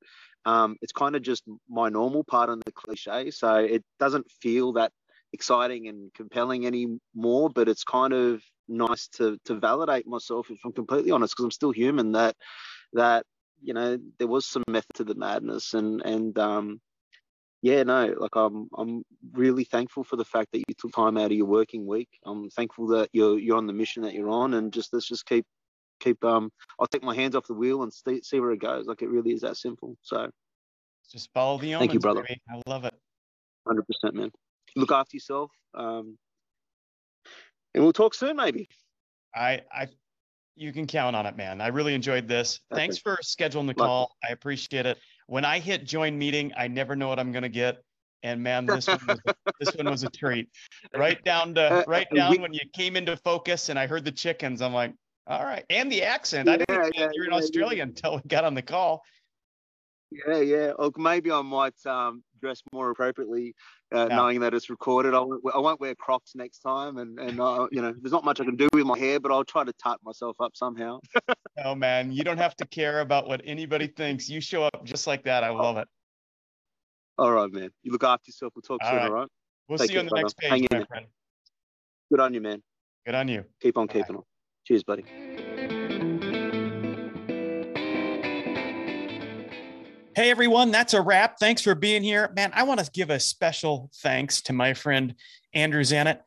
um, 0.45 0.76
it's 0.82 0.93
kind 0.93 1.16
of 1.16 1.22
just 1.22 1.43
my 1.68 1.89
normal 1.89 2.24
part 2.24 2.51
on 2.51 2.61
the 2.64 2.72
cliche. 2.72 3.30
So 3.30 3.57
it 3.57 3.82
doesn't 3.99 4.30
feel 4.41 4.74
that 4.74 4.93
exciting 5.32 5.89
and 5.89 6.12
compelling 6.14 6.66
anymore. 6.66 7.51
But 7.51 7.68
it's 7.68 7.84
kind 7.84 8.12
of 8.12 8.43
nice 8.68 9.09
to 9.16 9.39
to 9.47 9.55
validate 9.55 10.07
myself, 10.07 10.51
if 10.51 10.59
I'm 10.64 10.72
completely 10.72 11.11
honest, 11.11 11.34
because 11.34 11.45
I'm 11.45 11.51
still 11.51 11.72
human. 11.72 12.12
That 12.12 12.37
that 12.93 13.24
you 13.62 13.74
know 13.74 13.99
there 14.18 14.28
was 14.28 14.47
some 14.47 14.62
method 14.68 14.95
to 14.95 15.05
the 15.05 15.14
madness 15.14 15.74
and 15.74 16.03
and 16.03 16.39
um 16.39 16.80
yeah 17.62 17.82
no 17.82 18.14
like 18.18 18.37
i'm 18.37 18.68
i'm 18.76 19.03
really 19.32 19.64
thankful 19.64 20.05
for 20.05 20.16
the 20.16 20.24
fact 20.24 20.49
that 20.53 20.59
you 20.59 20.74
took 20.78 20.93
time 20.93 21.16
out 21.16 21.26
of 21.26 21.32
your 21.32 21.47
working 21.47 21.87
week 21.87 22.09
i'm 22.24 22.51
thankful 22.51 22.87
that 22.89 23.09
you're 23.12 23.39
you're 23.39 23.57
on 23.57 23.66
the 23.66 23.72
mission 23.72 24.03
that 24.03 24.14
you're 24.14 24.28
on 24.28 24.55
and 24.55 24.72
just 24.72 24.93
let's 24.93 25.09
just 25.09 25.26
keep 25.26 25.45
keep 26.01 26.22
um 26.24 26.51
i'll 26.78 26.86
take 26.86 27.03
my 27.03 27.14
hands 27.14 27.34
off 27.34 27.47
the 27.47 27.55
wheel 27.55 27.82
and 27.82 27.92
see, 27.92 28.20
see 28.22 28.40
where 28.40 28.53
it 28.53 28.61
goes 28.61 28.86
like 28.86 29.03
it 29.03 29.09
really 29.09 29.32
is 29.32 29.40
that 29.40 29.57
simple 29.57 29.97
so 30.03 30.30
Just 31.11 31.30
follow 31.32 31.59
the 31.59 31.74
omens, 31.74 31.80
Thank 31.80 31.94
you, 31.94 32.01
brother. 32.01 32.22
baby. 32.22 32.40
I 32.51 32.61
love 32.70 32.84
it. 32.84 32.94
100% 33.68 33.82
man 34.14 34.30
look 34.76 34.92
after 34.92 35.16
yourself 35.16 35.51
um 35.74 36.16
and 37.74 37.82
we'll 37.82 37.92
talk 37.92 38.14
soon 38.14 38.36
maybe 38.36 38.68
I, 39.34 39.61
I, 39.70 39.88
you 40.57 40.72
can 40.72 40.86
count 40.86 41.14
on 41.14 41.26
it, 41.26 41.36
man. 41.36 41.61
I 41.61 41.68
really 41.68 41.94
enjoyed 41.94 42.26
this. 42.26 42.61
Okay. 42.72 42.80
Thanks 42.80 42.99
for 42.99 43.18
scheduling 43.22 43.66
the 43.66 43.74
Love 43.78 43.86
call. 43.86 44.16
I 44.26 44.32
appreciate 44.32 44.86
it. 44.86 44.99
When 45.26 45.44
I 45.44 45.59
hit 45.59 45.84
join 45.84 46.16
meeting, 46.16 46.53
I 46.57 46.68
never 46.68 46.97
know 46.97 47.09
what 47.09 47.18
I'm 47.18 47.32
gonna 47.32 47.49
get. 47.49 47.82
And 48.22 48.42
man, 48.42 48.64
this 48.64 48.86
one 48.86 48.99
was, 49.07 49.20
this 49.61 49.74
one 49.74 49.90
was 49.90 50.03
a 50.03 50.09
treat. 50.09 50.49
Right 50.97 51.22
down 51.22 51.55
to 51.57 51.61
Uh, 51.61 51.84
right 51.86 52.07
down 52.14 52.40
when 52.40 52.55
you 52.55 52.61
came 52.72 52.97
into 52.97 53.16
focus 53.18 53.68
and 53.68 53.78
I 53.78 53.86
heard 53.86 54.05
the 54.05 54.12
chickens. 54.12 54.62
I'm 54.62 54.72
like, 54.72 54.94
all 55.27 55.45
right, 55.45 55.64
and 55.70 55.91
the 55.91 56.03
accent. 56.03 56.49
I 56.49 56.59
didn't 56.59 56.66
Yeah, 56.70 56.77
know 56.77 56.91
yeah, 56.95 57.11
you 57.12 57.20
were 57.20 57.27
in 57.27 57.31
yeah, 57.33 57.37
yeah. 57.39 57.43
Australia 57.43 57.83
until 57.83 58.16
we 58.16 58.22
got 58.29 58.45
on 58.45 58.55
the 58.55 58.62
call. 58.62 59.03
Yeah, 60.11 60.39
yeah. 60.39 60.70
Or 60.79 60.93
maybe 60.97 61.33
I 61.33 61.43
might 61.43 61.74
um, 61.85 62.22
dress 62.41 62.62
more 62.72 62.91
appropriately, 62.91 63.55
uh, 63.93 64.07
Yeah. 64.09 64.16
knowing 64.16 64.41
that 64.41 64.55
it's 64.55 64.70
recorded. 64.70 65.14
I 65.14 65.20
won't, 65.20 65.43
I 65.53 65.59
won't 65.59 65.81
wear 65.81 65.95
Crocs 65.97 66.33
next 66.37 66.61
time, 66.61 66.99
and 66.99 67.18
and 67.18 67.41
uh, 67.41 67.66
you 67.72 67.83
know, 67.83 67.93
there's 68.01 68.12
not 68.12 68.24
much 68.24 68.41
I 68.41 68.45
can 68.45 68.57
do 68.57 68.68
with 68.72 68.87
my 68.87 68.99
hair, 68.99 69.18
but 69.18 69.33
I'll 69.33 69.45
try 69.45 69.64
to 69.64 69.72
tart 69.72 70.01
myself 70.05 70.37
up 70.41 70.53
somehow. 70.57 71.01
No, 71.59 71.74
man, 71.74 72.12
you 72.12 72.22
don't 72.22 72.37
have 72.37 72.55
to 72.57 72.66
care 72.66 73.01
about 73.01 73.27
what 73.27 73.41
anybody 73.43 73.87
thinks. 73.87 74.29
You 74.29 74.43
show 74.43 74.64
up 74.64 74.85
just 74.85 75.07
like 75.07 75.24
that. 75.24 75.43
I 75.43 75.49
love 75.49 75.79
it. 75.79 75.89
All 77.16 77.33
right, 77.33 77.51
man. 77.51 77.70
You 77.83 77.93
look 77.93 78.05
after 78.05 78.29
yourself. 78.29 78.53
We'll 78.55 78.61
talk 78.61 78.83
All 78.85 78.91
soon. 78.91 78.99
right. 78.99 79.07
All 79.07 79.12
right. 79.14 79.29
We'll 79.66 79.79
Take 79.79 79.89
see 79.89 79.95
you 79.95 80.01
on 80.01 80.07
the 80.07 80.16
next 80.16 80.37
Hang 80.43 80.51
page, 80.61 80.61
in 80.61 80.66
my 80.70 80.79
there. 80.81 80.87
friend. 80.87 81.07
Good 82.11 82.20
on 82.20 82.35
you, 82.35 82.43
man. 82.43 82.62
Good 83.07 83.14
on 83.14 83.29
you. 83.29 83.45
Keep 83.62 83.79
on 83.79 83.87
Bye. 83.87 83.95
keeping 83.95 84.16
on. 84.16 84.22
Cheers, 84.67 84.83
buddy. 84.83 85.05
Hey 90.17 90.31
everyone, 90.31 90.73
that's 90.73 90.95
a 90.95 91.01
wrap. 91.01 91.39
Thanks 91.39 91.62
for 91.62 91.75
being 91.75 92.03
here. 92.03 92.33
Man, 92.35 92.51
I 92.53 92.64
want 92.64 92.81
to 92.81 92.91
give 92.91 93.11
a 93.11 93.21
special 93.21 93.91
thanks 93.97 94.43
to 94.43 94.53
my 94.53 94.75
friend 94.75 95.14
Andrew 95.55 95.83
Zanet. 95.83 96.21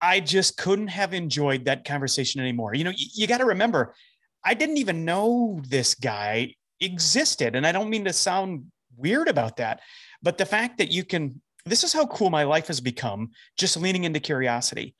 I 0.00 0.20
just 0.20 0.56
couldn't 0.56 0.88
have 0.88 1.12
enjoyed 1.12 1.66
that 1.66 1.84
conversation 1.84 2.40
anymore. 2.40 2.72
You 2.74 2.84
know, 2.84 2.90
y- 2.90 3.10
you 3.14 3.26
got 3.26 3.38
to 3.38 3.46
remember, 3.46 3.94
I 4.44 4.54
didn't 4.54 4.78
even 4.78 5.04
know 5.04 5.60
this 5.68 5.94
guy 5.94 6.54
existed. 6.80 7.56
And 7.56 7.66
I 7.66 7.72
don't 7.72 7.90
mean 7.90 8.04
to 8.04 8.12
sound 8.12 8.66
weird 8.96 9.28
about 9.28 9.56
that, 9.56 9.80
but 10.22 10.38
the 10.38 10.46
fact 10.46 10.78
that 10.78 10.90
you 10.90 11.04
can, 11.04 11.42
this 11.66 11.84
is 11.84 11.92
how 11.92 12.06
cool 12.06 12.30
my 12.30 12.44
life 12.44 12.68
has 12.68 12.80
become, 12.80 13.30
just 13.58 13.76
leaning 13.76 14.04
into 14.04 14.20
curiosity. 14.20 14.94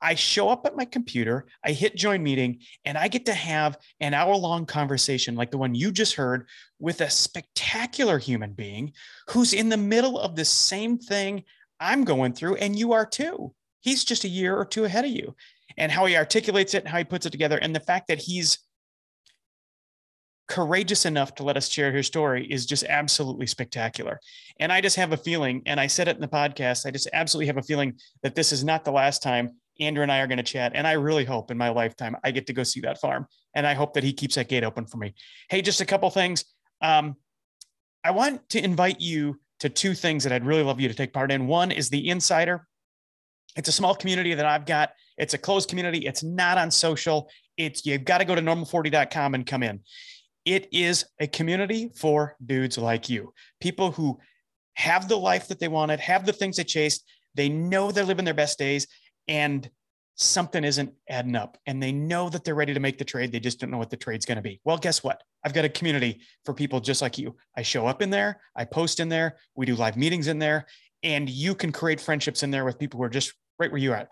I 0.00 0.14
show 0.14 0.48
up 0.48 0.64
at 0.64 0.76
my 0.76 0.84
computer, 0.84 1.46
I 1.64 1.72
hit 1.72 1.96
join 1.96 2.22
meeting, 2.22 2.60
and 2.84 2.96
I 2.96 3.08
get 3.08 3.26
to 3.26 3.34
have 3.34 3.78
an 4.00 4.14
hour 4.14 4.36
long 4.36 4.64
conversation 4.64 5.34
like 5.34 5.50
the 5.50 5.58
one 5.58 5.74
you 5.74 5.90
just 5.90 6.14
heard 6.14 6.46
with 6.78 7.00
a 7.00 7.10
spectacular 7.10 8.18
human 8.18 8.52
being 8.52 8.92
who's 9.28 9.52
in 9.52 9.68
the 9.68 9.76
middle 9.76 10.18
of 10.18 10.36
the 10.36 10.44
same 10.44 10.98
thing 10.98 11.44
I'm 11.80 12.04
going 12.04 12.32
through, 12.32 12.56
and 12.56 12.78
you 12.78 12.92
are 12.92 13.06
too. 13.06 13.54
He's 13.80 14.04
just 14.04 14.24
a 14.24 14.28
year 14.28 14.56
or 14.56 14.64
two 14.64 14.84
ahead 14.84 15.04
of 15.04 15.10
you. 15.10 15.34
And 15.76 15.92
how 15.92 16.06
he 16.06 16.16
articulates 16.16 16.74
it, 16.74 16.88
how 16.88 16.98
he 16.98 17.04
puts 17.04 17.26
it 17.26 17.30
together, 17.30 17.58
and 17.58 17.74
the 17.74 17.80
fact 17.80 18.08
that 18.08 18.18
he's 18.18 18.58
courageous 20.48 21.04
enough 21.04 21.34
to 21.34 21.42
let 21.42 21.56
us 21.56 21.68
share 21.68 21.92
his 21.92 22.06
story 22.06 22.50
is 22.50 22.66
just 22.66 22.82
absolutely 22.84 23.46
spectacular. 23.46 24.18
And 24.58 24.72
I 24.72 24.80
just 24.80 24.96
have 24.96 25.12
a 25.12 25.16
feeling, 25.16 25.62
and 25.66 25.78
I 25.78 25.86
said 25.86 26.08
it 26.08 26.16
in 26.16 26.22
the 26.22 26.28
podcast, 26.28 26.86
I 26.86 26.90
just 26.90 27.08
absolutely 27.12 27.46
have 27.46 27.58
a 27.58 27.62
feeling 27.62 27.98
that 28.22 28.34
this 28.34 28.50
is 28.50 28.64
not 28.64 28.84
the 28.84 28.90
last 28.90 29.22
time 29.22 29.50
Andrew 29.80 30.02
and 30.02 30.10
I 30.10 30.20
are 30.20 30.26
going 30.26 30.38
to 30.38 30.42
chat. 30.42 30.72
And 30.74 30.86
I 30.86 30.92
really 30.92 31.24
hope 31.24 31.50
in 31.50 31.58
my 31.58 31.68
lifetime 31.70 32.16
I 32.24 32.30
get 32.30 32.46
to 32.48 32.52
go 32.52 32.62
see 32.62 32.80
that 32.80 33.00
farm. 33.00 33.26
And 33.54 33.66
I 33.66 33.74
hope 33.74 33.94
that 33.94 34.04
he 34.04 34.12
keeps 34.12 34.34
that 34.34 34.48
gate 34.48 34.64
open 34.64 34.86
for 34.86 34.98
me. 34.98 35.14
Hey, 35.48 35.62
just 35.62 35.80
a 35.80 35.86
couple 35.86 36.10
things. 36.10 36.44
Um, 36.82 37.16
I 38.04 38.10
want 38.10 38.48
to 38.50 38.62
invite 38.62 39.00
you 39.00 39.40
to 39.60 39.68
two 39.68 39.94
things 39.94 40.24
that 40.24 40.32
I'd 40.32 40.46
really 40.46 40.62
love 40.62 40.80
you 40.80 40.88
to 40.88 40.94
take 40.94 41.12
part 41.12 41.32
in. 41.32 41.46
One 41.46 41.70
is 41.70 41.88
the 41.88 42.08
Insider. 42.08 42.66
It's 43.56 43.68
a 43.68 43.72
small 43.72 43.94
community 43.94 44.34
that 44.34 44.46
I've 44.46 44.66
got. 44.66 44.90
It's 45.16 45.34
a 45.34 45.38
closed 45.38 45.68
community. 45.68 46.06
It's 46.06 46.22
not 46.22 46.58
on 46.58 46.70
social. 46.70 47.28
It's 47.56 47.84
you've 47.84 48.04
got 48.04 48.18
to 48.18 48.24
go 48.24 48.34
to 48.34 48.40
normal40.com 48.40 49.34
and 49.34 49.44
come 49.44 49.62
in. 49.62 49.80
It 50.44 50.68
is 50.72 51.04
a 51.20 51.26
community 51.26 51.90
for 51.96 52.36
dudes 52.44 52.78
like 52.78 53.10
you, 53.10 53.34
people 53.60 53.90
who 53.90 54.18
have 54.74 55.08
the 55.08 55.16
life 55.16 55.48
that 55.48 55.58
they 55.58 55.68
wanted, 55.68 55.98
have 56.00 56.24
the 56.24 56.32
things 56.32 56.56
they 56.56 56.64
chased. 56.64 57.04
They 57.34 57.48
know 57.48 57.90
they're 57.90 58.04
living 58.04 58.24
their 58.24 58.32
best 58.32 58.58
days, 58.58 58.86
and 59.28 59.70
something 60.14 60.64
isn't 60.64 60.92
adding 61.08 61.36
up. 61.36 61.58
And 61.66 61.80
they 61.80 61.92
know 61.92 62.28
that 62.28 62.42
they're 62.42 62.56
ready 62.56 62.74
to 62.74 62.80
make 62.80 62.98
the 62.98 63.04
trade. 63.04 63.30
They 63.30 63.38
just 63.38 63.60
don't 63.60 63.70
know 63.70 63.78
what 63.78 63.90
the 63.90 63.96
trade's 63.96 64.26
going 64.26 64.36
to 64.36 64.42
be. 64.42 64.60
Well, 64.64 64.76
guess 64.76 65.04
what? 65.04 65.22
I've 65.44 65.54
got 65.54 65.64
a 65.64 65.68
community 65.68 66.20
for 66.44 66.52
people 66.52 66.80
just 66.80 67.00
like 67.00 67.18
you. 67.18 67.36
I 67.56 67.62
show 67.62 67.86
up 67.86 68.02
in 68.02 68.10
there, 68.10 68.40
I 68.56 68.64
post 68.64 68.98
in 68.98 69.08
there, 69.08 69.36
we 69.54 69.66
do 69.66 69.76
live 69.76 69.96
meetings 69.96 70.26
in 70.26 70.38
there, 70.38 70.66
and 71.04 71.30
you 71.30 71.54
can 71.54 71.70
create 71.70 72.00
friendships 72.00 72.42
in 72.42 72.50
there 72.50 72.64
with 72.64 72.78
people 72.78 72.98
who 72.98 73.04
are 73.04 73.10
just 73.10 73.32
right 73.60 73.70
where 73.70 73.80
you're 73.80 73.94
at. 73.94 74.08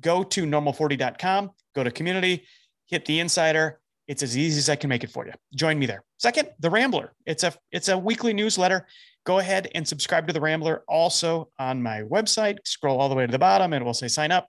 Go 0.00 0.22
to 0.22 0.44
normal40.com, 0.44 1.50
go 1.74 1.84
to 1.84 1.90
community, 1.90 2.44
hit 2.86 3.04
the 3.04 3.20
insider. 3.20 3.80
It's 4.08 4.22
as 4.22 4.36
easy 4.36 4.58
as 4.58 4.68
I 4.68 4.76
can 4.76 4.88
make 4.88 5.04
it 5.04 5.10
for 5.10 5.26
you. 5.26 5.32
Join 5.54 5.78
me 5.78 5.86
there. 5.86 6.02
Second, 6.18 6.48
the 6.58 6.70
Rambler. 6.70 7.12
It's 7.26 7.44
a 7.44 7.52
it's 7.70 7.88
a 7.88 7.96
weekly 7.96 8.32
newsletter. 8.32 8.86
Go 9.24 9.38
ahead 9.38 9.68
and 9.74 9.86
subscribe 9.86 10.26
to 10.26 10.32
the 10.32 10.40
Rambler. 10.40 10.82
Also 10.88 11.50
on 11.58 11.82
my 11.82 12.02
website, 12.02 12.58
scroll 12.64 13.00
all 13.00 13.08
the 13.08 13.14
way 13.14 13.26
to 13.26 13.32
the 13.32 13.38
bottom, 13.38 13.72
and 13.72 13.82
it 13.82 13.84
will 13.84 13.94
say 13.94 14.08
sign 14.08 14.32
up. 14.32 14.48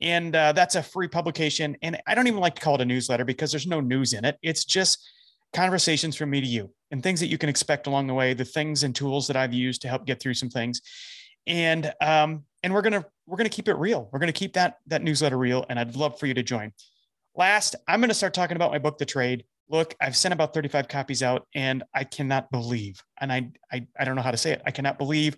And 0.00 0.34
uh, 0.34 0.52
that's 0.52 0.74
a 0.74 0.82
free 0.82 1.08
publication. 1.08 1.76
And 1.82 2.00
I 2.06 2.14
don't 2.14 2.26
even 2.26 2.40
like 2.40 2.54
to 2.56 2.60
call 2.60 2.74
it 2.74 2.80
a 2.80 2.84
newsletter 2.84 3.24
because 3.24 3.50
there's 3.50 3.66
no 3.66 3.80
news 3.80 4.12
in 4.12 4.24
it. 4.24 4.38
It's 4.42 4.64
just 4.64 5.08
conversations 5.52 6.16
from 6.16 6.30
me 6.30 6.40
to 6.40 6.46
you 6.46 6.70
and 6.90 7.02
things 7.02 7.20
that 7.20 7.28
you 7.28 7.38
can 7.38 7.48
expect 7.48 7.86
along 7.86 8.06
the 8.06 8.14
way, 8.14 8.34
the 8.34 8.44
things 8.44 8.82
and 8.82 8.94
tools 8.94 9.26
that 9.26 9.36
I've 9.36 9.52
used 9.52 9.82
to 9.82 9.88
help 9.88 10.06
get 10.06 10.20
through 10.20 10.34
some 10.34 10.50
things. 10.50 10.80
And 11.46 11.92
um, 12.00 12.44
and 12.62 12.74
we're 12.74 12.82
gonna 12.82 13.04
we're 13.26 13.36
gonna 13.36 13.48
keep 13.48 13.68
it 13.68 13.74
real. 13.74 14.08
We're 14.12 14.18
gonna 14.18 14.32
keep 14.32 14.54
that 14.54 14.78
that 14.88 15.02
newsletter 15.02 15.38
real, 15.38 15.64
and 15.68 15.78
I'd 15.78 15.96
love 15.96 16.18
for 16.18 16.26
you 16.26 16.34
to 16.34 16.42
join. 16.42 16.72
Last, 17.34 17.76
I'm 17.86 18.00
gonna 18.00 18.14
start 18.14 18.34
talking 18.34 18.56
about 18.56 18.72
my 18.72 18.78
book, 18.78 18.98
The 18.98 19.06
Trade. 19.06 19.44
Look, 19.68 19.94
I've 20.00 20.16
sent 20.16 20.32
about 20.32 20.54
35 20.54 20.88
copies 20.88 21.22
out, 21.22 21.46
and 21.54 21.82
I 21.94 22.04
cannot 22.04 22.50
believe, 22.50 23.02
and 23.20 23.32
I 23.32 23.50
I, 23.72 23.86
I 23.98 24.04
don't 24.04 24.16
know 24.16 24.22
how 24.22 24.30
to 24.30 24.36
say 24.36 24.52
it. 24.52 24.62
I 24.64 24.70
cannot 24.70 24.98
believe 24.98 25.36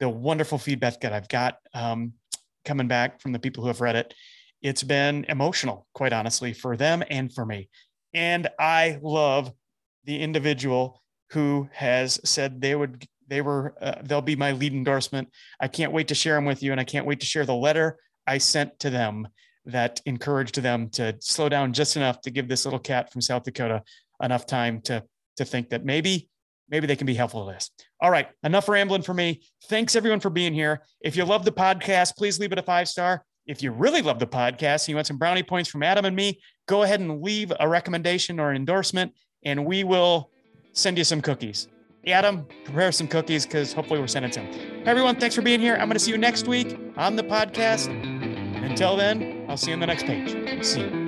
the 0.00 0.08
wonderful 0.08 0.58
feedback 0.58 1.00
that 1.00 1.12
I've 1.12 1.28
got 1.28 1.56
um, 1.74 2.14
coming 2.64 2.88
back 2.88 3.20
from 3.20 3.32
the 3.32 3.38
people 3.38 3.62
who 3.62 3.68
have 3.68 3.80
read 3.80 3.96
it. 3.96 4.14
It's 4.62 4.82
been 4.82 5.24
emotional, 5.28 5.86
quite 5.94 6.12
honestly, 6.12 6.52
for 6.52 6.76
them 6.76 7.02
and 7.08 7.32
for 7.32 7.44
me. 7.46 7.68
And 8.14 8.48
I 8.58 8.98
love 9.02 9.52
the 10.04 10.20
individual 10.20 11.02
who 11.32 11.68
has 11.72 12.20
said 12.24 12.60
they 12.60 12.74
would 12.74 13.06
they 13.28 13.42
were 13.42 13.74
uh, 13.80 14.00
they'll 14.02 14.22
be 14.22 14.36
my 14.36 14.52
lead 14.52 14.72
endorsement 14.72 15.28
i 15.60 15.66
can't 15.66 15.92
wait 15.92 16.08
to 16.08 16.14
share 16.14 16.36
them 16.36 16.44
with 16.44 16.62
you 16.62 16.70
and 16.70 16.80
i 16.80 16.84
can't 16.84 17.06
wait 17.06 17.20
to 17.20 17.26
share 17.26 17.44
the 17.44 17.54
letter 17.54 17.98
i 18.26 18.38
sent 18.38 18.78
to 18.78 18.90
them 18.90 19.26
that 19.66 20.00
encouraged 20.06 20.56
them 20.62 20.88
to 20.90 21.14
slow 21.20 21.48
down 21.48 21.72
just 21.72 21.96
enough 21.96 22.20
to 22.22 22.30
give 22.30 22.48
this 22.48 22.64
little 22.64 22.78
cat 22.78 23.12
from 23.12 23.20
south 23.20 23.44
dakota 23.44 23.82
enough 24.22 24.46
time 24.46 24.80
to 24.80 25.02
to 25.36 25.44
think 25.44 25.68
that 25.70 25.84
maybe 25.84 26.28
maybe 26.68 26.86
they 26.86 26.96
can 26.96 27.06
be 27.06 27.14
helpful 27.14 27.46
to 27.46 27.52
this 27.52 27.70
all 28.00 28.10
right 28.10 28.28
enough 28.42 28.68
rambling 28.68 29.02
for 29.02 29.14
me 29.14 29.42
thanks 29.64 29.96
everyone 29.96 30.20
for 30.20 30.30
being 30.30 30.54
here 30.54 30.82
if 31.00 31.16
you 31.16 31.24
love 31.24 31.44
the 31.44 31.52
podcast 31.52 32.16
please 32.16 32.38
leave 32.38 32.52
it 32.52 32.58
a 32.58 32.62
five 32.62 32.88
star 32.88 33.24
if 33.46 33.62
you 33.62 33.70
really 33.70 34.02
love 34.02 34.18
the 34.18 34.26
podcast 34.26 34.84
and 34.84 34.88
you 34.88 34.94
want 34.94 35.06
some 35.06 35.18
brownie 35.18 35.42
points 35.42 35.68
from 35.68 35.82
adam 35.82 36.04
and 36.04 36.16
me 36.16 36.40
go 36.66 36.82
ahead 36.82 37.00
and 37.00 37.22
leave 37.22 37.52
a 37.60 37.68
recommendation 37.68 38.40
or 38.40 38.50
an 38.50 38.56
endorsement 38.56 39.12
and 39.44 39.64
we 39.64 39.84
will 39.84 40.30
send 40.76 40.98
you 40.98 41.04
some 41.04 41.22
cookies. 41.22 41.68
Adam, 42.06 42.46
prepare 42.64 42.92
some 42.92 43.08
cookies 43.08 43.46
because 43.46 43.72
hopefully 43.72 43.98
we're 43.98 44.06
sending 44.06 44.30
some. 44.30 44.44
Hey 44.46 44.84
everyone, 44.86 45.16
thanks 45.16 45.34
for 45.34 45.42
being 45.42 45.60
here. 45.60 45.74
I'm 45.74 45.88
going 45.88 45.94
to 45.94 45.98
see 45.98 46.12
you 46.12 46.18
next 46.18 46.46
week 46.46 46.78
on 46.96 47.16
the 47.16 47.24
podcast. 47.24 47.88
Until 48.62 48.96
then, 48.96 49.35
I'll 49.48 49.56
see 49.56 49.70
you 49.70 49.74
on 49.74 49.80
the 49.80 49.86
next 49.86 50.06
page. 50.06 50.64
See 50.64 50.80
you. 50.80 51.05